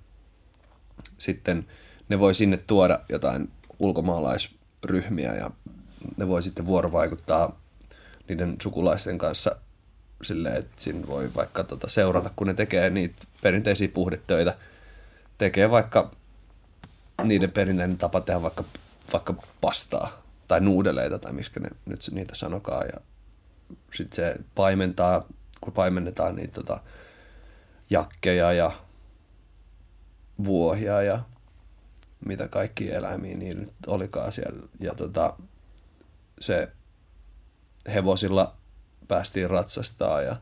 [1.19, 1.67] sitten
[2.09, 5.51] ne voi sinne tuoda jotain ulkomaalaisryhmiä ja
[6.16, 7.61] ne voi sitten vuorovaikuttaa
[8.28, 9.57] niiden sukulaisten kanssa
[10.23, 14.57] silleen, että siinä voi vaikka tota seurata, kun ne tekee niitä perinteisiä puhdetöitä.
[15.39, 16.11] Tekee vaikka
[17.27, 18.65] niiden perinteinen tapa tehdä vaikka,
[19.12, 22.85] vaikka pastaa tai nuudeleita tai miskä ne nyt niitä sanokaa.
[22.85, 23.01] Ja
[23.95, 25.24] sitten se paimentaa,
[25.61, 26.81] kun paimennetaan niitä tota,
[27.91, 28.73] jakkeja ja
[30.45, 31.20] vuohia ja
[32.27, 34.62] mitä kaikki eläimiä niin nyt olikaan siellä.
[34.81, 35.37] Ja tota,
[36.41, 36.69] se
[37.95, 38.57] hevosilla
[39.09, 40.37] päästiin ratsastaa ja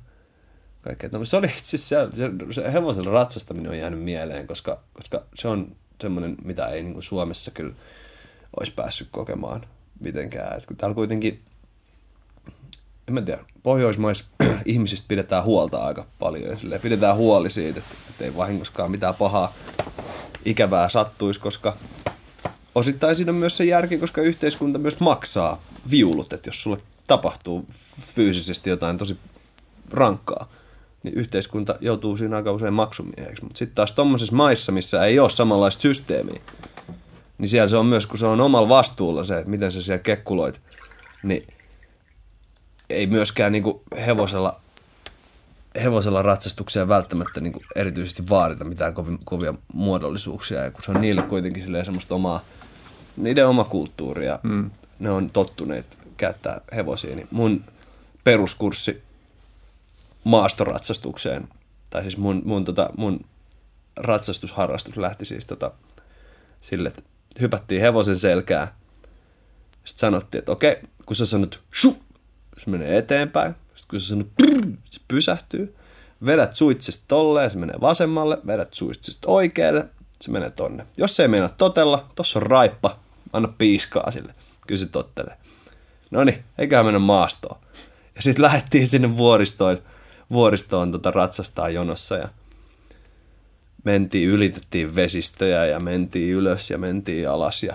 [0.81, 1.11] kaikkea.
[1.25, 1.97] Se oli itse se,
[2.55, 7.51] se hevosilla ratsastaminen on jäänyt mieleen, koska, koska se on semmoinen, mitä ei niin Suomessa
[7.51, 7.75] kyllä
[8.61, 9.67] olisi päässyt kokemaan
[10.01, 10.59] mitenkään.
[10.59, 11.43] Et kun täällä kuitenkin,
[13.09, 14.25] en mä tiedä, Pohjoismaissa
[14.65, 16.59] ihmisistä pidetään huolta aika paljon.
[16.71, 19.55] Ja pidetään huoli siitä, että, että ei vahingoskaan mitään pahaa
[20.45, 21.77] ikävää sattuisi, koska
[22.75, 27.67] osittain siinä on myös se järki, koska yhteiskunta myös maksaa viulut, että jos sulle tapahtuu
[28.15, 29.17] fyysisesti jotain tosi
[29.91, 30.49] rankkaa,
[31.03, 33.43] niin yhteiskunta joutuu siinä aika usein maksumieheksi.
[33.43, 36.41] Mutta sitten taas tuommoisissa maissa, missä ei ole samanlaista systeemiä,
[37.39, 40.03] niin siellä se on myös, kun se on omalla vastuulla se, että miten sä siellä
[40.03, 40.61] kekkuloit,
[41.23, 41.47] niin
[42.91, 44.61] ei myöskään niinku hevosella,
[45.83, 51.63] hevosella ratsastukseen välttämättä niinku erityisesti vaadita mitään kovia muodollisuuksia, ja kun se on niille kuitenkin
[51.85, 52.41] semmoista omaa,
[53.19, 54.71] niiden oma kulttuuria, mm.
[54.99, 57.65] ne on tottuneet käyttää hevosia, niin mun
[58.25, 59.03] peruskurssi
[60.25, 61.49] maastoratsastukseen.
[61.91, 63.21] Tai siis mun, mun, tota, mun
[63.97, 65.73] ratsastusharrastus lähti siis tota,
[66.61, 67.03] sille, että
[67.41, 68.79] hypättiin hevosen selkää.
[69.85, 70.77] Sitten sanottiin, että okei,
[71.07, 71.97] kun sä sanot shu,
[72.59, 73.55] se menee eteenpäin.
[73.69, 75.75] Sitten kun sä sanot prr, se pysähtyy.
[76.27, 78.39] Vedät suitsista tolleen, se menee vasemmalle.
[78.47, 79.89] Vedät suitsista oikealle,
[80.21, 80.87] se menee tonne.
[80.97, 82.99] Jos se ei mennä totella, tossa on raippa,
[83.33, 84.35] anna piiskaa sille.
[84.67, 85.37] Kyllä se tottelee.
[86.11, 87.61] No niin, eiköhän mennä maastoon.
[88.17, 89.79] Ja sitten lähdettiin sinne vuoristoon
[90.31, 92.29] vuoristoon tota ratsastaa jonossa ja
[93.85, 97.75] mentiin, ylitettiin vesistöjä ja mentiin ylös ja mentiin alas ja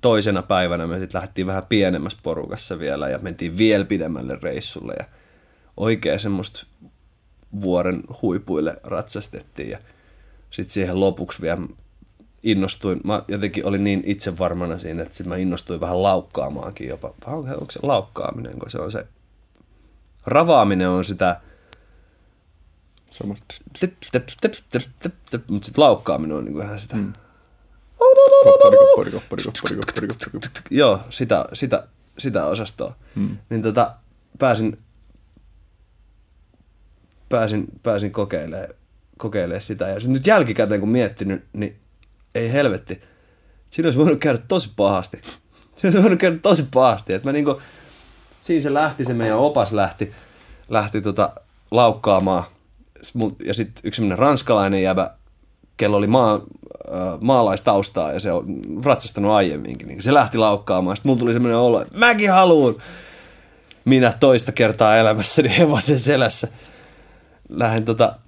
[0.00, 5.04] toisena päivänä me sitten lähdettiin vähän pienemmässä porukassa vielä ja mentiin vielä pidemmälle reissulle ja
[5.76, 6.66] oikein semmoista
[7.60, 9.78] vuoren huipuille ratsastettiin ja
[10.50, 11.60] sitten siihen lopuksi vielä
[12.42, 17.14] innostuin, mä jotenkin olin niin itsevarmana siinä, että mä innostuin vähän laukkaamaankin jopa.
[17.26, 19.02] Onko, onko se laukkaaminen, kun se on se,
[20.26, 21.40] ravaaminen on sitä,
[23.24, 23.54] mutta
[25.62, 27.12] sitten laukkaaminen on niinku ihan sitä, mm.
[30.70, 31.88] Joo, sitä, sitä,
[32.18, 32.94] sitä osastoa.
[33.14, 33.36] Mm.
[33.50, 33.94] Niin tota,
[34.38, 34.78] pääsin,
[37.28, 38.68] pääsin, pääsin kokeilemaan,
[39.18, 39.88] kokeilemaan sitä.
[39.88, 41.80] Ja nyt jälkikäteen kun miettinyt, niin
[42.38, 43.00] ei helvetti.
[43.70, 45.20] Siinä olisi voinut käydä tosi pahasti.
[45.76, 47.14] Siinä olisi voinut käydä tosi pahasti.
[47.14, 47.60] Että mä niinku,
[48.40, 50.12] siinä se lähti, se meidän opas lähti,
[50.68, 51.32] lähti tota
[51.70, 52.44] laukkaamaan.
[53.44, 55.10] Ja sitten yksi ranskalainen jäbä,
[55.76, 60.96] kello oli maa, äh, maalaistaustaa ja se on ratsastanut aiemminkin, niin se lähti laukkaamaan.
[60.96, 62.74] Sitten mulla tuli semmoinen olo, että mäkin haluan.
[63.84, 66.48] Minä toista kertaa elämässäni hevosen selässä.
[67.48, 68.18] Lähdin, tota,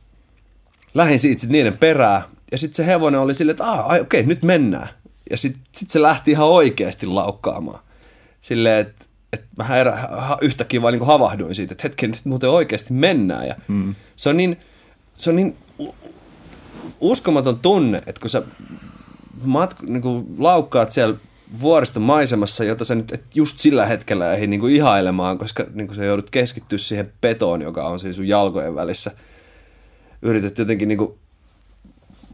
[0.95, 2.23] lähdin siitä sit niiden perään.
[2.53, 4.89] Ja sitten se hevonen oli silleen, että okei, nyt mennään.
[5.31, 7.81] Ja sitten sit se lähti ihan oikeasti laukkaamaan.
[8.41, 9.99] Silleen, että et mä herä,
[10.41, 13.47] yhtäkkiä vaan niin havahduin siitä, että hetken, nyt muuten oikeasti mennään.
[13.47, 13.95] Ja mm.
[14.17, 14.57] se on niin,
[15.15, 15.57] se on niin
[17.01, 18.43] uskomaton tunne, että kun sä
[19.45, 21.17] matk, niin kuin laukkaat siellä
[21.61, 25.87] vuoriston maisemassa, jota sä nyt et just sillä hetkellä ei niin kuin ihailemaan, koska niin
[25.87, 29.11] kuin sä joudut keskittyä siihen petoon, joka on siinä sun jalkojen välissä.
[30.23, 31.15] Yrität jotenkin niin kuin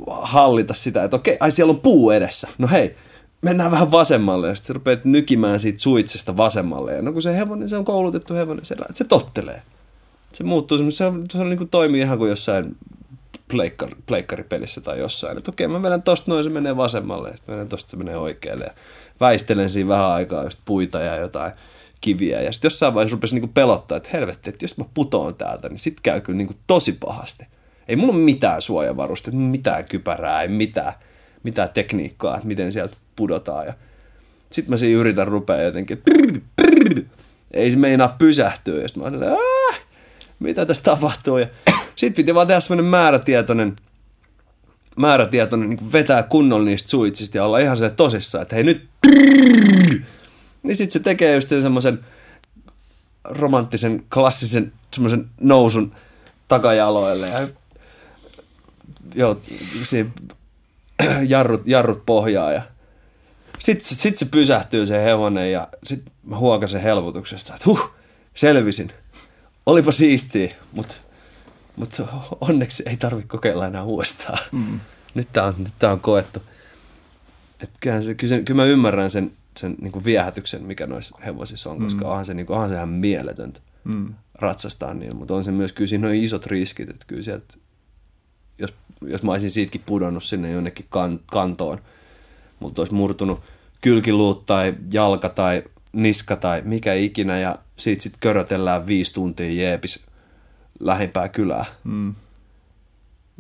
[0.07, 2.49] hallita sitä, että okei, ai siellä on puu edessä.
[2.59, 2.97] No hei,
[3.43, 4.49] mennään vähän vasemmalle.
[4.49, 6.95] Ja sitten rupeat nykimään siitä suitsesta vasemmalle.
[6.95, 9.63] Ja no kun se hevonen, se on koulutettu hevonen, se, se tottelee.
[10.33, 12.77] Se muuttuu se, on, se on niin kuin toimii ihan kuin jossain
[13.49, 15.39] pleikkar, pleikkaripelissä tai jossain.
[15.39, 18.17] Että okei, mä vedän tosta noin, se menee vasemmalle, ja sitten vedän tosta, se menee
[18.17, 18.65] oikealle.
[18.65, 18.73] Ja
[19.21, 21.53] väistelen siinä vähän aikaa just puita ja jotain
[22.01, 22.43] kiviä.
[22.43, 25.79] Ja sitten jossain vaiheessa rupesi niinku pelottaa, että helvetti, että jos mä putoon täältä, niin
[25.79, 27.47] sit käy kyllä niinku tosi pahasti.
[27.89, 30.93] Ei mulla ole mitään suojavarusteita, mitään kypärää, ei mitään,
[31.43, 33.67] mitään tekniikkaa, että miten sieltä pudotaan.
[33.67, 33.75] Ja
[34.51, 37.03] sitten mä siinä yritän rupea jotenkin, prr, prr,
[37.51, 38.83] ei se meinaa pysähtyä.
[38.83, 39.81] Ja sitten mä oon "Äh,
[40.39, 41.39] mitä tässä tapahtuu.
[41.39, 41.47] Ja
[41.97, 43.77] sitten piti vaan tehdä semmoinen määrätietoinen,
[44.97, 49.99] määrätietoinen niin vetää kunnolla niistä suitsista ja olla ihan se tosissaan, että hei nyt, prr,
[50.63, 52.01] niin sitten se tekee just sen semmoisen
[53.25, 55.95] romanttisen, klassisen semmoisen nousun
[56.49, 57.49] takajaloille ja
[59.17, 59.41] joo,
[59.85, 60.11] siinä
[61.29, 62.63] jarrut, jarrut pohjaa ja
[63.59, 67.91] sitten sit se pysähtyy se hevonen ja sitten mä huokasen helpotuksesta, että huh,
[68.35, 68.93] selvisin.
[69.67, 70.95] Olipa siistiä, mutta
[71.77, 72.03] mut
[72.41, 74.39] onneksi ei tarvitse kokeilla enää uudestaan.
[74.53, 74.81] Mm.
[75.15, 76.43] Nyt tää on, nyt tää on koettu.
[77.61, 81.71] Et kyllähän se, kyllä, se, kyllä mä ymmärrän sen, sen niin viehätyksen, mikä noissa hevosissa
[81.71, 82.11] on, koska mm.
[82.11, 84.15] onhan, se, niin kuin, onhan se ihan mieletöntä Mm.
[84.35, 87.55] ratsastaa niin, mutta on se myös kyllä siinä on isot riskit, että kyllä sieltä,
[89.07, 91.79] jos, mä olisin siitäkin pudonnut sinne jonnekin kan, kantoon,
[92.61, 93.43] mutta olisi murtunut
[93.81, 95.63] kylkiluut tai jalka tai
[95.93, 100.05] niska tai mikä ikinä ja siitä sitten körötellään viisi tuntia jeepis
[100.81, 102.15] lähimpää kylää, Mm.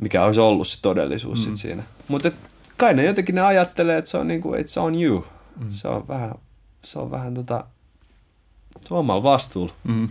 [0.00, 1.44] mikä olisi ollut se todellisuus mm.
[1.44, 1.82] sit siinä.
[2.08, 2.30] Mutta
[2.76, 5.26] kai ne jotenkin ne ajattelee, että se on niinku, it's on you.
[5.60, 5.66] Mm.
[5.70, 6.32] Se on vähän,
[6.84, 7.64] se on vähän tota,
[8.80, 9.72] se on omalla vastuulla.
[9.84, 10.08] Mm.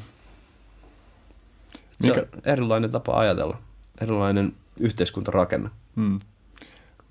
[2.02, 3.58] Se Mikä- on erilainen tapa ajatella,
[4.02, 5.70] erilainen yhteiskuntarakenne.
[5.96, 6.20] Mm.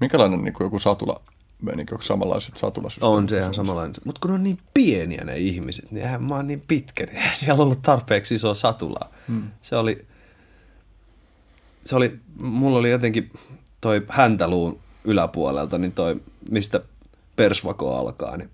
[0.01, 1.21] Minkälainen niin kuin joku satula
[1.63, 3.17] meni, onko samanlaiset satulasysteemit?
[3.17, 3.95] On se ihan samanlainen.
[4.05, 7.17] Mutta kun ne on niin pieniä ne ihmiset, niin eihän mä oon niin pitkä, niin
[7.17, 9.11] eihän siellä ollut tarpeeksi isoa satulaa.
[9.29, 9.51] Mm.
[9.63, 10.07] Se oli,
[11.85, 13.31] se oli, mulla oli jotenkin
[13.81, 16.21] toi häntäluun yläpuolelta, niin toi,
[16.51, 16.81] mistä
[17.37, 18.51] persvako alkaa, niin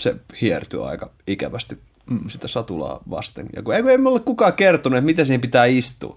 [0.00, 1.78] se hiertyy aika ikävästi
[2.10, 2.28] mm.
[2.28, 3.46] sitä satulaa vasten.
[3.56, 6.16] Ja kun ei, ei mulle kukaan kertonut, että miten siinä pitää istua,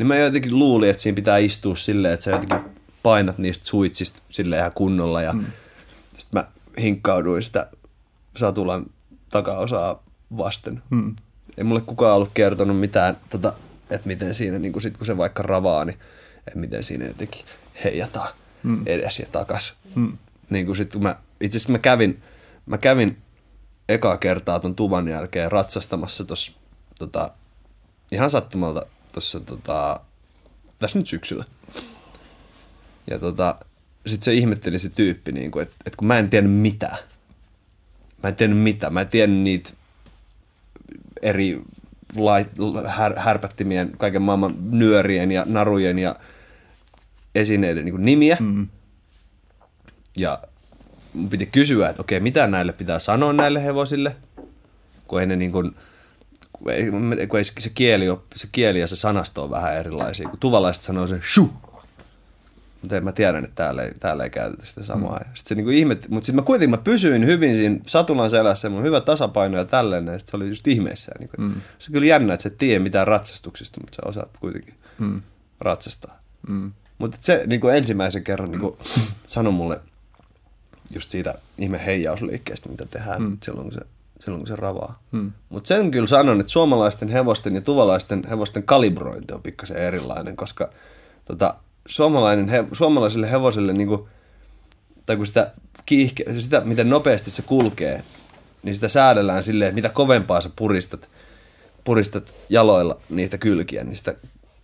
[0.00, 2.58] niin mä jotenkin luulin, että siinä pitää istua silleen, että sä jotenkin
[3.02, 5.44] painat niistä suitsista silleen ihan kunnolla ja mm.
[6.16, 6.44] sitten mä
[6.82, 7.70] hinkkauduin sitä
[8.36, 8.86] satulan
[9.30, 10.02] takaosaa
[10.36, 10.82] vasten.
[10.90, 11.16] Mm.
[11.58, 13.52] Ei mulle kukaan ollut kertonut mitään, tota,
[13.90, 15.98] että miten siinä, niin kun, sit, kun se vaikka ravaa, niin
[16.38, 17.44] että miten siinä jotenkin
[17.84, 18.82] heijataan mm.
[18.86, 19.74] edes ja takas.
[19.94, 20.18] Mm.
[20.50, 22.22] Niin kun sit, kun mä, itse asiassa mä kävin,
[22.66, 23.16] mä kävin
[23.88, 26.52] ekaa kertaa ton tuvan jälkeen ratsastamassa tossa,
[26.98, 27.30] tota,
[28.12, 30.00] ihan sattumalta tuossa tota,
[30.78, 31.44] tässä nyt syksyllä.
[33.10, 33.54] Ja tota,
[34.06, 36.98] sitten se ihmetteli se tyyppi, niin että et kun mä en tiennyt mitään.
[38.22, 38.92] Mä en tiennyt mitään.
[38.92, 39.70] Mä en tiennyt niitä
[41.22, 41.62] eri
[42.16, 42.48] lait,
[42.86, 46.16] här, härpättimien, kaiken maailman nyörien ja narujen ja
[47.34, 48.36] esineiden niin nimiä.
[48.40, 48.68] Mm.
[50.16, 50.38] Ja
[51.12, 54.16] mun piti kysyä, että okei, mitä näille pitää sanoa näille hevosille,
[55.08, 55.74] kun ei ne niin kuin,
[57.28, 58.04] kun ei, se, kieli
[58.34, 60.28] se kieli ja se sanasto on vähän erilaisia.
[60.28, 61.50] Kun tuvalaiset sanoo sen shu,
[62.82, 65.18] mutta mä tiedän, että täällä ei, täällä ei käytetä sitä samaa.
[65.18, 65.24] Mm.
[65.24, 68.82] Sitten se niinku ihmet, mutta sitten mä kuitenkin mä pysyin hyvin siinä satulan selässä, mun
[68.82, 71.12] hyvä tasapaino ja tälleen, ja se oli just ihmeessä.
[71.18, 71.36] Niinku.
[71.38, 71.54] Mm.
[71.78, 75.22] Se on kyllä jännä, että sä et tiedä mitään ratsastuksista, mutta sä osaat kuitenkin mm.
[75.60, 76.20] ratsastaa.
[76.48, 76.72] Mm.
[76.98, 78.78] Mutta se niinku ensimmäisen kerran niinku,
[79.26, 79.80] sanoi mulle
[80.90, 83.38] just siitä ihme heijausliikkeestä, mitä tehdään mm.
[83.42, 83.80] silloin, kun se,
[84.20, 85.02] silloin, kun se ravaa.
[85.12, 85.32] Mm.
[85.48, 90.70] Mutta sen kyllä sanon, että suomalaisten hevosten ja tuvalaisten hevosten kalibrointi on pikkasen erilainen, koska
[91.24, 91.54] tota,
[91.86, 94.08] suomalainen, he, suomalaiselle hevoselle, niin kuin,
[95.06, 95.52] tai kun sitä,
[95.86, 98.02] kiihke, sitä, miten nopeasti se kulkee,
[98.62, 101.10] niin sitä säädellään silleen, että mitä kovempaa sä puristat,
[101.84, 104.14] puristat jaloilla niitä kylkiä, niin sitä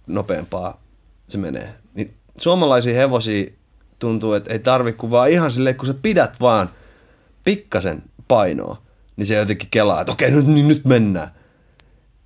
[0.07, 0.81] nopeampaa
[1.27, 1.75] se menee.
[1.95, 3.51] Niin suomalaisia hevosia
[3.99, 6.71] tuntuu, että ei tarvi kuin vaan ihan silleen, kun sä pidät vaan
[7.45, 8.86] pikkasen painoa,
[9.17, 11.29] niin se jotenkin kelaa, että okei, nyt, niin nyt mennään.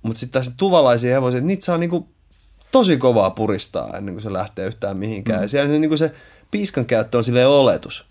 [0.01, 2.09] Mutta sitten taas tuvalaisia hevosia, niitä saa niinku
[2.71, 5.39] tosi kovaa puristaa ennen kuin se lähtee yhtään mihinkään.
[5.39, 5.43] Mm.
[5.43, 6.13] Ja siellä niin kuin se
[6.51, 8.05] piiskan käyttö on silleen oletus.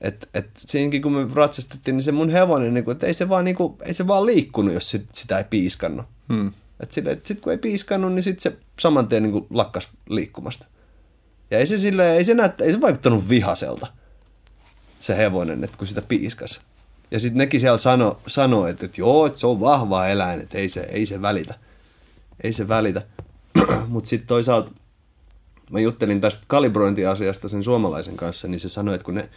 [0.00, 3.28] Et, et siinäkin kun me ratsastettiin, niin se mun hevonen, niin kuin, että ei se,
[3.28, 6.06] vaan, niin kuin, ei se vaan liikkunut, jos sit, sitä ei piiskannut.
[6.28, 6.52] Mm.
[6.90, 10.66] Sitten sit kun ei piiskannut, niin sit se saman tien niin kuin lakkas liikkumasta.
[11.50, 13.86] Ja ei se, sille, ei se, näyttä, ei se vaikuttanut vihaselta,
[15.00, 16.60] se hevonen, että kun sitä piiskas.
[17.14, 20.58] Ja sitten nekin siellä sano, sano että, että joo, että se on vahva eläin, että
[20.58, 21.54] ei se, ei se välitä.
[22.42, 23.02] Ei se välitä.
[23.88, 24.72] Mutta sitten toisaalta
[25.70, 29.28] mä juttelin tästä kalibrointiasiasta sen suomalaisen kanssa, niin se sanoi, että kun ne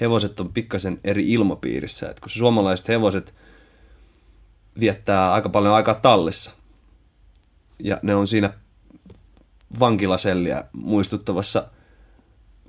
[0.00, 3.34] hevoset on pikkasen eri ilmapiirissä, että kun suomalaiset hevoset
[4.80, 6.50] viettää aika paljon aikaa tallissa,
[7.78, 8.52] ja ne on siinä
[9.80, 11.68] vankilaselliä muistuttavassa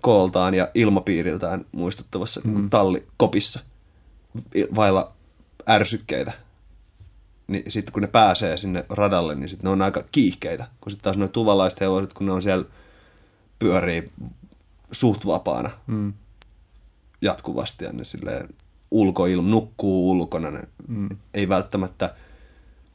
[0.01, 2.53] kooltaan ja ilmapiiriltään muistuttavassa mm.
[2.53, 3.59] niin tallikopissa
[4.75, 5.11] vailla
[5.69, 6.33] ärsykkeitä
[7.47, 10.67] niin sitten kun ne pääsee sinne radalle, niin sitten ne on aika kiihkeitä.
[10.81, 12.65] Kun sitten taas nuo tuvalaiset hevoset, kun ne on siellä
[13.59, 14.11] pyörii
[14.91, 16.13] suht vapaana mm.
[17.21, 18.49] jatkuvasti ja ne silleen
[18.91, 21.09] ulkoilma, nukkuu ulkona, ne mm.
[21.33, 22.15] ei välttämättä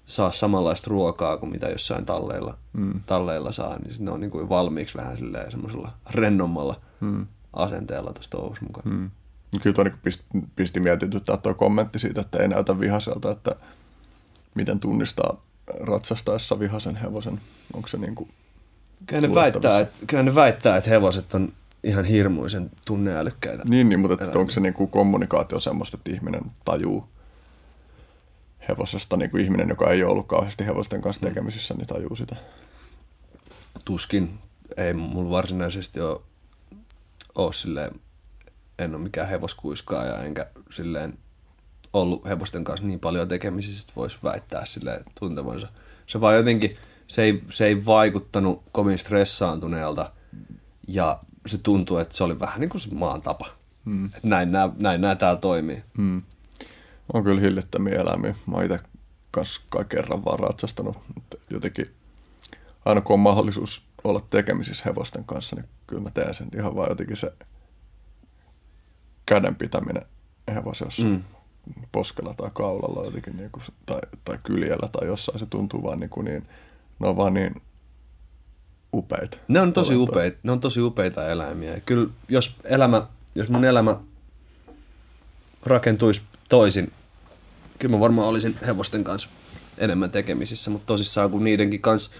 [0.07, 3.01] saa samanlaista ruokaa kuin mitä jossain talleilla, mm.
[3.07, 7.27] talleilla saa, niin ne on niin kuin valmiiksi vähän silleen semmoisella rennommalla mm.
[7.53, 8.89] asenteella tuossa touhussa mukaan.
[8.89, 9.11] Mm.
[9.63, 10.25] Kyllä toi niin pisti,
[10.57, 13.57] pisti mietityttää tuo kommentti siitä, että ei näytä vihaselta, että
[14.55, 15.41] miten tunnistaa
[15.81, 17.41] ratsastaessa vihaisen hevosen?
[17.75, 18.31] Onko se niin kuin
[19.07, 21.53] kyllä ne, väittää, että, kyllä ne väittää, että hevoset on
[21.85, 23.63] ihan hirmuisen tunneälykkäitä.
[23.67, 27.09] Niin, niin mutta että onko se niin kuin kommunikaatio semmoista, että ihminen tajuu
[28.69, 31.29] hevosesta, niin kuin ihminen, joka ei ole ollut kauheasti hevosten kanssa mm.
[31.29, 32.37] tekemisissä, niin tajuu sitä?
[33.85, 34.39] Tuskin.
[34.77, 36.21] Ei mulla varsinaisesti ole,
[37.35, 37.91] ole silleen,
[38.79, 41.19] en ole mikään hevoskuiskaaja, enkä silleen
[41.93, 45.69] ollut hevosten kanssa niin paljon tekemisissä, että voisi väittää sille tuntevansa.
[46.07, 46.77] Se vaan jotenkin,
[47.07, 50.13] se ei, se ei vaikuttanut kovin stressaantuneelta
[50.89, 53.47] ja se tuntuu, että se oli vähän niin kuin se maan tapa.
[53.85, 54.05] Hmm.
[54.07, 55.83] Että näin nämä, näin nämä täällä toimii.
[55.97, 56.23] Hmm.
[57.13, 58.35] On kyllä hillittömiä eläimiä.
[58.47, 58.81] Mä oon itse
[59.31, 60.97] kanssa kerran vaan ratsastanut.
[61.51, 61.87] Jotenkin
[62.85, 66.89] aina kun on mahdollisuus olla tekemisissä hevosten kanssa, niin kyllä mä teen sen ihan vaan
[66.89, 67.33] jotenkin se
[69.29, 70.05] käden pitäminen
[70.55, 71.05] hevosessa.
[71.05, 71.23] Mm
[71.93, 76.11] poskella tai kaulalla jotenkin, niin kuin, tai, tai kyljellä tai jossain, se tuntuu vaan niin,
[76.11, 76.47] kuin niin
[76.99, 77.63] ne on vaan niin
[78.95, 79.39] upeita.
[79.49, 81.81] Ne on tosi upeita, ne on tosi upeita eläimiä.
[81.81, 83.97] Kyllä jos elämä, jos mun elämä
[85.63, 86.93] rakentuisi toisin,
[87.79, 89.29] kyllä mä varmaan olisin hevosten kanssa
[89.79, 92.11] enemmän tekemisissä, mutta tosissaan kun niidenkin kanssa,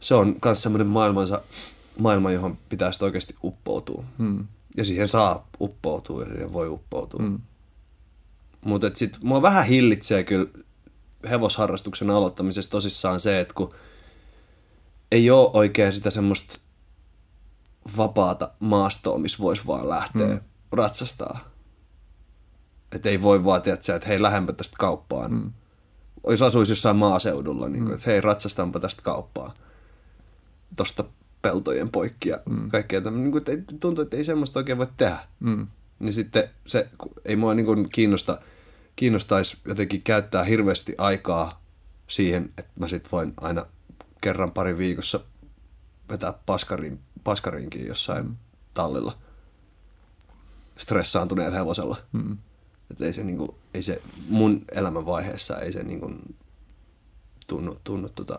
[0.00, 1.42] se on myös semmoinen maailmansa,
[1.98, 4.04] maailma, johon pitäisi oikeasti uppoutua.
[4.18, 4.46] Hmm.
[4.76, 7.20] Ja siihen saa uppoutua ja siihen voi uppoutua.
[7.22, 7.40] Hmm.
[8.64, 10.46] Mutta sitten mua vähän hillitsee kyllä
[11.30, 13.74] hevosharrastuksen aloittamisessa tosissaan se, että kun
[15.12, 16.60] ei ole oikein sitä semmoista
[17.96, 20.40] vapaata maastoa, missä voisi vaan lähteä mm.
[20.72, 21.50] ratsastaa.
[22.92, 25.32] Että ei voi vaan tietää, että hei, lähempä tästä kauppaan.
[25.32, 25.52] Mm.
[26.28, 27.94] Jos asuisi jossain maaseudulla, niin kuin, mm.
[27.94, 29.54] että hei, ratsastaanpa tästä kauppaa.
[30.76, 31.04] Tosta
[31.42, 32.68] peltojen poikki ja mm.
[32.68, 33.30] kaikkea tämmöinen.
[33.30, 35.18] Niin kuin, tuntuu, että ei semmoista oikein voi tehdä.
[35.40, 35.66] Mm.
[35.98, 36.88] Niin sitten se,
[37.24, 38.38] ei mua niin kuin kiinnosta–
[38.96, 41.62] kiinnostaisi jotenkin käyttää hirveästi aikaa
[42.08, 43.66] siihen, että mä sit voin aina
[44.20, 45.20] kerran pari viikossa
[46.08, 48.36] vetää paskarin, paskariinkin jossain mm.
[48.74, 49.18] tallilla
[50.76, 51.96] stressaantuneella hevosella.
[52.12, 52.38] Mm.
[52.90, 56.12] Että ei se, niinku, ei se mun elämänvaiheessa ei se niinku
[57.46, 58.38] tunnu, tunnu tota,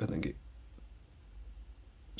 [0.00, 0.36] jotenkin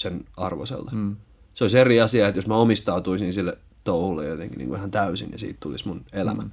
[0.01, 0.91] sen arvoiselta.
[0.95, 1.17] Mm.
[1.55, 5.29] se olisi eri asia, että jos mä omistautuisin sille touhulle jotenkin niin kuin ihan täysin
[5.33, 6.43] ja siitä tulisi mun elämä.
[6.43, 6.51] Mm.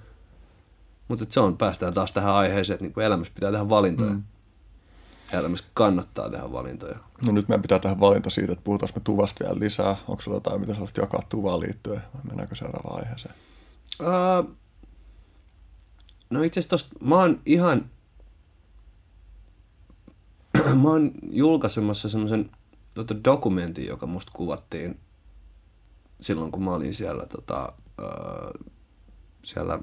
[1.08, 4.12] Mutta se on, päästään taas tähän aiheeseen, että niin kuin elämässä pitää tehdä valintoja.
[4.12, 4.24] Mm.
[5.34, 7.00] Elämässä kannattaa tehdä valintoja.
[7.28, 9.96] No nyt meidän pitää tehdä valinta siitä, että puhutaan me tuvasta vielä lisää.
[10.08, 12.02] Onko sulla jotain, mitä sellaista jakaa tuvaan liittyen?
[12.14, 13.36] Vai mennäänkö seuraavaan aiheeseen?
[14.02, 14.56] Uh,
[16.30, 17.86] no itse asiassa tosta, mä oon ihan,
[20.82, 22.50] mä oon julkaisemassa semmoisen
[23.06, 25.00] tota, dokumentin, joka musta kuvattiin
[26.22, 28.72] silloin, kun mä olin siellä, tota, uh,
[29.44, 29.80] siellä,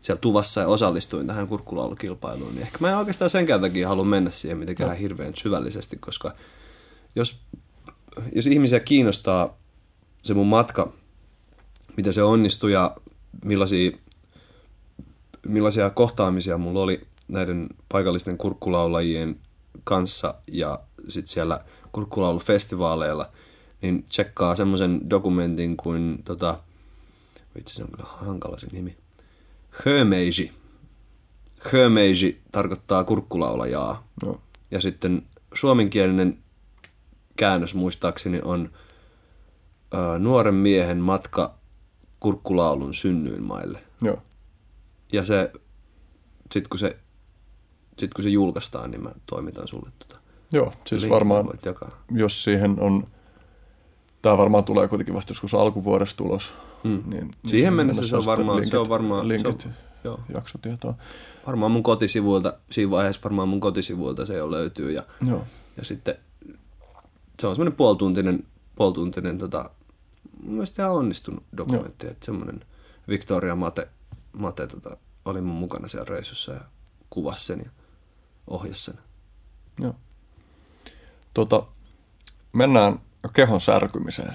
[0.00, 4.30] siellä tuvassa ja osallistuin tähän kurkkulaulukilpailuun, niin ehkä mä en oikeastaan senkään takia halua mennä
[4.30, 4.96] siihen mitenkään no.
[4.96, 6.34] hirveän syvällisesti, koska
[7.16, 7.40] jos,
[8.32, 9.58] jos ihmisiä kiinnostaa
[10.22, 10.92] se mun matka,
[11.96, 12.96] miten se onnistui ja
[13.44, 13.90] millaisia,
[15.46, 19.40] millaisia kohtaamisia mulla oli näiden paikallisten kurkkulaulajien
[19.84, 20.78] kanssa ja
[21.08, 23.30] sitten siellä kurkkulaulufestivaaleilla,
[23.82, 26.60] niin tsekkaa semmoisen dokumentin kuin, tota,
[27.54, 28.96] vitsi se on kyllä hankala se nimi,
[29.70, 30.52] Hömeiji.
[31.72, 34.08] Hömeiji tarkoittaa kurkkulaulajaa.
[34.24, 34.40] No.
[34.70, 35.22] Ja sitten
[35.54, 36.38] suomenkielinen
[37.36, 38.70] käännös muistaakseni on
[39.94, 41.54] ö, nuoren miehen matka
[42.20, 43.80] kurkkulaulun synnyinmaille.
[44.02, 44.22] Joo.
[45.12, 45.52] Ja se,
[46.52, 46.98] sit kun se,
[47.98, 50.20] sit kun se julkaistaan, niin mä toimitan sulle tota.
[50.52, 51.90] Joo, siis varmaan, voit jakaa.
[52.10, 53.06] jos siihen on,
[54.22, 56.54] tämä varmaan tulee kuitenkin vasta joskus alkuvuodesta tulos.
[56.84, 57.02] Mm.
[57.06, 60.20] Niin, Siihen niin mennessä se on varmaan, linkit, se on varmaan, linkit, se on, joo.
[60.34, 60.94] jaksotietoa.
[61.46, 65.44] varmaan mun kotisivuilta, siinä vaiheessa varmaan mun kotisivuilta se jo löytyy ja, Joo.
[65.76, 66.14] ja sitten
[67.40, 68.44] se on semmoinen puolituntinen,
[68.74, 69.70] puolituntinen tota,
[70.42, 72.64] mun mielestä ihan onnistunut dokumentti, että semmoinen
[73.08, 73.88] Victoria Mate,
[74.32, 76.60] Mate tota, oli mun mukana siellä reissussa ja
[77.10, 77.70] kuvasi sen ja
[78.46, 78.98] ohjasi sen.
[79.80, 79.94] Joo.
[81.38, 81.62] Tota,
[82.52, 83.00] mennään
[83.32, 84.34] kehon särkymiseen.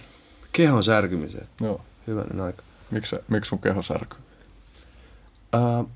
[0.51, 1.47] Kehon särkymiseen.
[1.61, 1.81] Joo.
[2.07, 2.63] Hyvänen aika.
[2.91, 4.19] Miksi, miksi sun keho särkyy?
[5.55, 5.89] Uh,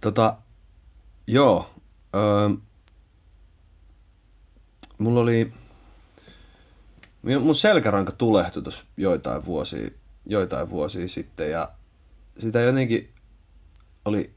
[0.00, 0.36] tota,
[1.26, 1.70] joo.
[2.16, 2.62] Uh,
[4.98, 5.52] mulla oli,
[7.40, 9.90] mun selkäranka tulehtui tuossa joitain vuosia,
[10.26, 11.68] joitain vuosia sitten ja
[12.38, 13.14] sitä jotenkin
[14.04, 14.34] oli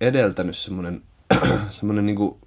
[0.00, 1.02] edeltänyt semmoinen,
[1.70, 2.38] semmoinen niinku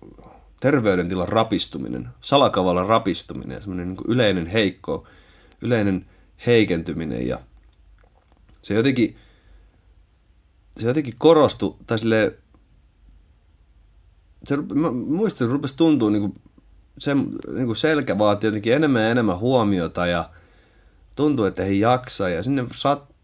[0.62, 5.08] terveydentilan rapistuminen, salakavalla rapistuminen ja semmoinen niinku yleinen heikko,
[5.62, 6.06] yleinen
[6.46, 7.40] heikentyminen ja
[8.62, 9.18] se jotenkin,
[10.80, 12.32] se jotenkin korostui, tai silleen,
[14.44, 16.42] se, mä muistan, että rupesi tuntua niin kuin,
[16.98, 20.30] se, niin kuin selkä vaati jotenkin enemmän ja enemmän huomiota ja
[21.16, 22.66] tuntuu, että ei jaksa ja sinne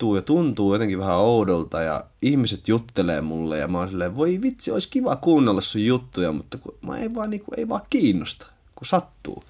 [0.03, 4.39] sattuu ja tuntuu jotenkin vähän oudolta ja ihmiset juttelee mulle ja mä oon silleen, voi
[4.41, 7.81] vitsi, olisi kiva kuunnella sun juttuja, mutta kun mä ei vaan, niin kuin, ei vaan
[7.89, 9.43] kiinnosta, kun sattuu.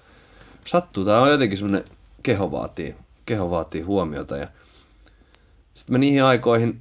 [0.64, 1.84] Sattuu, tää on jotenkin semmoinen,
[2.22, 2.94] keho vaatii,
[3.26, 4.48] keho vaatii huomiota ja
[5.74, 6.80] sitten mä niihin aikoihin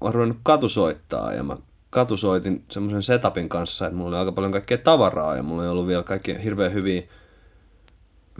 [0.00, 1.56] olen ruvennut katusoittaa ja mä
[1.90, 5.86] katusoitin semmoisen setupin kanssa, että mulla oli aika paljon kaikkea tavaraa ja mulla ei ollut
[5.86, 7.02] vielä kaikki hirveän hyviä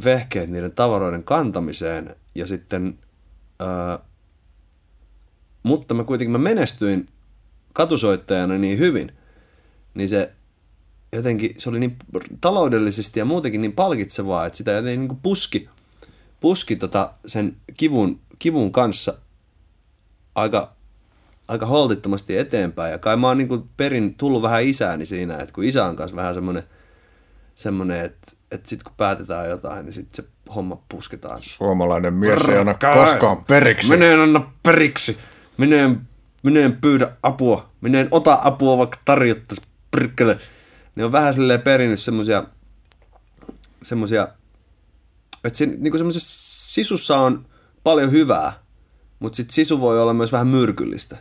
[0.05, 2.98] vehkeet niiden tavaroiden kantamiseen ja sitten,
[5.62, 7.06] mutta mä kuitenkin mä menestyin
[7.72, 9.12] katusoittajana niin hyvin,
[9.94, 10.32] niin se
[11.12, 11.97] jotenkin, se oli niin
[12.40, 15.68] taloudellisesti ja muutenkin niin palkitsevaa, että sitä jotenkin niin kuin puski,
[16.40, 19.14] puski tota sen kivun, kivun kanssa
[20.35, 20.72] aika,
[21.48, 22.93] aika holtittomasti eteenpäin.
[22.93, 25.97] Ja kai mä oon niin kuin perin tullut vähän isääni siinä, että kun isä on
[25.97, 26.62] kanssa vähän semmoinen,
[27.55, 31.39] semmoinen että, että sitten kun päätetään jotain, niin sitten se homma pusketaan.
[31.43, 33.89] Suomalainen mies ei anna koskaan periksi.
[33.89, 35.18] Minä en anna periksi.
[35.56, 36.01] Minä en,
[36.43, 37.70] minä en pyydä apua.
[37.81, 40.39] Minä en ota apua, vaikka tarjottaisi prikkele.
[40.97, 42.44] Ne on vähän silleen perinnyt semmosia,
[43.82, 44.28] semmosia,
[45.44, 47.47] että siinä, niinku semmoisessa sisussa on
[47.85, 48.52] paljon hyvää,
[49.18, 51.16] mutta sitten sisu voi olla myös vähän myrkyllistä.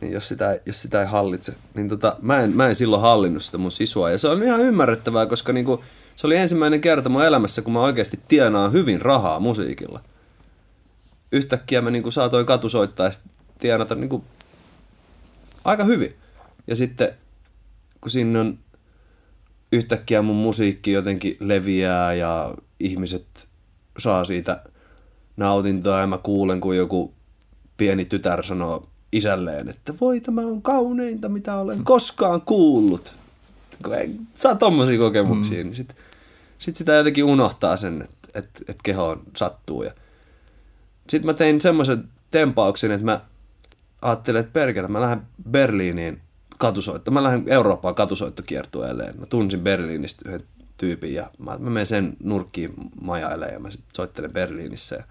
[0.00, 1.54] Niin jos sitä, jos sitä ei hallitse.
[1.74, 4.10] Niin tota, mä, en, mä en silloin hallinnut sitä mun sisua.
[4.10, 5.84] Ja se on ihan ymmärrettävää, koska niinku,
[6.16, 10.00] se oli ensimmäinen kerta mun elämässä, kun mä oikeasti tienaan hyvin rahaa musiikilla
[11.32, 13.12] yhtäkkiä mä niinku saatoin katusoittaa ja
[13.58, 14.24] tienata niinku
[15.64, 16.14] aika hyvin.
[16.66, 17.14] Ja sitten
[18.00, 18.58] kun sinne on
[19.72, 23.48] yhtäkkiä mun musiikki jotenkin leviää ja ihmiset
[23.98, 24.64] saa siitä
[25.36, 27.14] nautintoa ja mä kuulen, kun joku
[27.76, 33.14] pieni tytär sanoo isälleen, että voi tämä on kauneinta, mitä olen koskaan kuullut.
[33.82, 35.64] Kun ei, saa tommosia kokemuksia, mm.
[35.64, 35.96] niin sit,
[36.58, 39.82] sit sitä jotenkin unohtaa sen, että et, et kehoon sattuu.
[39.82, 39.92] Ja
[41.08, 43.20] sitten mä tein semmoisen tempauksen, että mä
[44.02, 46.20] ajattelin, että perkele, mä lähden Berliiniin
[46.58, 47.10] katusoitto.
[47.10, 49.14] Mä lähden Eurooppaan katusoittokiertueelle.
[49.18, 50.44] Mä tunsin Berliinistä yhden
[50.76, 54.96] tyypin ja mä, mä menen sen nurkkiin majailemaan ja mä sit soittelen Berliinissä.
[54.96, 55.04] Ja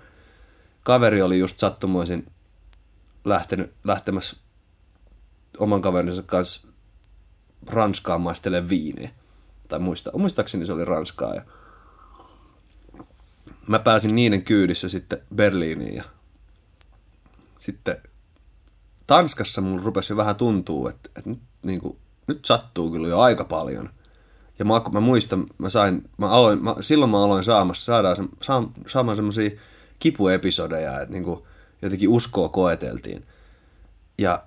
[0.83, 2.25] kaveri oli just sattumoisin
[3.29, 4.37] lähtenyt, lähtemässä
[5.57, 6.67] oman kaverinsa kanssa
[7.67, 9.09] Ranskaan maistelemaan viiniä.
[9.67, 11.35] Tai muista, muistaakseni se oli Ranskaa.
[11.35, 11.41] Ja
[13.67, 16.03] mä pääsin niiden kyydissä sitten Berliiniin ja
[17.57, 17.97] sitten
[19.07, 21.97] Tanskassa mulla rupesi vähän tuntuu, että, että nyt, niin kuin,
[22.27, 23.89] nyt sattuu kyllä jo aika paljon.
[24.59, 28.23] Ja mä, mä muistan, mä sain, mä aloin, mä, silloin mä aloin saamassa, saadaan se,
[28.41, 29.49] saa, saamaan semmoisia
[29.99, 31.43] kipuepisodeja, että niin kuin,
[31.81, 33.25] jotenkin uskoa koeteltiin.
[34.17, 34.43] Ja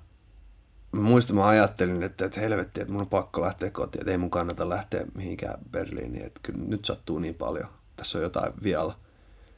[0.92, 4.30] muistan, mä ajattelin, että, että helvetti, että mun on pakko lähteä kotiin, että ei mun
[4.30, 8.94] kannata lähteä mihinkään Berliiniin, että kyllä nyt sattuu niin paljon, tässä on jotain vielä.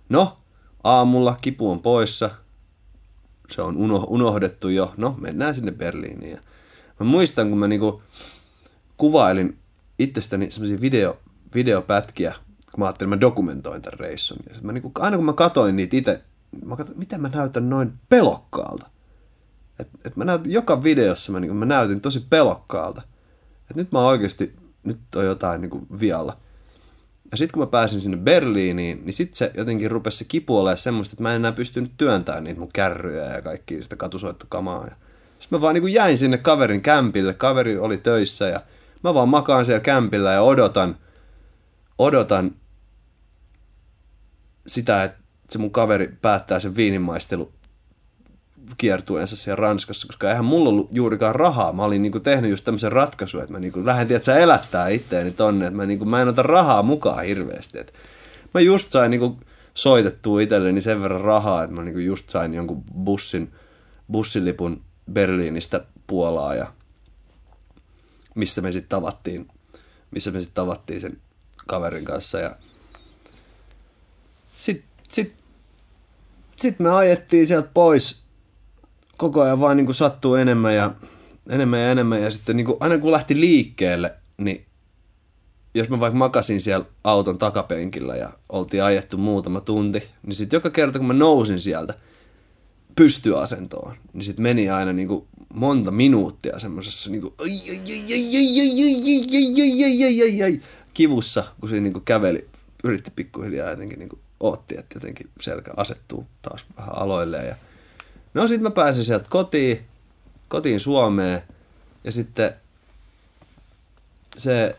[0.08, 0.38] No,
[0.84, 2.30] aamulla kipu on poissa,
[3.50, 3.76] se on
[4.08, 6.38] unohdettu jo, no mennään sinne Berliiniin.
[7.00, 8.02] Mä muistan, kun mä niinku
[8.96, 9.58] kuvailin
[9.98, 11.18] itsestäni semmoisia video,
[11.54, 12.34] videopätkiä,
[12.72, 14.38] kun mä ajattelin, että mä dokumentoin tämän reissun.
[14.50, 16.22] Ja mä niinku, aina kun mä katoin niitä itse,
[16.64, 18.90] mä katsoin, miten mä näytän noin pelokkaalta.
[19.78, 23.02] Et, et mä näytin, joka videossa mä, niinku, mä näytin tosi pelokkaalta.
[23.70, 26.36] Et nyt mä oikeasti, nyt on jotain niinku vialla.
[27.30, 30.78] Ja sitten kun mä pääsin sinne Berliiniin, niin sitten se jotenkin rupesi se kipu olemaan
[30.78, 34.84] semmoista, että mä en enää pystynyt työntämään niitä mun kärryjä ja kaikki sitä katusoittokamaa.
[35.38, 38.60] Sitten mä vaan niin kuin jäin sinne kaverin kämpille, kaveri oli töissä ja
[39.04, 40.96] mä vaan makaan siellä kämpillä ja odotan,
[41.98, 42.54] odotan
[44.66, 45.21] sitä, että
[45.52, 47.52] se mun kaveri päättää sen viinimaistelu
[48.78, 51.72] kiertueensa siellä Ranskassa, koska eihän mulla ollut juurikaan rahaa.
[51.72, 55.66] Mä olin niinku tehnyt just tämmöisen ratkaisun, että mä niinku lähden, tiedät, elättää itteeni tonne,
[55.66, 57.78] että mä, niinku, mä en ota rahaa mukaan hirveästi.
[57.78, 57.94] Et
[58.54, 59.38] mä just sain niinku
[59.74, 63.52] soitettua itselleni sen verran rahaa, että mä niinku just sain jonkun bussin,
[64.12, 66.72] bussilipun Berliinistä Puolaa ja
[68.34, 69.48] missä me sitten tavattiin,
[70.10, 71.18] missä me sitten tavattiin sen
[71.66, 72.56] kaverin kanssa ja
[74.56, 75.34] sitten sit,
[76.62, 78.22] sit me ajettiin sieltä pois
[79.16, 80.94] koko ajan vaan niin kuin sattuu enemmän ja
[81.48, 82.22] enemmän ja enemmän.
[82.22, 84.66] Ja sitten niin kuin, aina kun lähti liikkeelle, niin
[85.74, 90.70] jos mä vaikka makasin siellä auton takapenkillä ja oltiin ajettu muutama tunti, niin sitten joka
[90.70, 91.94] kerta kun mä nousin sieltä
[92.96, 97.34] pystyasentoon, niin sitten meni aina niin kuin monta minuuttia semmoisessa niin kuin
[100.94, 102.48] kivussa, kun siinä niin kuin käveli,
[102.84, 107.56] yritti pikkuhiljaa jotenkin niin kuin otti, että jotenkin selkä asettuu taas vähän aloilleen ja
[108.34, 109.84] No sitten mä pääsin sieltä kotiin,
[110.48, 111.42] kotiin Suomeen
[112.04, 112.54] ja sitten
[114.36, 114.76] se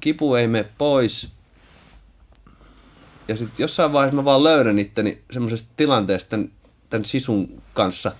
[0.00, 1.30] kipu ei mene pois.
[3.28, 6.52] Ja sitten jossain vaiheessa mä vaan löydän itteni semmoisesta tilanteesta tämän,
[6.90, 8.12] tämän sisun kanssa,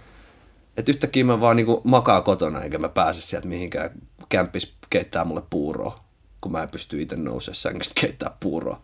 [0.77, 3.91] että yhtäkkiä mä vaan niinku makaa kotona eikä mä pääse sieltä mihinkään
[4.29, 6.05] kämppis keittää mulle puuroa,
[6.41, 8.81] kun mä en pysty itse nousemaan sängystä keittää puuroa.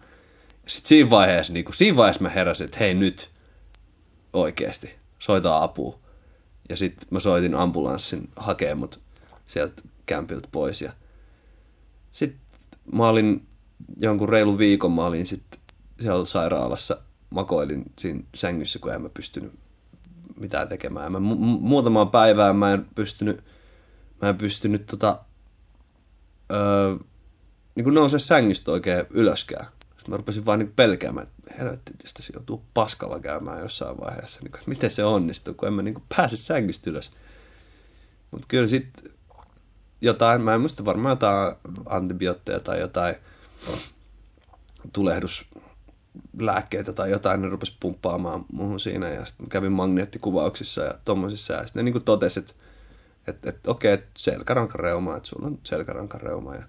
[0.73, 3.31] Sitten siinä vaiheessa, niinku, siinä vaiheessa mä heräsin, että hei nyt
[4.33, 5.99] oikeasti soita apua.
[6.69, 9.01] Ja sitten mä soitin ambulanssin hakea mut
[9.47, 10.83] sieltä kämpiltä pois.
[10.83, 10.93] Ja
[12.11, 12.41] sitten
[12.93, 13.47] mä olin
[13.97, 15.61] jonkun reilun viikon, mä olin sitten
[16.01, 16.97] siellä sairaalassa,
[17.31, 19.53] makoilin siinä sängyssä, kun en mä pystynyt
[20.41, 21.13] mitään tekemään.
[21.13, 23.45] Mä mu- muutamaan päivään mä en pystynyt,
[24.23, 25.19] mä en pystynyt tota,
[26.53, 26.97] öö,
[27.75, 29.67] niin kuin nousee sängystä oikein ylöskään.
[30.03, 34.41] Sitten mä rupesin vaan niin pelkäämään, että helvetti, jos tässä joutuu paskalla käymään jossain vaiheessa.
[34.43, 37.13] Niin kuin, miten se onnistuu, kun en mä niin pääse sängystä ylös.
[38.31, 39.13] Mutta kyllä sitten
[40.01, 41.57] jotain, mä en muista varmaan jotain
[41.87, 43.15] antibiootteja tai jotain
[44.93, 51.67] tulehduslääkkeitä tai jotain, ne rupesi pumppaamaan muuhun siinä ja sitten kävin magneettikuvauksissa ja tommosissa ja
[51.67, 52.53] sitten ne niin totesi, että
[53.27, 56.63] että, että okei, että selkärankareuma, että sulla on selkärankareuma ja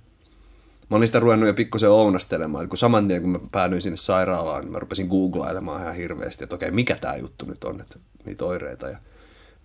[0.94, 4.62] mä olin sitä ruvennut jo pikkusen ounastelemaan, kun saman tien kun mä päädyin sinne sairaalaan,
[4.62, 8.46] niin mä rupesin googlailemaan ihan hirveästi, että okei, mikä tämä juttu nyt on, että niitä
[8.46, 8.90] oireita.
[8.90, 8.98] Ja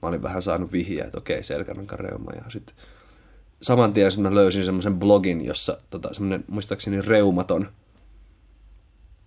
[0.03, 2.31] mä olin vähän saanut vihjeä, että okei, selkärankareuma.
[2.35, 2.77] Ja sitten
[3.63, 7.69] saman tien mä löysin semmoisen blogin, jossa tota, semmoinen, muistaakseni Reumaton,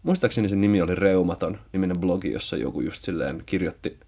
[0.03, 3.99] muistaakseni sen nimi oli Reumaton, niminen blogi, jossa joku just silleen kirjoitti,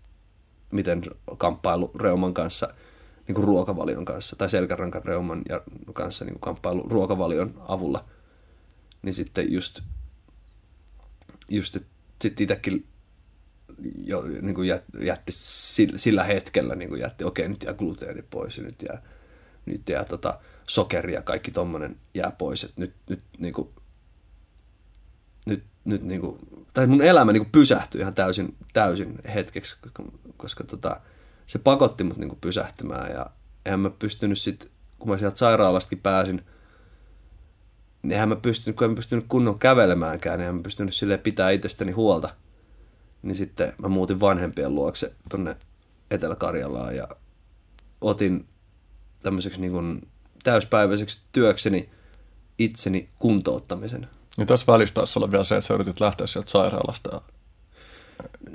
[0.71, 1.03] miten
[1.37, 2.69] kamppailu reuman kanssa–
[3.27, 5.61] niin kuin ruokavalion kanssa tai selkärankareuman ja
[5.93, 8.05] kanssa niin kuin kamppailu ruokavalion avulla,
[9.01, 9.81] niin sitten just,
[11.49, 11.77] just
[12.21, 12.87] sitten itsekin
[14.03, 14.67] jo, niin kuin
[15.01, 19.01] jätti sillä, sillä hetkellä, niin kuin jätti, okei, nyt jää gluteeni pois ja nyt jää,
[19.65, 23.69] nyt jää tota, sokeri ja kaikki tommonen jää pois, että nyt, nyt niin kuin,
[25.47, 26.39] nyt, nyt niin kuin,
[26.73, 30.03] tai mun elämä niin kuin pysähtyi ihan täysin, täysin hetkeksi, koska,
[30.37, 31.01] koska tota,
[31.45, 33.25] se pakotti mut niinku pysähtymään ja
[33.65, 36.45] en mä pystynyt sit kun mä sieltä sairaalastakin pääsin,
[38.03, 41.49] niin eihän mä pystynyt, kun en pystynyt kunnolla kävelemäänkään, niin eihän mä pystynyt sille pitää
[41.49, 42.29] itsestäni huolta.
[43.21, 45.55] Niin sitten mä muutin vanhempien luokse tonne
[46.11, 47.07] Etelä-Karjalaan ja
[48.01, 48.47] otin
[49.23, 50.07] tämmöiseksi niin
[50.43, 51.89] täyspäiväiseksi työkseni
[52.59, 54.07] itseni kuntouttamisen.
[54.37, 57.21] Niin tässä välissä taisi olla vielä se, että sä yritit lähteä sieltä sairaalasta ja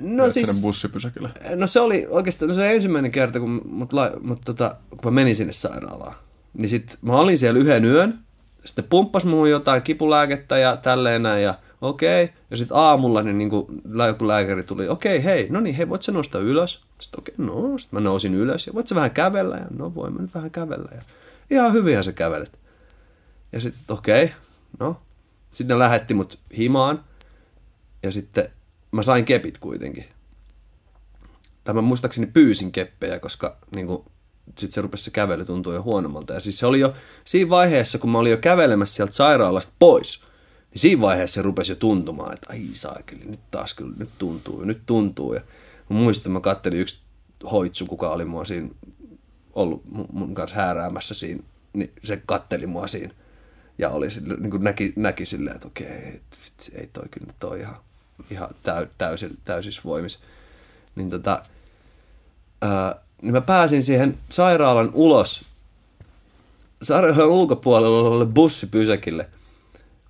[0.01, 1.31] No siis, sinne bussipysäkille.
[1.55, 5.37] no se oli oikeastaan se ensimmäinen kerta, kun, mut, la, mut tota, kun mä menin
[5.37, 6.15] sinne sairaalaan.
[6.55, 8.19] Niin sit mä olin siellä yhden yön,
[8.65, 12.25] sitten pumppas muun jotain kipulääkettä ja tälleen näin ja okei.
[12.25, 12.37] Okay.
[12.51, 13.51] Ja sitten aamulla niin, niin
[14.07, 16.81] joku lääkäri tuli, okei okay, hei, no niin, hei, voit sä nostaa ylös?
[17.01, 19.57] Sitten okei, okay, no, sitten mä nousin ylös ja voit sä vähän kävellä?
[19.57, 20.91] Ja no, voin mä nyt vähän kävellä.
[20.95, 21.03] Ja
[21.51, 22.59] ihan hyvinhän sä kävelet.
[23.53, 24.37] Ja sitten okei, okay,
[24.81, 25.01] no.
[25.51, 27.05] Sitten ne lähetti mut himaan
[28.03, 28.49] ja sitten
[28.93, 30.05] mä sain kepit kuitenkin.
[31.65, 34.05] Tai mä muistaakseni pyysin keppejä, koska niin kuin,
[34.59, 36.32] sit se rupesi se kävely tuntuu jo huonommalta.
[36.32, 36.94] Ja siis se oli jo
[37.24, 40.23] siinä vaiheessa, kun mä olin jo kävelemässä sieltä sairaalasta pois,
[40.70, 44.65] niin siinä vaiheessa se rupesi jo tuntumaan, että ai saakeli, nyt taas kyllä, nyt tuntuu,
[44.65, 45.35] nyt tuntuu.
[45.35, 45.40] Ja
[45.89, 46.98] mä muistan, mä kattelin yksi
[47.51, 48.69] hoitsu, kuka oli mua siinä
[49.52, 49.82] ollut
[50.12, 51.43] mun kanssa hääräämässä siinä,
[51.73, 53.15] niin se katteli mua siinä.
[53.78, 57.60] Ja oli sille, niin kuin näki, näki silleen, että okei, vitsi, ei toi kyllä ole
[57.60, 57.77] ihan,
[58.31, 60.19] ihan täy, täysin, täysissä voimissa.
[60.95, 61.43] Niin tota,
[62.62, 65.45] ää, niin mä pääsin siihen sairaalan ulos,
[66.82, 69.28] sairaalan ulkopuolella olevalle bussipysäkille,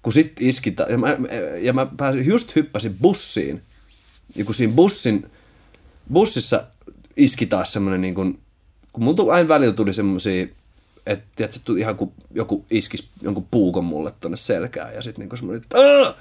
[0.03, 1.17] kun sit iski, ja mä,
[1.61, 3.63] ja mä pääsin, just hyppäsin bussiin,
[4.35, 5.31] ja kun siinä bussin,
[6.13, 6.65] bussissa
[7.17, 8.39] iski taas semmonen niin kuin,
[8.93, 10.47] kun mulla tuli, aina välillä tuli semmosia,
[11.07, 15.39] että tiedätkö, tuli ihan kuin joku iskis jonkun puukon mulle tonne selkään, ja sitten niin
[15.39, 16.15] semmoinen, että!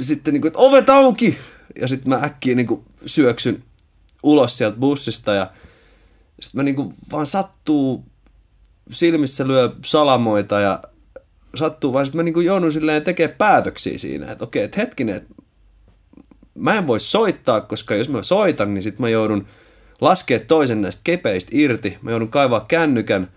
[0.00, 1.38] Sitten niin kuin, että ovet auki,
[1.80, 3.62] ja sitten mä äkkiä niin kuin syöksyn
[4.22, 5.50] ulos sieltä bussista ja
[6.40, 8.04] sitten mä niinku vaan sattuu,
[8.92, 10.82] silmissä lyö salamoita ja
[11.54, 15.34] sattuu vaan, sitten mä niinku joudun silleen tekemään päätöksiä siinä, että okei, että hetkinen, että
[16.54, 19.46] mä en voi soittaa, koska jos mä soitan, niin sitten mä joudun
[20.00, 23.28] laskea toisen näistä kepeistä irti, mä joudun kaivaa kännykän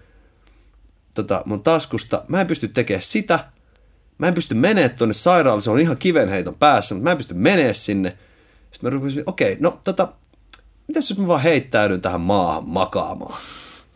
[1.15, 3.51] tota, mun taskusta, mä en pysty tekemään sitä,
[4.19, 7.33] mä en pysty menemään tuonne sairaalaan, se on ihan kivenheiton päässä, mutta mä en pysty
[7.33, 8.17] menemään sinne.
[8.71, 10.13] Sitten mä rupesin, okei, no tota,
[10.87, 13.39] mitäs jos mä vaan heittäydyn tähän maahan makaamaan?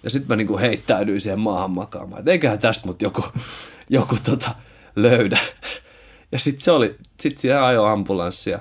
[0.03, 3.23] Ja sitten mä niinku heittäydyin siihen maahan makaamaan, että eiköhän tästä mut joku,
[3.89, 4.55] joku tota
[4.95, 5.39] löydä.
[6.31, 8.59] Ja sitten se oli, sit siihen ajo ambulanssi ja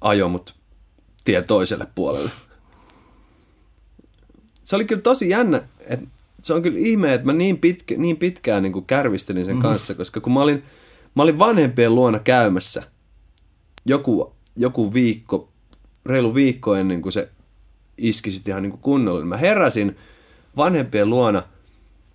[0.00, 0.54] ajo mut
[1.24, 2.30] tie toiselle puolelle.
[4.64, 6.06] Se oli kyllä tosi jännä, että
[6.48, 10.20] se on kyllä ihme, että mä niin, pitkä, niin pitkään niin kärvistelin sen kanssa, koska
[10.20, 10.62] kun mä olin,
[11.14, 12.82] mä olin vanhempien luona käymässä
[13.86, 15.48] joku, joku viikko
[16.06, 17.28] reilu viikko ennen kuin se
[17.98, 19.24] iski sitten ihan niin kuin kunnolla.
[19.24, 19.96] Mä heräsin
[20.56, 21.42] vanhempien luona,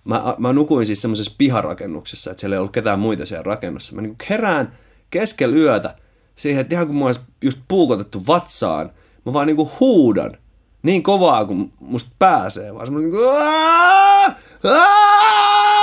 [0.05, 3.95] mä, mä nukuin siis semmoisessa piharakennuksessa, että siellä ei ollut ketään muita siellä rakennussa.
[3.95, 4.77] Mä niin kuin herään
[5.09, 5.95] keskellä yötä
[6.35, 8.91] siihen, että ihan kun mä olisi just puukotettu vatsaan,
[9.25, 10.37] mä vaan niin kuin huudan
[10.83, 14.35] niin kovaa kuin musta pääsee, vaan semmoinen niin kuin, Aa!
[14.63, 15.73] Aa!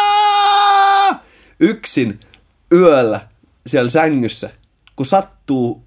[1.61, 2.21] yksin
[2.73, 3.21] yöllä
[3.67, 4.51] siellä sängyssä,
[4.97, 5.85] kun sattuu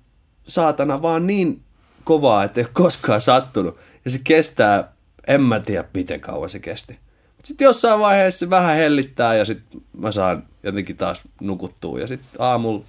[0.48, 1.62] saatana vaan niin
[2.04, 3.78] kovaa, että ei ole koskaan sattunut.
[4.06, 4.94] Ja se kestää,
[5.28, 7.00] en mä tiedä miten kauan se kesti.
[7.44, 12.00] Sitten jossain vaiheessa se vähän hellittää ja sitten mä saan jotenkin taas nukuttua.
[12.00, 12.86] Ja sitten aamulla,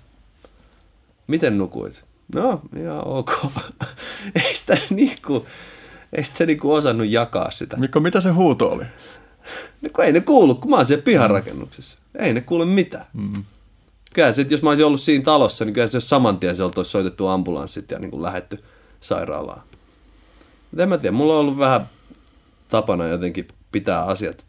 [1.26, 2.04] miten nukuit?
[2.34, 3.46] No, ihan ok.
[4.44, 5.46] ei sitä niinku,
[6.14, 7.76] ei sitä niinku osannut jakaa sitä.
[7.76, 8.84] Mikko, mitä se huuto oli?
[9.82, 11.98] No, kun ei ne kuulu, kun mä oon siellä piharakennuksessa.
[12.18, 13.06] Ei ne kuule mitään.
[13.12, 13.44] Mm.
[14.14, 16.80] Kyllä se, että jos mä olisin ollut siinä talossa, niin kyllä se saman tien sieltä
[16.80, 18.64] olisi soitettu ambulanssit ja niin kuin lähetty
[19.00, 19.62] sairaalaan.
[20.70, 21.88] Mutta en mä tiedä, mulla on ollut vähän
[22.68, 24.46] tapana jotenkin pitää asiat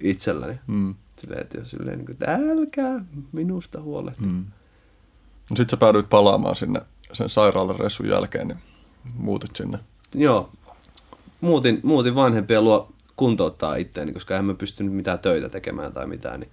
[0.00, 0.60] itselläni.
[0.66, 0.94] Mm.
[1.16, 4.32] Silleen, että jos silleen, niin kuin, että älkää minusta huolehtia.
[4.32, 4.44] Mm.
[5.50, 6.80] No sit sä päädyit palaamaan sinne
[7.12, 8.58] sen sairaalan ressun jälkeen, niin
[9.14, 9.78] muutit sinne.
[10.14, 10.50] Joo,
[11.40, 16.40] muutin, muutin vanhempien luo kuntouttaa itteeni, koska en mä pystynyt mitään töitä tekemään tai mitään.
[16.40, 16.50] Niin.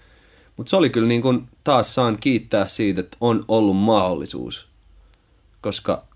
[0.57, 4.67] Mutta se oli kyllä niin kuin, taas saan kiittää siitä, että on ollut mahdollisuus,
[5.61, 6.07] koska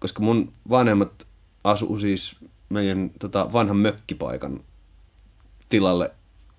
[0.00, 1.26] koska mun vanhemmat
[1.64, 2.36] asuu siis
[2.68, 4.60] meidän tota, vanhan mökkipaikan
[5.68, 6.10] tilalle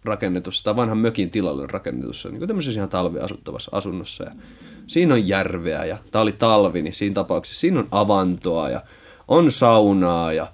[0.06, 4.24] rakennetussa, tai vanhan mökin tilalle rakennetussa, niin tämmöisessä ihan talviasuttavassa asunnossa.
[4.24, 4.32] Ja
[4.88, 8.82] siinä on järveä, ja tämä oli talvi, niin siinä tapauksessa siinä on avantoa, ja
[9.28, 10.48] on saunaa, ja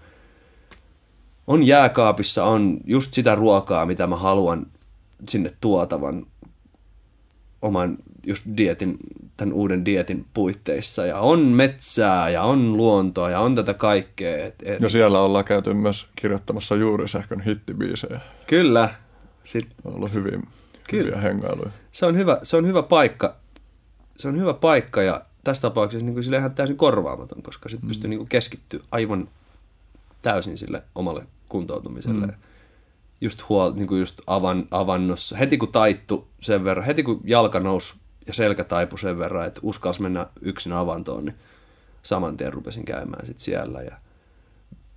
[1.47, 4.65] on jääkaapissa, on just sitä ruokaa, mitä mä haluan
[5.29, 6.25] sinne tuotavan
[7.61, 8.97] oman just dietin
[9.37, 14.45] tämän uuden dietin puitteissa ja on metsää ja on luontoa ja on tätä kaikkea.
[14.45, 18.19] Et, et, Ja siellä ollaan käyty myös kirjoittamassa juuri sähkön hittibiisejä.
[18.47, 18.89] kyllä,
[19.43, 20.39] sit, On ollut hyviä,
[20.89, 21.05] Kyllä.
[21.05, 21.69] hyviä hengailuja.
[21.91, 23.35] se, on hyvä, se on hyvä paikka.
[24.17, 27.85] Se on hyvä paikka ja tässä tapauksessa niin kuin sille ihan täysin korvaamaton, koska sitten
[27.85, 27.87] mm.
[27.87, 29.29] pystyy niin keskittyä aivan
[30.21, 32.25] täysin sille omalle kuntoutumiselle.
[32.25, 32.33] Mm.
[33.21, 35.37] Just, huol, niin kuin just avan, avannossa.
[35.37, 37.95] Heti kun taittu sen verran, heti kun jalka nousi
[38.27, 41.35] ja selkä taipui sen verran, että uskalsi mennä yksin avantoon, niin
[42.01, 43.95] saman tien rupesin käymään sit siellä ja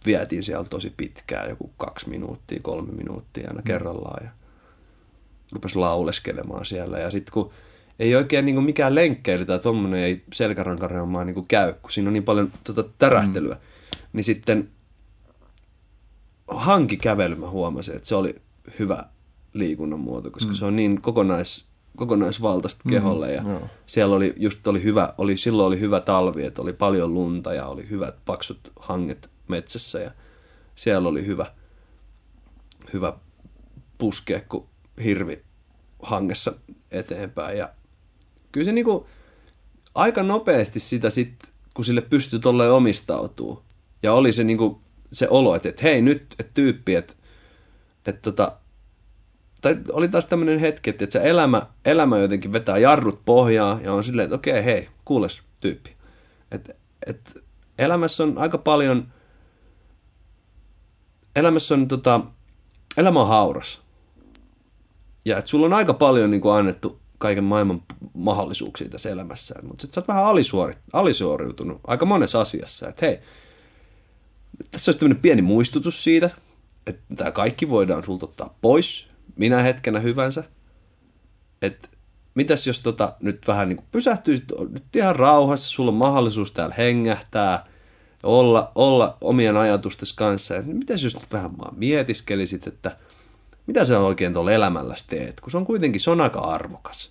[0.07, 4.31] vietiin siellä tosi pitkään, joku kaksi minuuttia, kolme minuuttia aina kerrallaan ja
[5.53, 6.99] rupesi lauleskelemaan siellä.
[6.99, 7.51] Ja sitten kun
[7.99, 12.25] ei oikein niin mikään lenkkeily tai tuommoinen ei selkärankareumaa niin käy, kun siinä on niin
[12.25, 13.61] paljon tota, tärähtelyä, mm.
[14.13, 14.71] niin sitten
[16.51, 18.35] hankikävely mä huomasin, että se oli
[18.79, 19.05] hyvä
[19.53, 20.55] liikunnan muoto, koska mm.
[20.55, 21.65] se on niin kokonais,
[21.97, 23.63] kokonaisvaltaista keholle ja joo.
[23.87, 27.67] siellä oli just oli hyvä, oli, silloin oli hyvä talvi, että oli paljon lunta ja
[27.67, 30.11] oli hyvät paksut hanget metsässä ja
[30.75, 31.47] siellä oli hyvä,
[32.93, 33.13] hyvä
[33.99, 34.65] puskea kuin
[35.05, 35.43] hirvi
[36.03, 36.53] hangessa
[36.91, 37.73] eteenpäin ja
[38.53, 39.07] kyllä se niinku
[39.95, 43.63] aika nopeasti sitä sit, kun sille pystyi tolleen omistautuu
[44.03, 44.81] ja oli se niinku
[45.13, 47.15] se olo, että, että hei nyt, että tyyppi, että,
[48.07, 48.53] että tota,
[49.61, 53.93] tai oli taas tämmöinen hetki, että, että se elämä, elämä jotenkin vetää jarrut pohjaan ja
[53.93, 55.97] on silleen, että okei, hei, kuules tyyppi.
[56.51, 56.75] Että,
[57.07, 57.33] että
[57.79, 59.13] elämässä on aika paljon,
[61.37, 62.21] elämässä on tota,
[62.97, 63.81] elämä on hauras.
[65.25, 67.83] Ja että sulla on aika paljon niin kuin annettu kaiken maailman
[68.15, 73.21] mahdollisuuksia tässä elämässä, mutta sit sä oot vähän alisuori, alisuoriutunut aika monessa asiassa, että hei,
[74.71, 76.31] tässä olisi tämmöinen pieni muistutus siitä,
[76.87, 79.07] että tämä kaikki voidaan sulta ottaa pois
[79.37, 80.45] minä hetkenä hyvänsä.
[81.63, 81.89] Että
[82.35, 87.67] mitäs jos tota nyt vähän niin pysähtyisit nyt ihan rauhassa, sulla on mahdollisuus täällä hengähtää,
[88.23, 90.57] olla, olla omien ajatustesi kanssa.
[90.57, 92.97] Et mitäs jos nyt vähän vaan mietiskelisit, että
[93.67, 97.11] mitä sä oikein tuolla elämällä teet, kun se on kuitenkin, se on aika arvokas.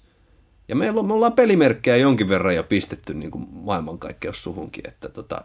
[0.67, 5.09] Ja meillä on, me ollaan pelimerkkejä jonkin verran jo pistetty niin kuin maailmankaikkeus suhunkin, että
[5.09, 5.41] tota,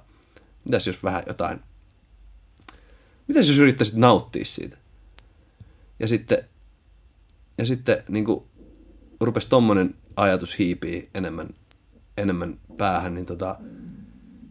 [0.65, 1.61] mitäs jos vähän jotain
[3.29, 4.77] Mitäs jos yrittäisit nauttia siitä?
[5.99, 6.39] Ja sitten,
[7.59, 8.45] ja sitten niin kuin
[9.21, 11.49] rupesi tommonen ajatus hiipii enemmän,
[12.17, 13.57] enemmän päähän, niin tota,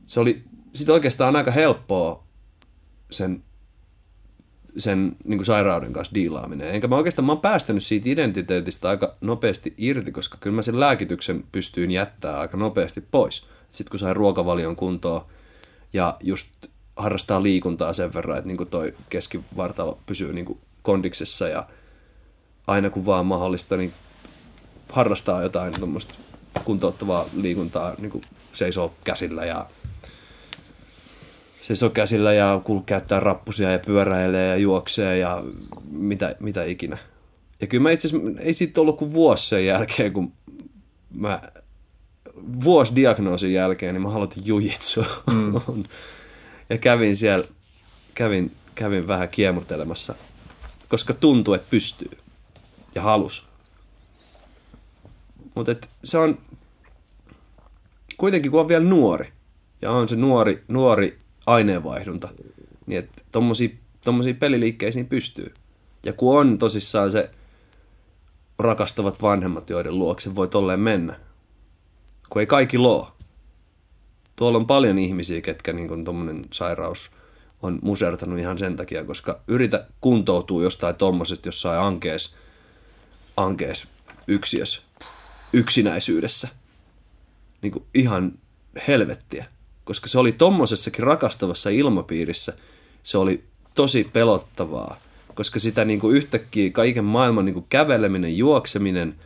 [0.05, 0.43] se oli
[0.73, 2.23] sitten oikeastaan aika helppoa
[3.11, 3.43] sen,
[4.77, 6.75] sen niin kuin sairauden kanssa diilaaminen.
[6.75, 10.79] Enkä mä oikeastaan, mä oon päästänyt siitä identiteetistä aika nopeasti irti, koska kyllä mä sen
[10.79, 13.47] lääkityksen pystyin jättää aika nopeasti pois.
[13.69, 15.25] Sitten kun sain ruokavalion kuntoon
[15.93, 16.49] ja just
[16.95, 21.67] harrastaa liikuntaa sen verran, että niin toi keskivartalo pysyy niin kondiksessa ja
[22.67, 23.93] aina kun vaan mahdollista, niin
[24.89, 26.13] harrastaa jotain tuommoista
[26.65, 29.65] kuntouttavaa liikuntaa, niin kuin seisoo käsillä ja
[31.61, 35.43] seisoo käsillä ja kul- käyttää rappusia ja pyöräilee ja juoksee ja
[35.91, 36.97] mitä, mitä ikinä.
[37.61, 40.33] Ja kyllä mä itse asiassa, ei siitä ollut kuin vuosi sen jälkeen, kun
[41.13, 41.41] mä
[42.63, 45.05] vuosi diagnoosin jälkeen, niin mä aloitin jujitsu.
[45.31, 45.83] Mm.
[46.69, 47.47] Ja kävin siellä,
[48.15, 50.15] kävin, kävin vähän kiemurtelemassa,
[50.89, 52.11] koska tuntui, että pystyy
[52.95, 53.45] ja halus.
[55.55, 56.37] Mutta se on
[58.17, 59.33] kuitenkin, kun on vielä nuori
[59.81, 62.29] ja on se nuori, nuori aineenvaihdunta,
[62.85, 63.69] niin että tommosia,
[64.03, 65.53] tommosia peliliikkeisiin pystyy.
[66.05, 67.29] Ja kun on tosissaan se
[68.59, 71.19] rakastavat vanhemmat, joiden luokse voi tolleen mennä,
[72.29, 73.12] kun ei kaikki loo.
[74.43, 77.11] Tuolla on paljon ihmisiä, ketkä niin tuommoinen sairaus
[77.61, 82.35] on musertanut ihan sen takia, koska yritä kuntoutua jostain tommosesta jossain ankees,
[83.37, 83.87] ankees
[84.27, 84.81] yksiössä,
[85.53, 86.47] yksinäisyydessä.
[87.61, 88.31] Niin kuin ihan
[88.87, 89.45] helvettiä.
[89.83, 92.53] Koska se oli tommosessakin rakastavassa ilmapiirissä,
[93.03, 93.43] se oli
[93.75, 94.99] tosi pelottavaa.
[95.35, 99.15] Koska sitä niin kuin yhtäkkiä kaiken maailman niin kuin käveleminen, juokseminen–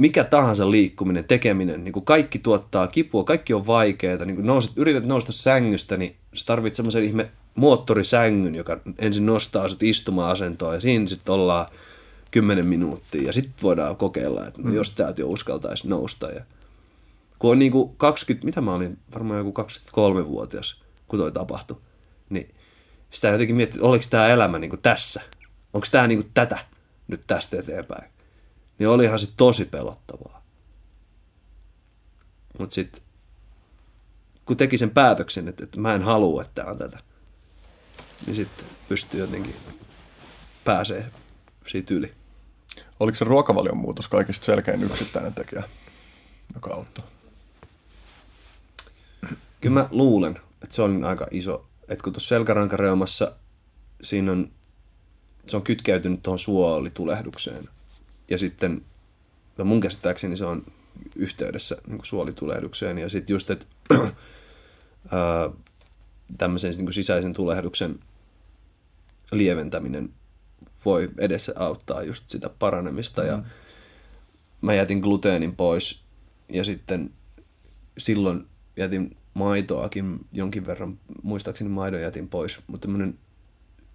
[0.00, 4.24] mikä tahansa liikkuminen, tekeminen, niin kuin kaikki tuottaa kipua, kaikki on vaikeaa.
[4.24, 9.68] Niin kuin nouset, yrität nousta sängystä, niin sä tarvitset semmoisen ihme moottorisängyn, joka ensin nostaa
[9.68, 11.66] sut istuma-asentoon ja siinä sitten ollaan
[12.30, 14.74] 10 minuuttia ja sitten voidaan kokeilla, että no, mm.
[14.74, 16.30] jos täältä jo uskaltaisi nousta.
[16.30, 16.44] Ja
[17.38, 21.80] kun on niin kuin 20, mitä mä olin, varmaan joku 23-vuotias, kun toi tapahtui,
[22.30, 22.54] niin
[23.10, 25.20] sitä jotenkin miettii, oliko tämä elämä niin kuin tässä?
[25.72, 26.58] Onko tämä niin kuin tätä
[27.08, 28.19] nyt tästä eteenpäin?
[28.80, 30.44] Niin olihan se tosi pelottavaa.
[32.58, 33.02] Mutta sitten,
[34.44, 36.98] kun teki sen päätöksen, että, että mä en halua, että on tätä,
[38.26, 39.56] niin sitten pystyy jotenkin
[40.64, 41.10] pääsee
[41.66, 42.14] siitä yli.
[43.00, 45.62] Oliko se ruokavalion muutos kaikista selkein yksittäinen tekijä?
[46.54, 47.04] joka auttoi.
[49.60, 51.66] Kyllä mä luulen, että se on aika iso.
[51.88, 53.36] Että kun tuossa selkärankareumassa
[54.02, 54.50] siinä on,
[55.46, 57.68] se on kytkeytynyt tuohon suolitulehdukseen.
[58.30, 58.82] Ja sitten,
[59.58, 60.64] no mun käsittääkseni se on
[61.16, 62.98] yhteydessä niin suolitulehdukseen.
[62.98, 63.66] Ja sitten just, että
[66.38, 67.98] tämmöisen niin sisäisen tulehduksen
[69.32, 70.10] lieventäminen
[70.84, 73.22] voi edessä auttaa just sitä paranemista.
[73.22, 73.28] Mm.
[73.28, 73.42] Ja
[74.60, 76.00] mä jätin gluteenin pois
[76.48, 77.10] ja sitten
[77.98, 78.46] silloin
[78.76, 83.18] jätin maitoakin jonkin verran, muistaakseni maidon jätin pois, mutta tämmöinen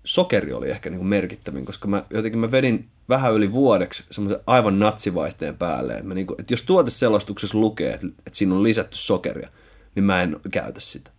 [0.04, 4.42] sokeri oli ehkä niin kuin merkittävin, koska mä jotenkin mä vedin vähän yli vuodeksi semmoisen
[4.48, 5.94] aivan natsivaihteen päälle.
[5.94, 9.50] Että, mä niin kuin, että jos tuoteselostuksessa lukee, että, että siinä on lisätty sokeria,
[9.96, 11.12] niin mä en käytä sitä.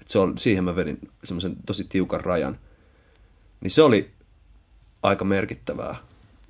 [0.00, 2.58] Että se on, siihen mä vedin semmoisen tosi tiukan rajan.
[3.60, 4.10] Niin se oli
[5.02, 5.96] aika merkittävää,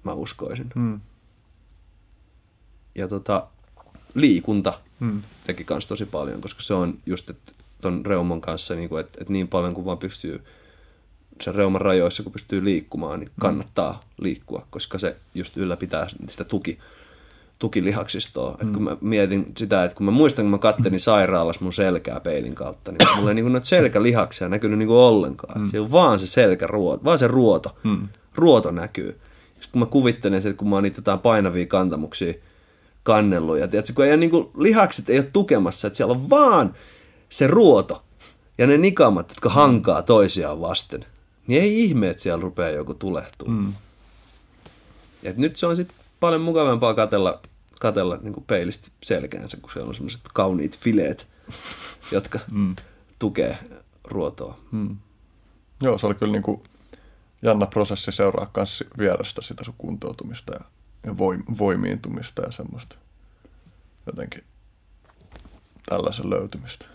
[0.04, 0.70] mä uskoisin.
[0.74, 1.00] Mm.
[2.94, 3.46] Ja tota,
[4.14, 5.22] liikunta Mm.
[5.46, 9.18] teki kans tosi paljon, koska se on just, että ton reumon kanssa, niin kuin, että,
[9.20, 10.44] että niin paljon kuin vaan pystyy
[11.40, 16.78] sen reuman rajoissa, kun pystyy liikkumaan, niin kannattaa liikkua, koska se just ylläpitää sitä tuki,
[17.58, 18.50] tukilihaksistoa.
[18.50, 18.66] Mm.
[18.66, 22.20] Et kun mä mietin sitä, että kun mä muistan, kun mä kattelin sairaalassa mun selkää
[22.20, 25.60] peilin kautta, niin mulla ei niin noita selkälihaksia näkynyt niin ollenkaan.
[25.60, 25.66] Mm.
[25.68, 27.76] Se on vaan se selkäruoto, vaan se ruoto.
[27.84, 28.08] Mm.
[28.34, 29.20] Ruoto näkyy.
[29.54, 32.34] Sitten kun mä kuvittelen että kun mä oon niitä jotain painavia kantamuksia
[33.02, 36.30] kannellut, ja tiedätkö, kun ei ole, niin kuin, lihakset ei ole tukemassa, että siellä on
[36.30, 36.74] vaan
[37.28, 38.04] se ruoto
[38.58, 41.04] ja ne nikamat, jotka hankaa toisiaan vasten,
[41.46, 43.48] niin ei ihme, että siellä rupeaa joku tulehtuu.
[43.48, 43.72] Mm.
[45.22, 47.40] Et nyt se on sitten paljon mukavampaa katella,
[47.80, 51.26] katella niin peilistä selkäänsä, kun siellä on semmoiset kauniit fileet,
[52.12, 52.76] jotka mm.
[53.18, 53.58] tukee
[54.04, 54.58] ruotoa.
[54.72, 54.96] Mm.
[55.82, 56.62] Joo, se oli kyllä niin kuin
[57.42, 60.60] jännä prosessi seuraa kanssa vierestä sitä sun kuntoutumista ja,
[61.06, 62.96] ja voim, voimiintumista ja semmoista
[64.06, 64.44] jotenkin
[65.88, 66.86] tällaisen löytymistä.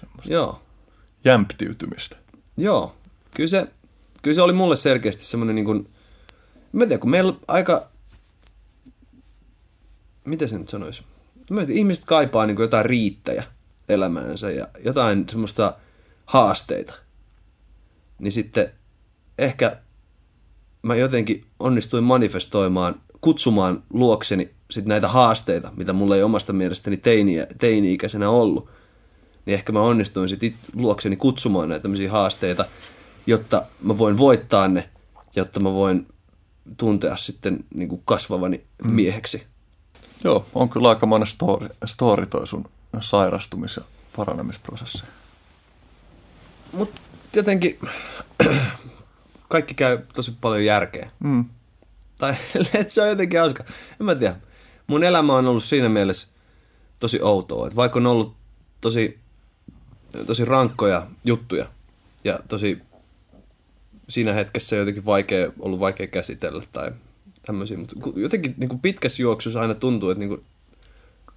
[0.00, 0.62] Semmoista Joo,
[1.24, 2.16] jämptiytymistä.
[2.56, 2.96] joo.
[3.34, 3.66] Kyllä se,
[4.24, 5.90] kyllä se oli mulle selkeästi semmoinen niin kuin,
[6.72, 7.88] mä en tiedä, kun meillä aika,
[10.24, 11.02] miten se nyt sanoisi?
[11.50, 13.44] Mä en tiedä, ihmiset kaipaa niin kuin jotain riittäjä
[13.88, 15.76] elämäänsä ja jotain semmoista
[16.26, 16.94] haasteita.
[18.18, 18.72] Niin sitten
[19.38, 19.76] ehkä
[20.82, 27.36] mä jotenkin onnistuin manifestoimaan, kutsumaan luokseni sit näitä haasteita, mitä mulla ei omasta mielestäni teini,
[27.58, 28.68] teini-ikäisenä ollut.
[29.46, 32.64] Niin ehkä mä onnistuin sit luokseni kutsumaan näitä tämmöisiä haasteita,
[33.26, 34.88] jotta mä voin voittaa ne,
[35.36, 36.06] jotta mä voin
[36.76, 38.92] tuntea sitten niin kuin kasvavani mm.
[38.92, 39.46] mieheksi.
[40.24, 42.64] Joo, on kyllä aika monen story, story toi sun
[42.96, 43.82] sairastumis- ja
[44.16, 45.04] paranemisprosessi.
[46.72, 47.00] Mutta
[47.36, 47.78] jotenkin
[49.48, 51.10] kaikki käy tosi paljon järkeä.
[51.20, 51.44] Mm.
[52.18, 52.34] Tai
[52.74, 53.64] että se on jotenkin hauska.
[54.00, 54.36] En mä tiedä.
[54.86, 56.26] Mun elämä on ollut siinä mielessä
[57.00, 57.66] tosi outoa.
[57.66, 58.36] Että vaikka on ollut
[58.80, 59.18] tosi,
[60.26, 61.66] tosi rankkoja juttuja
[62.24, 62.82] ja tosi
[64.08, 66.92] siinä hetkessä jotenkin vaikea, ollut vaikea käsitellä tai
[67.46, 67.76] tämmöisiä.
[67.76, 70.44] Mutta jotenkin niin kuin pitkässä juoksussa aina tuntuu, että, niin kuin,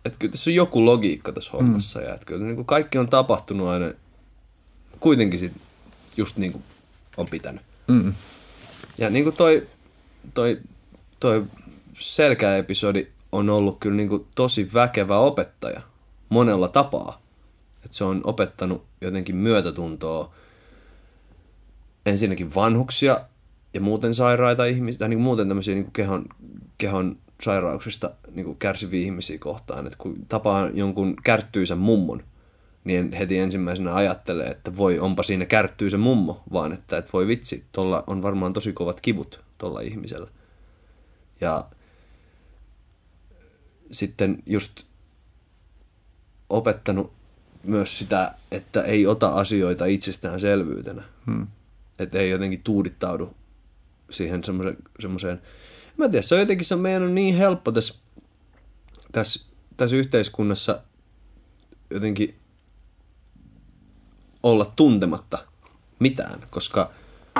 [0.05, 1.99] että kyllä tässä on joku logiikka tässä hommassa.
[1.99, 2.05] Mm.
[2.05, 3.91] Ja että kyllä niin kuin kaikki on tapahtunut aina
[4.99, 5.53] kuitenkin sit
[6.17, 6.63] just niin kuin
[7.17, 7.61] on pitänyt.
[7.87, 8.13] Mm.
[8.97, 9.67] Ja niin kuin toi,
[10.33, 10.59] toi,
[11.19, 11.45] toi
[11.99, 15.81] selkäepisodi on ollut kyllä niin kuin tosi väkevä opettaja
[16.29, 17.21] monella tapaa.
[17.85, 20.33] että se on opettanut jotenkin myötätuntoa
[22.07, 23.21] ensinnäkin vanhuksia
[23.73, 26.25] ja muuten sairaita ihmisiä, tai niin muuten tämmöisiä niin kehon,
[26.77, 29.87] kehon sairauksista niin kärsiviä ihmisiä kohtaan.
[29.87, 32.23] Että kun tapaa jonkun kärttyisen mummon,
[32.83, 37.65] niin heti ensimmäisenä ajattelee, että voi, onpa siinä kärttyisen mummo, vaan että, että voi vitsi,
[37.71, 40.27] tuolla on varmaan tosi kovat kivut tuolla ihmisellä.
[41.41, 41.65] Ja
[43.91, 44.83] sitten just
[46.49, 47.13] opettanut
[47.63, 51.03] myös sitä, että ei ota asioita itsestäänselvyytenä.
[51.25, 51.47] Hmm.
[51.99, 53.35] Että ei jotenkin tuudittaudu
[54.09, 54.41] siihen
[54.99, 55.41] semmoiseen.
[55.97, 57.93] Mä en tiedä, se on jotenkin se on meidän on niin helppo tässä,
[59.11, 59.45] tässä,
[59.77, 60.81] tässä yhteiskunnassa
[61.89, 62.35] jotenkin
[64.43, 65.45] olla tuntematta
[65.99, 66.91] mitään, koska,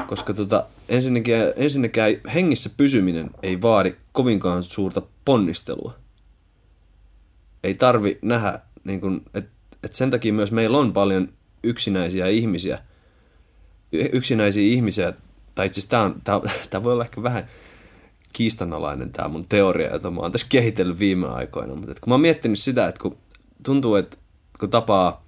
[0.08, 2.04] koska tota, ensinnäkin, ensinnäkin
[2.34, 5.96] hengissä pysyminen ei vaadi kovinkaan suurta ponnistelua.
[7.64, 9.52] Ei tarvi nähdä, niin että
[9.84, 11.28] et sen takia myös meillä on paljon
[11.64, 12.84] yksinäisiä ihmisiä,
[13.92, 15.14] yksinäisiä ihmisiä,
[15.56, 17.48] tai itse asiassa tämä, tämä, tämä voi olla ehkä vähän
[18.34, 22.22] kiistanalainen tämä mun teoria, jota mä oon tässä kehitellyt viime aikoina, mutta kun mä oon
[22.22, 23.18] miettinyt sitä, että kun
[23.64, 24.18] tuntuu, että
[24.60, 25.26] kun tapaa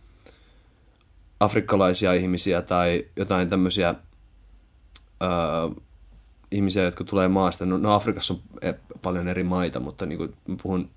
[1.40, 3.95] afrikkalaisia ihmisiä tai jotain tämmöisiä
[5.22, 5.30] öö,
[6.52, 7.65] ihmisiä, jotka tulee maasta.
[7.65, 10.90] No, no Afrikassa on e, paljon eri maita, mutta niin kuin mä puhun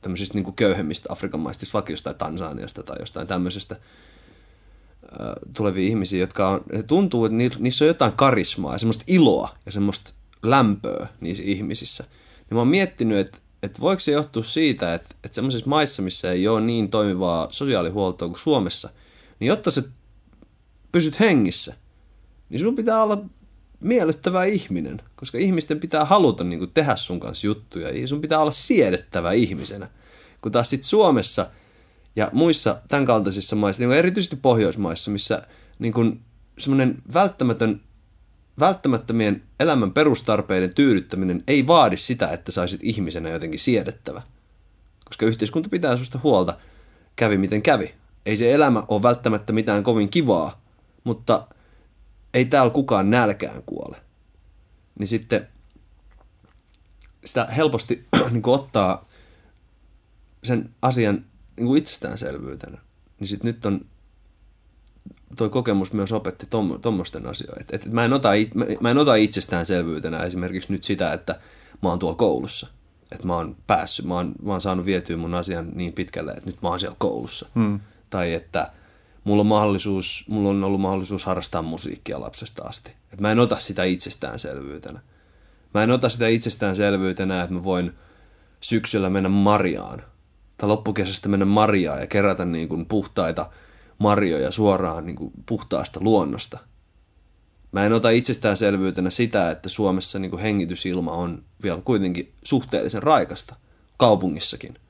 [0.00, 3.76] tämmöisistä niin kuin köyhemmistä Afrikan maista, siis vaikka jostain Tansaniasta tai jostain tämmöisestä
[5.56, 9.72] tulevia ihmisiä, jotka on, ne tuntuu, että niissä on jotain karismaa ja semmoista iloa ja
[9.72, 10.12] semmoista
[10.42, 12.04] lämpöä niissä ihmisissä.
[12.38, 16.32] Niin mä oon miettinyt, että, että voiko se johtua siitä, että, että semmoisissa maissa, missä
[16.32, 18.90] ei ole niin toimivaa sosiaalihuoltoa kuin Suomessa,
[19.40, 19.82] niin jotta sä
[20.92, 21.74] pysyt hengissä,
[22.48, 23.24] niin sinun pitää olla
[23.80, 28.52] miellyttävä ihminen, koska ihmisten pitää haluta niin tehdä sun kanssa juttuja, ja sun pitää olla
[28.52, 29.90] siedettävä ihmisenä.
[30.42, 31.46] Kun taas sitten Suomessa
[32.16, 35.42] ja muissa tämän kaltaisissa maissa, niin erityisesti Pohjoismaissa, missä
[35.78, 36.22] niin
[36.58, 37.80] semmoinen välttämätön,
[38.60, 44.22] välttämättömien elämän perustarpeiden tyydyttäminen ei vaadi sitä, että saisit ihmisenä jotenkin siedettävä.
[45.04, 46.58] Koska yhteiskunta pitää susta huolta,
[47.16, 47.94] kävi miten kävi.
[48.26, 50.62] Ei se elämä ole välttämättä mitään kovin kivaa,
[51.04, 51.46] mutta
[52.34, 53.96] ei täällä kukaan nälkään kuole.
[54.98, 55.48] Niin sitten
[57.24, 59.08] sitä helposti niin ottaa
[60.44, 61.24] sen asian
[61.62, 62.78] niin kuin itsestäänselvyytenä.
[63.20, 63.80] Niin sitten nyt on
[65.36, 66.46] toi kokemus myös opetti
[66.82, 67.60] tuommoisten asioita.
[67.60, 71.40] Et, et mä, en ota, mä, mä en ota itsestäänselvyytenä esimerkiksi nyt sitä, että
[71.82, 72.66] mä oon tuolla koulussa.
[73.12, 76.46] Että mä oon päässyt, mä oon, mä oon saanut vietyä mun asian niin pitkälle, että
[76.46, 77.48] nyt mä oon siellä koulussa.
[77.54, 77.80] Hmm.
[78.10, 78.72] Tai että
[79.24, 82.92] mulla on, mahdollisuus, mulla on ollut mahdollisuus harrastaa musiikkia lapsesta asti.
[83.12, 85.00] Et mä en ota sitä itsestäänselvyytenä.
[85.74, 87.92] Mä en ota sitä itsestäänselvyytenä, että mä voin
[88.60, 90.02] syksyllä mennä marjaan.
[90.56, 93.50] Tai loppukesästä mennä marjaan ja kerätä niin kuin puhtaita
[93.98, 96.58] marjoja suoraan niin kuin puhtaasta luonnosta.
[97.72, 103.56] Mä en ota itsestäänselvyytenä sitä, että Suomessa niin kuin hengitysilma on vielä kuitenkin suhteellisen raikasta
[103.96, 104.78] kaupungissakin–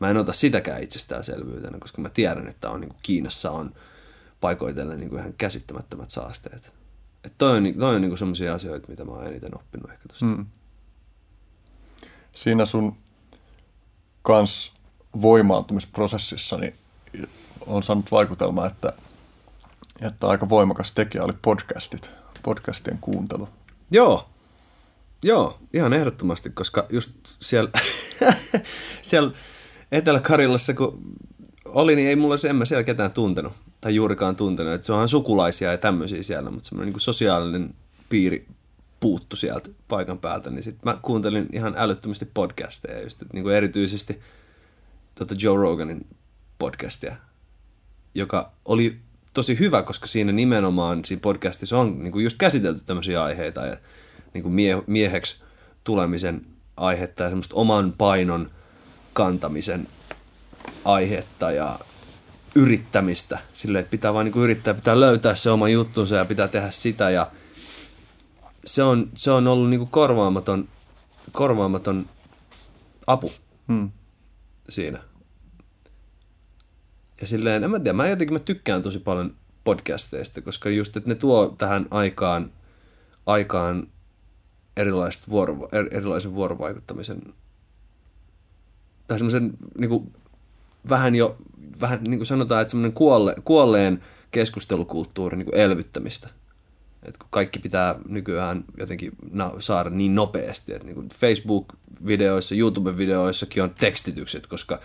[0.00, 3.74] Mä en ota sitäkään itsestäänselvyytenä, koska mä tiedän, että on, niin kuin Kiinassa on
[4.40, 6.74] paikoitellen niin ihan käsittämättömät saasteet.
[7.24, 10.26] Et toi on, toi on niin sellaisia asioita, mitä mä oon eniten oppinut ehkä tuosta.
[10.26, 10.46] Mm.
[12.32, 12.96] Siinä sun
[14.22, 14.72] kans
[15.22, 16.74] voimaantumisprosessissa niin
[17.66, 18.92] on saanut vaikutelma, että,
[20.00, 22.10] että aika voimakas tekijä oli podcastit,
[22.42, 23.48] podcastien kuuntelu.
[23.90, 24.28] Joo,
[25.22, 27.70] Joo, ihan ehdottomasti, koska just siellä,
[29.02, 29.32] siellä
[29.92, 30.98] Etelä-Karjalassa, kun
[31.64, 34.72] oli, niin ei mulla se, en mä siellä ketään tuntenut, tai juurikaan tuntenut.
[34.72, 37.74] Että se onhan sukulaisia ja tämmöisiä siellä, mutta semmoinen niin sosiaalinen
[38.08, 38.46] piiri
[39.00, 44.20] puuttu sieltä paikan päältä, niin sitten mä kuuntelin ihan älyttömästi podcasteja, just, niin kuin erityisesti
[45.14, 46.06] tuota Joe Roganin
[46.58, 47.16] podcastia,
[48.14, 48.98] joka oli
[49.34, 53.76] tosi hyvä, koska siinä nimenomaan siinä podcastissa on niin kuin just käsitelty tämmöisiä aiheita ja
[54.34, 55.36] niin kuin mie- mieheksi
[55.84, 56.46] tulemisen
[56.76, 58.50] aihetta ja semmoista oman painon
[59.12, 59.88] kantamisen
[60.84, 61.78] aihetta ja
[62.54, 63.38] yrittämistä.
[63.52, 67.10] Silleen, että pitää vain niin yrittää, pitää löytää se oma juttunsa ja pitää tehdä sitä.
[67.10, 67.30] Ja
[68.68, 70.68] se on, se on ollut niin kuin korvaamaton,
[71.32, 72.06] korvaamaton
[73.06, 73.32] apu
[73.68, 73.90] hmm.
[74.68, 75.02] siinä.
[77.20, 81.08] Ja silleen, en mä tiedä, mä jotenkin mä tykkään tosi paljon podcasteista, koska just, että
[81.08, 82.50] ne tuo tähän aikaan,
[83.26, 83.86] aikaan
[84.76, 87.34] erilaiset vuoro, erilaisen vuorovaikuttamisen
[89.06, 90.12] tai semmoisen niin kuin,
[90.88, 91.36] vähän jo,
[91.80, 96.28] vähän niin kuin sanotaan, että semmoinen kuolle, kuolleen keskustelukulttuuri niin elvyttämistä.
[97.02, 103.74] Et kun kaikki pitää nykyään jotenkin na- saada niin nopeasti, että niin Facebook-videoissa, YouTube-videoissakin on
[103.80, 104.80] tekstitykset, koska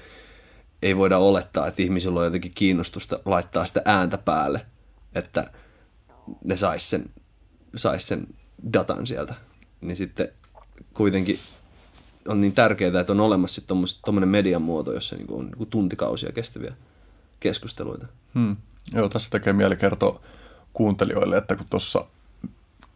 [0.82, 4.66] ei voida olettaa, että ihmisillä on jotenkin kiinnostusta laittaa sitä ääntä päälle,
[5.16, 5.52] että
[6.44, 7.06] ne sais sen,
[7.76, 8.28] sais sen
[8.74, 9.36] datan sieltä.
[9.82, 10.28] Niin sitten
[10.94, 11.40] kuitenkin
[12.28, 13.62] on niin tärkeää, että on olemassa
[14.06, 16.74] tuommoinen median muoto, jossa niin on niin tuntikausia kestäviä
[17.40, 18.08] keskusteluita.
[18.34, 18.58] Hmm.
[18.94, 20.22] Joo, tässä tekee mieli kertoa
[20.74, 22.06] kuuntelijoille, että kun tuossa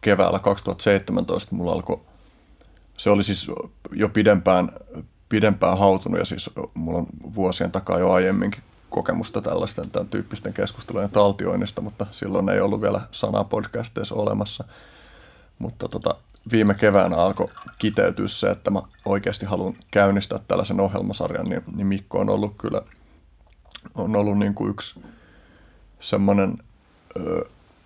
[0.00, 2.00] keväällä 2017 mulla alkoi,
[2.96, 3.50] se oli siis
[3.92, 4.68] jo pidempään,
[5.28, 11.10] pidempään hautunut ja siis mulla on vuosien takaa jo aiemminkin kokemusta tällaisten tämän tyyppisten keskustelujen
[11.10, 14.64] taltioinnista, mutta silloin ei ollut vielä sanaa podcasteissa olemassa.
[15.58, 16.14] Mutta tota,
[16.52, 17.48] viime keväänä alkoi
[17.78, 22.82] kiteytyä se, että mä oikeasti haluan käynnistää tällaisen ohjelmasarjan, niin, niin Mikko on ollut kyllä
[23.94, 25.00] on ollut niin kuin yksi
[26.00, 26.58] semmoinen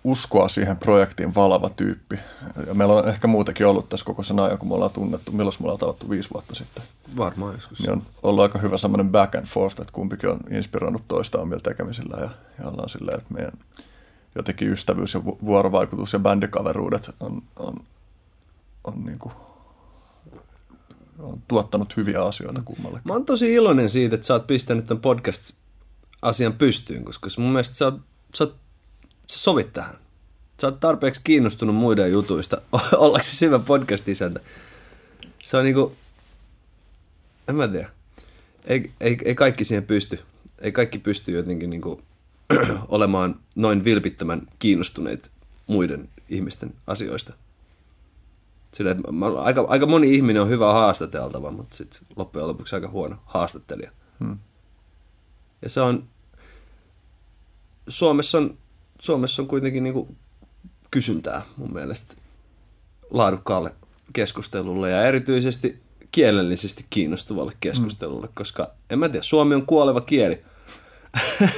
[0.03, 2.19] uskoa siihen projektiin valava tyyppi.
[2.67, 5.31] Ja meillä on ehkä muutenkin ollut tässä koko sen ajan, kun me ollaan tunnettu.
[5.31, 6.83] Milloin me ollaan tavattu viisi vuotta sitten?
[7.17, 7.79] Varmaan joskus.
[7.79, 11.61] Niin on ollut aika hyvä semmoinen back and forth, että kumpikin on inspiroinut toista omilla
[11.61, 13.53] tekemisillä ja, ja ollaan silleen, että meidän
[14.35, 17.75] jotenkin ystävyys ja vuorovaikutus ja bändikaveruudet on, on
[18.83, 19.33] on, niin kuin,
[21.19, 23.01] on tuottanut hyviä asioita kummalle.
[23.03, 27.75] Mä oon tosi iloinen siitä, että sä oot pistänyt tämän podcast-asian pystyyn, koska mun mielestä
[27.75, 27.99] sä, oot,
[28.35, 28.55] sä, oot,
[29.27, 29.95] sä sovit tähän.
[30.61, 32.61] Sä oot tarpeeksi kiinnostunut muiden jutuista,
[32.97, 34.39] ollaksesi hyvä podcast-isäntä.
[35.43, 35.95] Se on niinku,
[37.47, 37.89] en mä tiedä.
[38.65, 40.19] ei, ei, ei kaikki siihen pysty.
[40.61, 42.03] Ei kaikki pysty jotenkin niin kuin,
[42.87, 45.31] olemaan noin vilpittömän kiinnostuneet
[45.67, 47.33] muiden ihmisten asioista.
[48.73, 52.89] Sillä, että mä, aika, aika moni ihminen on hyvä haastateltava, mutta sitten loppujen lopuksi aika
[52.89, 53.91] huono haastattelija.
[54.19, 54.39] Hmm.
[55.61, 56.03] Ja se on,
[57.87, 58.57] Suomessa on,
[59.03, 60.17] Suomessa on kuitenkin niin kuin
[60.91, 62.15] kysyntää mun mielestä
[63.11, 63.75] laadukkaalle
[64.13, 65.79] keskustelulle ja erityisesti
[66.11, 68.33] kielellisesti kiinnostavalle keskustelulle, mm.
[68.33, 70.41] koska en mä tiedä, suomi on kuoleva kieli.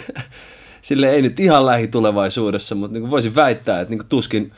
[0.81, 4.51] Sille ei nyt ihan lähitulevaisuudessa, mutta niin voisin väittää, että niin tuskin,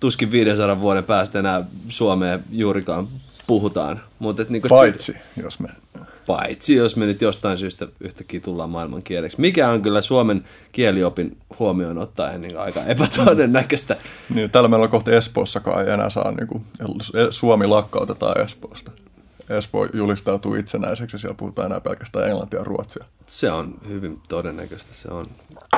[0.00, 3.08] tuskin 500 vuoden päästä enää Suomea juurikaan
[3.46, 4.00] puhutaan.
[4.18, 5.68] Mutta niin Paitsi, jos me
[6.28, 9.40] Paitsi jos me nyt jostain syystä yhtäkkiä tullaan maailmankieleksi.
[9.40, 13.96] Mikä on kyllä Suomen kieliopin huomioon ottaen niin aika epätodennäköistä.
[14.34, 16.62] niin, tällä meillä on kohta Espoossakaan ei enää saa, niin kuin,
[17.30, 18.90] Suomi lakkautetaan Espoosta.
[19.48, 23.04] Espoo julistautuu itsenäiseksi ja siellä puhutaan enää pelkästään englantia ja ruotsia.
[23.26, 25.26] Se on hyvin todennäköistä, se on,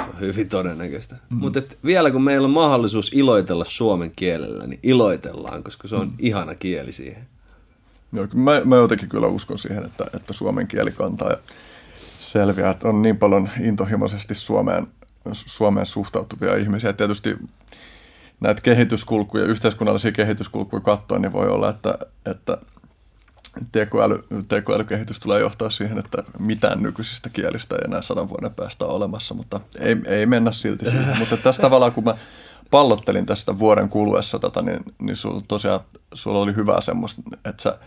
[0.03, 1.17] se on hyvin todennäköistä.
[1.31, 1.37] Mm.
[1.37, 6.15] Mutta vielä kun meillä on mahdollisuus iloitella suomen kielellä, niin iloitellaan, koska se on mm.
[6.19, 7.27] ihana kieli siihen.
[8.13, 11.39] Joo, mä, mä jotenkin kyllä uskon siihen, että, että suomen kieli kantaa ja
[12.19, 14.87] selviää, että on niin paljon intohimoisesti Suomeen,
[15.33, 16.93] Suomeen suhtautuvia ihmisiä.
[16.93, 17.37] Tietysti
[18.41, 22.59] näitä kehityskulkuja, yhteiskunnallisia kehityskulkuja katsoa, niin voi olla, että, että
[23.73, 28.95] tekoäly, tekoälykehitys tulee johtaa siihen, että mitään nykyisistä kielistä ei enää sadan vuoden päästä ole
[28.95, 31.19] olemassa, mutta ei, ei mennä silti siihen.
[31.19, 32.15] mutta tässä tavallaan, kun mä
[32.71, 35.81] pallottelin tästä vuoden kuluessa tätä, niin, niin sulla tosiaan
[36.15, 37.79] sulla oli hyvää semmoista, että sä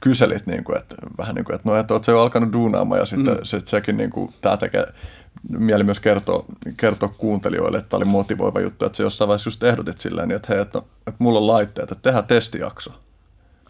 [0.00, 2.98] kyselit, niin kuin, että, vähän niin kuin, että no, että oot se jo alkanut duunaamaan
[2.98, 3.40] ja sitten mm.
[3.44, 4.86] se, sekin niin kuin, tämä tekee
[5.58, 6.44] mieli myös kertoa,
[6.76, 10.36] kertoa kuuntelijoille, että tämä oli motivoiva juttu, että se jossain vaiheessa just ehdotit silleen, niin,
[10.36, 12.90] että hei, että, että mulla on laitteet, että tehdään testijakso.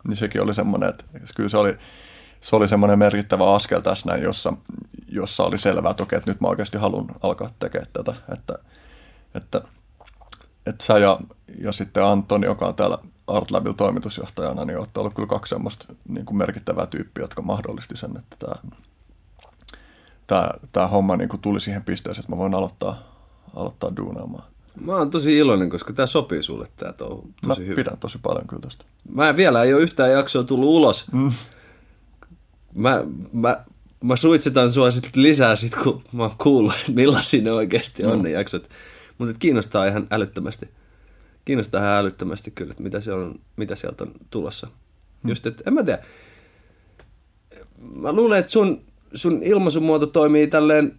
[0.08, 1.04] Niin sekin oli semmoinen, että
[1.36, 1.78] kyllä se oli,
[2.40, 4.52] se oli semmoinen merkittävä askel tässä näin, jossa,
[5.08, 8.58] jossa oli selvää, että okei, että nyt mä oikeasti haluan alkaa tekemään tätä, että,
[9.34, 9.62] että,
[10.66, 11.20] että sä ja,
[11.58, 16.26] ja sitten Antoni, joka on täällä Artlabil toimitusjohtajana, niin olette ollut kyllä kaksi semmoista niin
[16.26, 18.72] kuin merkittävää tyyppiä, jotka mahdollisti sen, että tämä,
[20.26, 22.96] tämä, tämä homma niin kuin tuli siihen pisteeseen, että mä voin aloittaa,
[23.54, 24.44] aloittaa duunaamaan.
[24.80, 27.76] Mä oon tosi iloinen, koska tämä sopii sulle tämä touhu tosi mä hyvin.
[27.76, 28.84] pidän tosi paljon kyllä tästä.
[29.14, 31.12] Mä en vielä ei ole yhtään jaksoa tullut ulos.
[31.12, 31.30] Mm.
[32.74, 33.64] Mä, mä,
[34.04, 38.18] mä suitsetan sua sitten lisää sit, kun mä oon kuullut, että millaisia ne oikeasti on
[38.18, 38.22] mm.
[38.22, 38.68] ne jaksot.
[39.20, 40.68] Mutta kiinnostaa ihan älyttömästi
[41.44, 44.66] kiinnostaa ihan älyttömästi kyllä, että mitä, se on, mitä sieltä on tulossa.
[45.22, 45.28] Hmm.
[45.28, 46.02] Just, että en mä tiedä.
[48.00, 48.82] Mä luulen, että sun,
[49.14, 50.98] sun ilmaisumuoto toimii tälleen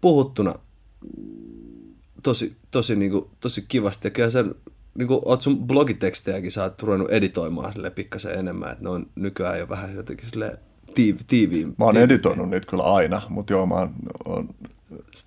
[0.00, 0.54] puhuttuna
[2.22, 4.06] tosi, tosi, niinku, tosi kivasti.
[4.06, 4.54] Ja kyllä sen,
[4.94, 9.68] niinku, oot sun blogitekstejäkin sä oot ruvennut editoimaan pikkasen enemmän, että ne on nykyään jo
[9.68, 10.58] vähän jotenkin silleen
[10.94, 11.74] tiivi, tiiviin.
[11.78, 12.04] Mä oon tiivi.
[12.04, 13.94] editoinut niitä kyllä aina, mutta joo, mä oon,
[14.26, 14.48] oon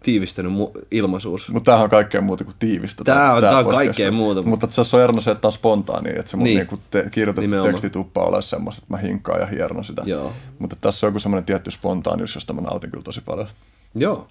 [0.03, 1.49] tiivistänyt mu- ilmaisuus.
[1.49, 3.03] Mutta tämähän on kaikkea muuta kuin tiivistä.
[3.03, 4.41] Tämä on, tämä on kaikkea muuta.
[4.41, 6.57] Mutta se on erona se, että tämä on spontaani, että se mun niin.
[6.57, 7.73] niinku te- kirjoitettu Nimenomaan.
[7.73, 10.01] teksti tuppaa olla semmoista, että mä hinkaan ja hiernon sitä.
[10.05, 10.33] Joo.
[10.59, 13.47] Mutta tässä on joku semmoinen tietty spontaanius, josta mä nautin kyllä tosi paljon.
[13.95, 14.27] Joo.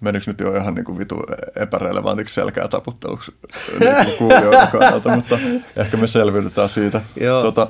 [0.00, 1.16] Menikö nyt jo ihan niin kuin vitu
[1.56, 3.32] epärelevantiksi selkää taputteluksi
[3.80, 5.38] niin kuulijoiden kannalta, mutta
[5.76, 7.00] ehkä me selviydytään siitä.
[7.20, 7.42] Joo.
[7.42, 7.66] Tota,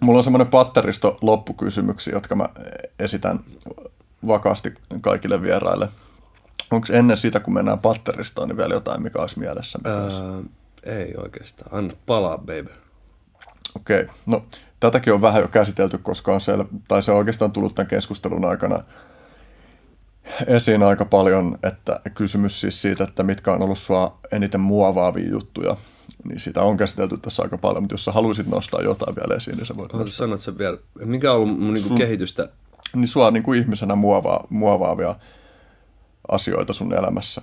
[0.00, 2.48] mulla on semmoinen patteristo loppukysymyksiä, jotka mä
[2.98, 3.40] esitän
[4.26, 5.88] vakaasti kaikille vieraille.
[6.70, 9.78] Onko ennen sitä, kun mennään patteristoon, niin vielä jotain, mikä olisi mielessä?
[9.86, 10.42] Öö,
[10.82, 11.74] ei oikeastaan.
[11.74, 12.70] Anna palaa, baby.
[13.76, 14.02] Okei.
[14.02, 14.14] Okay.
[14.26, 14.44] No,
[14.80, 18.44] tätäkin on vähän jo käsitelty, koska on siellä, tai se on oikeastaan tullut tämän keskustelun
[18.44, 18.84] aikana
[20.46, 25.76] esiin aika paljon, että kysymys siis siitä, että mitkä on ollut sua eniten muovaavia juttuja,
[26.24, 29.56] niin sitä on käsitelty tässä aika paljon, mutta jos sä haluaisit nostaa jotain vielä esiin,
[29.56, 29.90] niin sä voit.
[30.06, 30.78] Sanot sen vielä.
[31.04, 31.98] Mikä on ollut mun niin Sun...
[31.98, 32.48] kehitystä
[32.94, 35.14] niin sua niin kuin ihmisenä muovaa, muovaavia
[36.28, 37.42] asioita sun elämässä,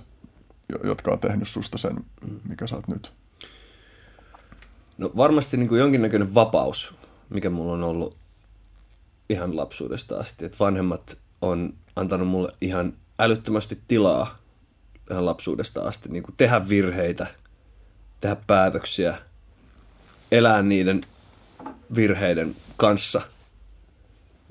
[0.84, 2.04] jotka on tehnyt susta sen,
[2.48, 3.12] mikä sä oot nyt?
[4.98, 6.94] No varmasti niin kuin jonkinnäköinen vapaus,
[7.30, 8.16] mikä mulla on ollut
[9.28, 10.44] ihan lapsuudesta asti.
[10.44, 14.38] Että vanhemmat on antanut mulle ihan älyttömästi tilaa
[15.10, 17.26] ihan lapsuudesta asti niin kuin tehdä virheitä,
[18.20, 19.18] tehdä päätöksiä,
[20.32, 21.00] elää niiden
[21.94, 23.22] virheiden kanssa–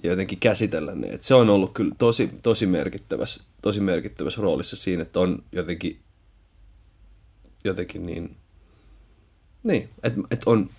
[0.04, 1.08] ja jotenkin käsitellä ne.
[1.08, 6.00] Et se on ollut kyllä tosi, tosi, merkittävässä, tosi merkittävässä roolissa siinä, että on jotenkin,
[7.64, 8.38] jotenkin niin,
[9.64, 10.70] niin että et on,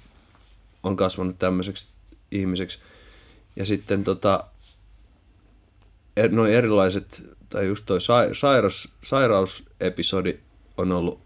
[0.82, 1.86] on kasvanut tämmöiseksi
[2.30, 2.78] ihmiseksi.
[3.56, 4.44] Ja sitten tota,
[6.16, 7.98] er, noin erilaiset, tai just toi
[8.32, 10.38] sairaus, sairausepisodi
[10.76, 11.20] on ollut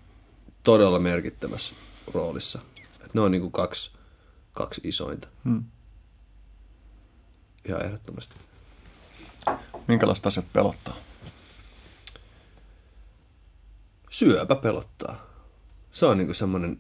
[0.62, 1.74] todella merkittävässä
[2.14, 2.58] roolissa.
[3.04, 3.90] Et ne on niinku kaksi,
[4.52, 5.28] kaksi isointa.
[5.44, 5.64] Hmm
[7.69, 8.36] ihan ehdottomasti.
[9.89, 10.95] Minkälaiset asiat pelottaa?
[14.11, 15.27] Syöpä pelottaa.
[15.90, 16.78] Se on niinku semmoinen,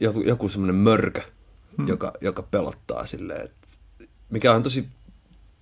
[0.00, 1.22] joku, joku semmoinen mörkö,
[1.78, 1.88] hmm.
[1.88, 3.66] joka, joka pelottaa silleen, että
[4.30, 4.88] mikä on tosi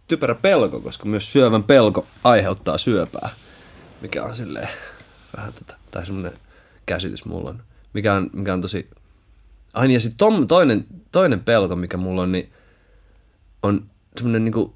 [0.09, 3.31] typerä pelko, koska myös syövän pelko aiheuttaa syöpää,
[4.01, 4.69] mikä on silleen
[5.37, 6.39] vähän tota, tai semmoinen
[6.87, 7.63] käsitys mulla on,
[7.93, 8.91] mikä on, mikä on tosi,
[9.75, 12.53] aina ja sitten toinen, toinen pelko, mikä mulla on, niin
[13.63, 14.75] on semmoinen niinku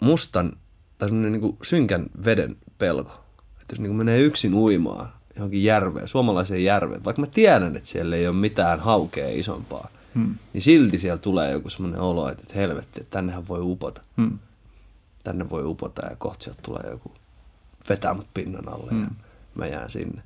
[0.00, 0.52] mustan
[0.98, 3.24] tai semmoinen niinku synkän veden pelko.
[3.60, 8.16] Että jos niinku menee yksin uimaan johonkin järveen, suomalaiseen järveen, vaikka mä tiedän, että siellä
[8.16, 10.34] ei ole mitään haukea isompaa, hmm.
[10.52, 14.02] niin silti siellä tulee joku semmoinen olo, että, että helvetti, että tännehän voi upota.
[14.16, 14.38] Hmm.
[15.24, 17.12] Tänne voi upota ja kohta sieltä tulee joku
[17.88, 19.02] vetää mut pinnan alle hmm.
[19.02, 19.08] ja
[19.54, 20.22] mä jään sinne.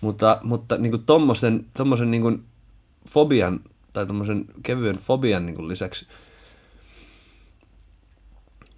[0.00, 2.44] Mutta, mutta niin kuin tommosen, tommosen niin kuin
[3.08, 3.60] fobian
[3.92, 6.06] tai tommosen kevyen fobian niin kuin lisäksi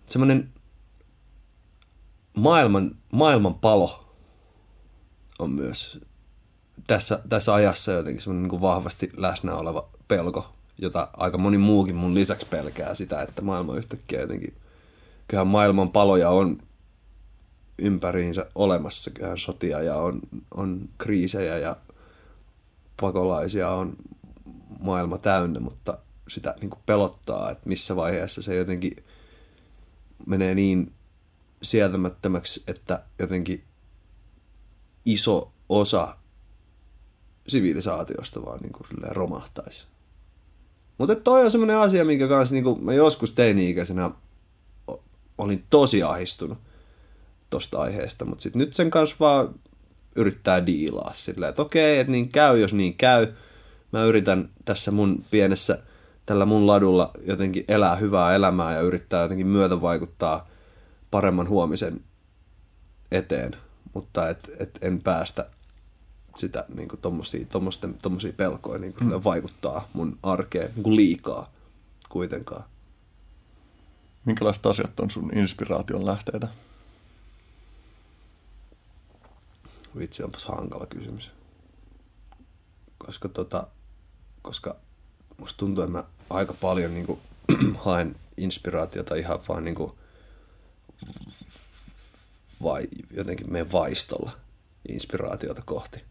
[0.04, 0.52] semmoinen
[2.34, 4.14] maailman, maailman palo
[5.38, 6.00] on myös
[6.86, 12.14] tässä, tässä ajassa jotenkin semmoinen niin vahvasti läsnä oleva pelko, jota aika moni muukin mun
[12.14, 14.54] lisäksi pelkää sitä, että maailma yhtäkkiä jotenkin,
[15.28, 16.58] kyllähän maailman paloja on
[17.78, 20.20] ympäriinsä olemassa, kyllähän sotia ja on,
[20.54, 21.76] on kriisejä ja
[23.00, 23.96] pakolaisia on
[24.80, 25.98] maailma täynnä, mutta
[26.28, 28.96] sitä niin pelottaa, että missä vaiheessa se jotenkin
[30.26, 30.92] menee niin
[31.62, 33.64] sietämättömäksi, että jotenkin
[35.04, 36.16] iso osa
[37.48, 39.86] sivilisaatiosta vaan niin kuin romahtaisi.
[40.98, 44.10] Mutta toi on semmoinen asia, minkä kanssa niin kuin mä joskus teini-ikäisenä
[45.38, 46.58] olin tosi ahistunut
[47.50, 49.54] tosta aiheesta, mutta sitten nyt sen kanssa vaan
[50.16, 53.26] yrittää diilaa silleen, että okei, että niin käy, jos niin käy.
[53.92, 55.82] Mä yritän tässä mun pienessä,
[56.26, 60.48] tällä mun ladulla jotenkin elää hyvää elämää ja yrittää jotenkin myötä vaikuttaa
[61.10, 62.04] paremman huomisen
[63.12, 63.56] eteen,
[63.94, 65.50] mutta et, et en päästä
[66.36, 67.46] sitä niin kuin tommosia,
[68.02, 69.20] tommosia pelkoja niin kuin mm.
[69.24, 71.52] vaikuttaa mun arkeen niin kuin liikaa
[72.08, 72.64] kuitenkaan.
[74.24, 76.48] Minkälaiset asiat on sun inspiraation lähteitä?
[79.98, 81.32] Vitsi, onpas hankala kysymys.
[82.98, 83.66] Koska, tota,
[84.42, 84.76] koska
[85.38, 87.20] musta tuntuu, että mä aika paljon niin kuin,
[87.84, 89.92] haen inspiraatiota ihan vaan niin kuin,
[92.62, 94.32] vai, jotenkin meidän vaistolla
[94.88, 96.02] inspiraatiota kohti.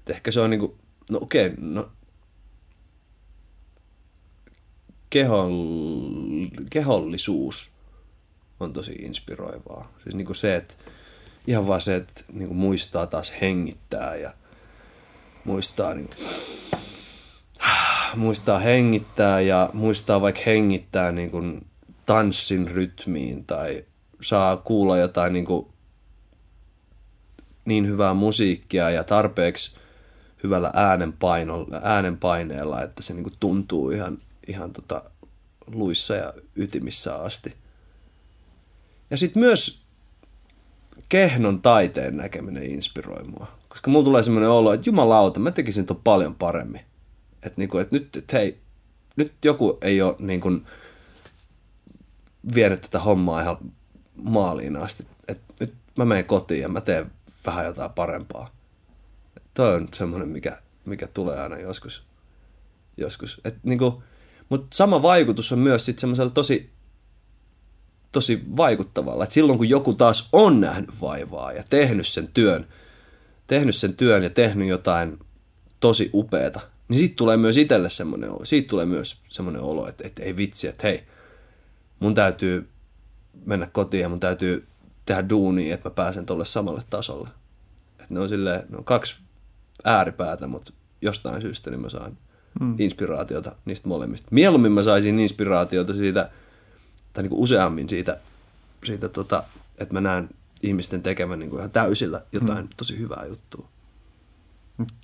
[0.00, 0.74] Et ehkä se on niin kuin,
[1.10, 1.90] no okei, okay, no
[5.10, 5.52] kehon,
[6.70, 7.70] kehollisuus
[8.60, 9.92] on tosi inspiroivaa.
[10.02, 10.74] Siis niin kuin se, että
[11.46, 14.34] ihan vaan se, että niin kuin muistaa taas hengittää ja
[15.44, 16.18] muistaa, niin kuin,
[18.16, 21.66] muistaa hengittää ja muistaa vaikka hengittää niin kuin
[22.06, 23.84] tanssin rytmiin tai
[24.22, 25.66] saa kuulla jotain niin, kuin,
[27.64, 29.76] niin hyvää musiikkia ja tarpeeksi
[30.42, 30.72] hyvällä
[31.82, 35.10] äänenpaineella, että se niin kuin tuntuu ihan, ihan tota
[35.66, 37.54] luissa ja ytimissä asti.
[39.10, 39.80] Ja sitten myös
[41.08, 43.46] kehnon taiteen näkeminen inspiroi mua.
[43.68, 46.80] Koska mulla tulee semmoinen olo, että jumalauta, mä tekisin ton paljon paremmin.
[47.46, 48.60] Että niinku, et nyt, et hei,
[49.16, 50.50] nyt joku ei ole niinku
[52.54, 53.56] vienyt tätä hommaa ihan
[54.22, 55.06] maaliin asti.
[55.28, 57.10] Et nyt mä menen kotiin ja mä teen
[57.46, 58.50] vähän jotain parempaa.
[59.54, 62.06] Toi on semmoinen, mikä, mikä tulee aina joskus.
[62.96, 63.40] joskus.
[63.44, 64.02] Et niinku,
[64.48, 66.76] Mutta sama vaikutus on myös sitten semmoisella tosi
[68.16, 69.24] tosi vaikuttavalla.
[69.24, 72.66] Et silloin kun joku taas on nähnyt vaivaa ja tehnyt sen työn,
[73.46, 75.18] tehnyt sen työn ja tehnyt jotain
[75.80, 78.44] tosi upeata, niin siitä tulee myös itselle semmoinen olo.
[78.44, 81.02] Siitä tulee myös semmoinen olo, että, että ei vitsi, että hei,
[82.00, 82.68] mun täytyy
[83.46, 84.66] mennä kotiin ja mun täytyy
[85.06, 87.28] tehdä duunia, että mä pääsen tolle samalle tasolle.
[87.90, 89.16] Että ne on silleen, ne on kaksi
[89.84, 90.72] ääripäätä, mutta
[91.02, 92.18] jostain syystä niin mä saan
[92.60, 92.74] hmm.
[92.78, 94.28] inspiraatiota niistä molemmista.
[94.30, 96.30] Mieluummin mä saisin inspiraatiota siitä,
[97.12, 98.20] tai niin kuin useammin siitä,
[98.84, 99.44] siitä tota,
[99.78, 100.28] että mä näen
[100.62, 102.68] ihmisten tekemään niin kuin ihan täysillä jotain hmm.
[102.76, 103.68] tosi hyvää juttua.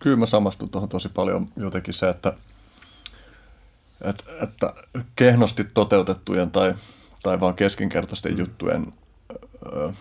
[0.02, 2.32] Kyllä mä samastun tuohon tosi paljon jotenkin se, että,
[4.00, 4.74] että, että
[5.16, 6.74] kehnosti toteutettujen tai,
[7.22, 8.92] tai vaan keskinkertaisten juttujen
[9.66, 9.92] ö,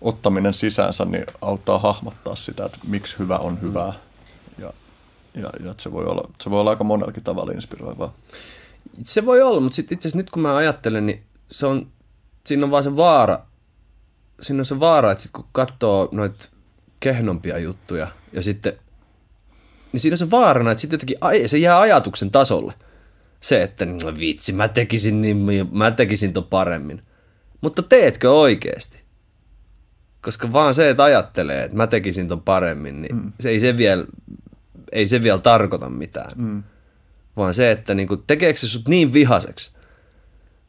[0.00, 3.92] ottaminen sisäänsä niin auttaa hahmottaa sitä, että miksi hyvä on hyvää.
[4.58, 4.72] Ja,
[5.34, 8.12] ja, ja se, voi olla, se voi olla aika monellakin tavalla inspiroivaa.
[9.04, 11.86] Se voi olla, mutta sitten itse asiassa nyt kun mä ajattelen, niin se on,
[12.46, 13.46] siinä on vaan se vaara,
[14.42, 16.48] siinä on se vaara, että sit kun katsoo noita
[17.04, 18.72] kehnompia juttuja ja sitten,
[19.92, 22.74] niin siinä on se vaarana, että sitten jotenkin se jää ajatuksen tasolle.
[23.40, 27.02] se, että no vitsi, mä tekisin, niin, mä tekisin ton paremmin.
[27.60, 28.98] Mutta teetkö oikeasti?
[30.22, 33.32] Koska vaan se, että ajattelee, että mä tekisin ton paremmin, niin mm.
[33.40, 34.04] se ei se vielä,
[34.92, 36.30] ei se vielä tarkoita mitään.
[36.36, 36.62] Mm.
[37.36, 39.72] Vaan se, että niinku, tekeekö se sut niin vihaseksi,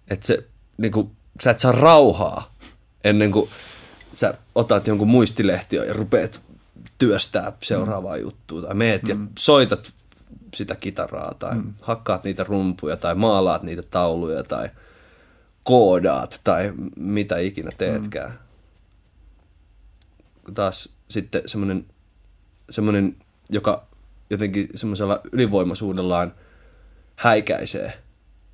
[0.10, 0.44] että se,
[0.78, 1.12] niinku,
[1.44, 2.56] sä et saa rauhaa
[3.03, 3.49] ennen kuin
[4.16, 6.42] sä otat jonkun muistilehtiön ja rupeat
[6.98, 8.22] työstää seuraavaa mm.
[8.22, 8.62] juttua.
[8.62, 9.10] Tai meet mm.
[9.10, 9.94] ja soitat
[10.54, 11.74] sitä kitaraa tai mm.
[11.82, 14.70] hakkaat niitä rumpuja tai maalaat niitä tauluja tai
[15.64, 18.40] koodaat tai mitä ikinä teetkään.
[20.48, 20.54] Mm.
[20.54, 21.86] Taas sitten semmoinen,
[22.70, 23.16] semmoinen
[23.50, 23.88] joka
[24.30, 26.34] jotenkin semmoisella ylivoimaisuudellaan
[27.16, 27.94] häikäisee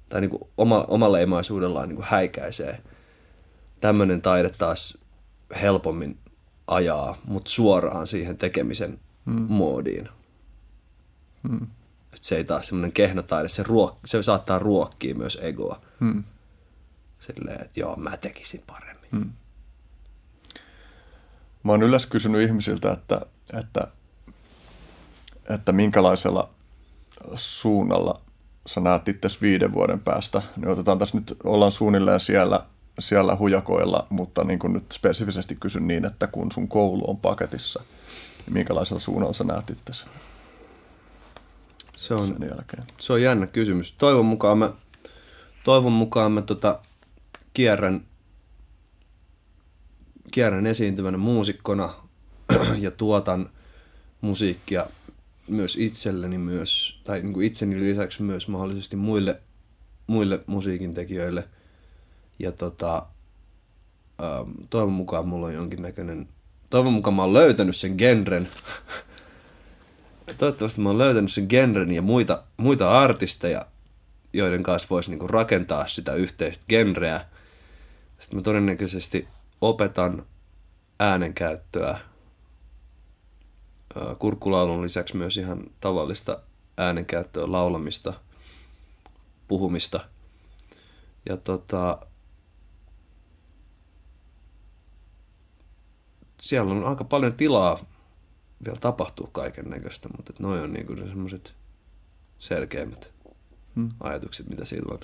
[0.10, 2.82] tai niin kuin oma, omaleimaisuudellaan niin kuin häikäisee.
[3.82, 4.98] Tämmöinen taide taas
[5.61, 6.18] helpommin
[6.68, 9.45] ajaa mut suoraan siihen tekemisen mm.
[9.49, 10.10] moodiin.
[11.44, 11.68] Mm.
[12.14, 15.82] Et se ei taas semmoinen kehnotaide, se, ruok, se saattaa ruokkia myös egoa.
[15.99, 16.23] Mm.
[17.19, 19.10] Silleen, että joo, mä tekisin paremmin.
[19.11, 19.32] Mm.
[21.64, 23.22] Mä oon yleensä kysynyt ihmisiltä, että,
[23.53, 23.88] että,
[25.49, 26.49] että minkälaisella
[27.36, 28.22] suunnalla
[28.65, 30.41] sä näet itse viiden vuoden päästä.
[30.57, 32.65] Niin otetaan tässä nyt, ollaan suunnilleen siellä,
[32.99, 37.84] siellä hujakoilla, mutta niin kuin nyt spesifisesti kysyn niin, että kun sun koulu on paketissa,
[38.45, 40.05] niin minkälaisella suunnalla sä näet itse
[42.01, 42.84] se on, sen jälkeen?
[42.99, 43.93] Se on jännä kysymys.
[43.93, 44.73] Toivon mukaan mä,
[45.63, 46.80] toivon mukaan mä tota,
[47.53, 48.05] kierrän,
[50.31, 51.93] kierrän esiintyvänä muusikkona
[52.80, 53.49] ja tuotan
[54.22, 54.85] musiikkia
[55.47, 59.41] myös itselleni myös, tai niin kuin itseni lisäksi myös mahdollisesti muille,
[60.07, 61.49] muille musiikin tekijöille.
[62.41, 63.05] Ja tota,
[64.23, 66.30] ähm, toivon mukaan mulla on jonkinnäköinen,
[66.69, 68.47] toivon mukaan mä oon löytänyt sen genren,
[70.38, 73.65] toivottavasti mä oon löytänyt sen genren ja muita, muita artisteja,
[74.34, 77.26] joiden kanssa voisi niinku rakentaa sitä yhteistä genreä.
[78.19, 79.27] Sitten mä todennäköisesti
[79.61, 80.26] opetan
[80.99, 81.99] äänenkäyttöä
[84.19, 86.39] kurkkulaulun lisäksi myös ihan tavallista
[86.77, 88.13] äänenkäyttöä, laulamista,
[89.47, 89.99] puhumista.
[91.30, 91.97] Ja tota,
[96.41, 97.85] siellä on aika paljon tilaa
[98.65, 101.53] vielä tapahtuu kaiken näköistä, mutta noin on niinku ne semmoiset
[102.39, 103.13] selkeimmät
[103.76, 103.89] hmm.
[103.99, 104.99] ajatukset, mitä silloin,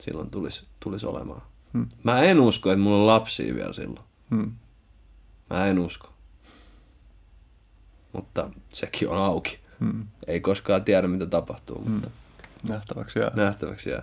[0.00, 1.42] silloin tulisi, tulisi olemaan.
[1.72, 1.86] Hmm.
[2.04, 4.06] Mä en usko, että mulla on lapsia vielä silloin.
[4.30, 4.52] Hmm.
[5.50, 6.12] Mä en usko.
[8.12, 9.60] Mutta sekin on auki.
[9.80, 10.06] Hmm.
[10.26, 11.92] Ei koskaan tiedä, mitä tapahtuu, hmm.
[11.92, 12.10] mutta
[12.68, 13.30] nähtäväksi jää.
[13.34, 14.02] Nähtäväksi jää.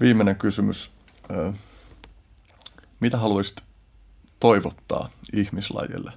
[0.00, 0.90] Viimeinen kysymys.
[3.00, 3.65] Mitä haluaisit
[4.40, 6.12] toivottaa ihmislajille?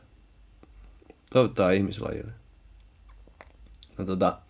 [1.32, 2.32] Toivottaa ihmislajille.
[3.98, 4.42] No tota,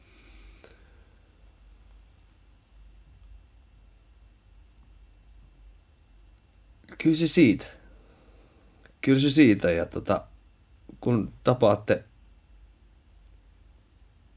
[6.97, 7.65] kyllä se siitä.
[9.01, 10.27] Kyllä se siitä ja tota,
[10.99, 12.03] kun tapaatte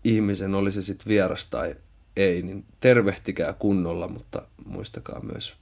[0.04, 1.76] ihmisen, oli se sitten vieras tai
[2.16, 5.56] ei, niin tervehtikää kunnolla, mutta muistakaa myös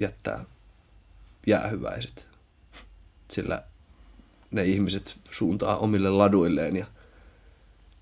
[0.00, 0.44] jättää
[1.46, 2.33] jäähyväiset.
[3.34, 3.62] Sillä
[4.50, 6.86] ne ihmiset suuntaa omille laduilleen ja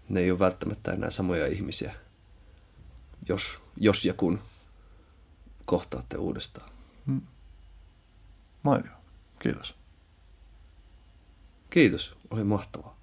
[0.09, 1.95] ne ei ole välttämättä enää samoja ihmisiä,
[3.29, 4.41] jos, jos ja kun
[5.65, 6.71] kohtaatte uudestaan.
[7.07, 7.21] Hmm.
[8.63, 8.93] Mainio.
[9.39, 9.75] Kiitos.
[11.71, 12.17] Kiitos.
[12.31, 12.97] Oli mahtavaa.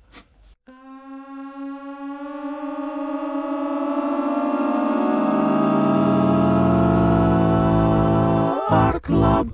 [8.70, 9.50] Art Club.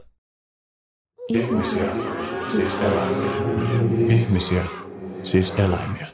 [1.29, 3.31] Ihmisiä, siis eläimiä.
[4.09, 4.63] Ihmisiä,
[5.23, 6.07] siis eläimiä.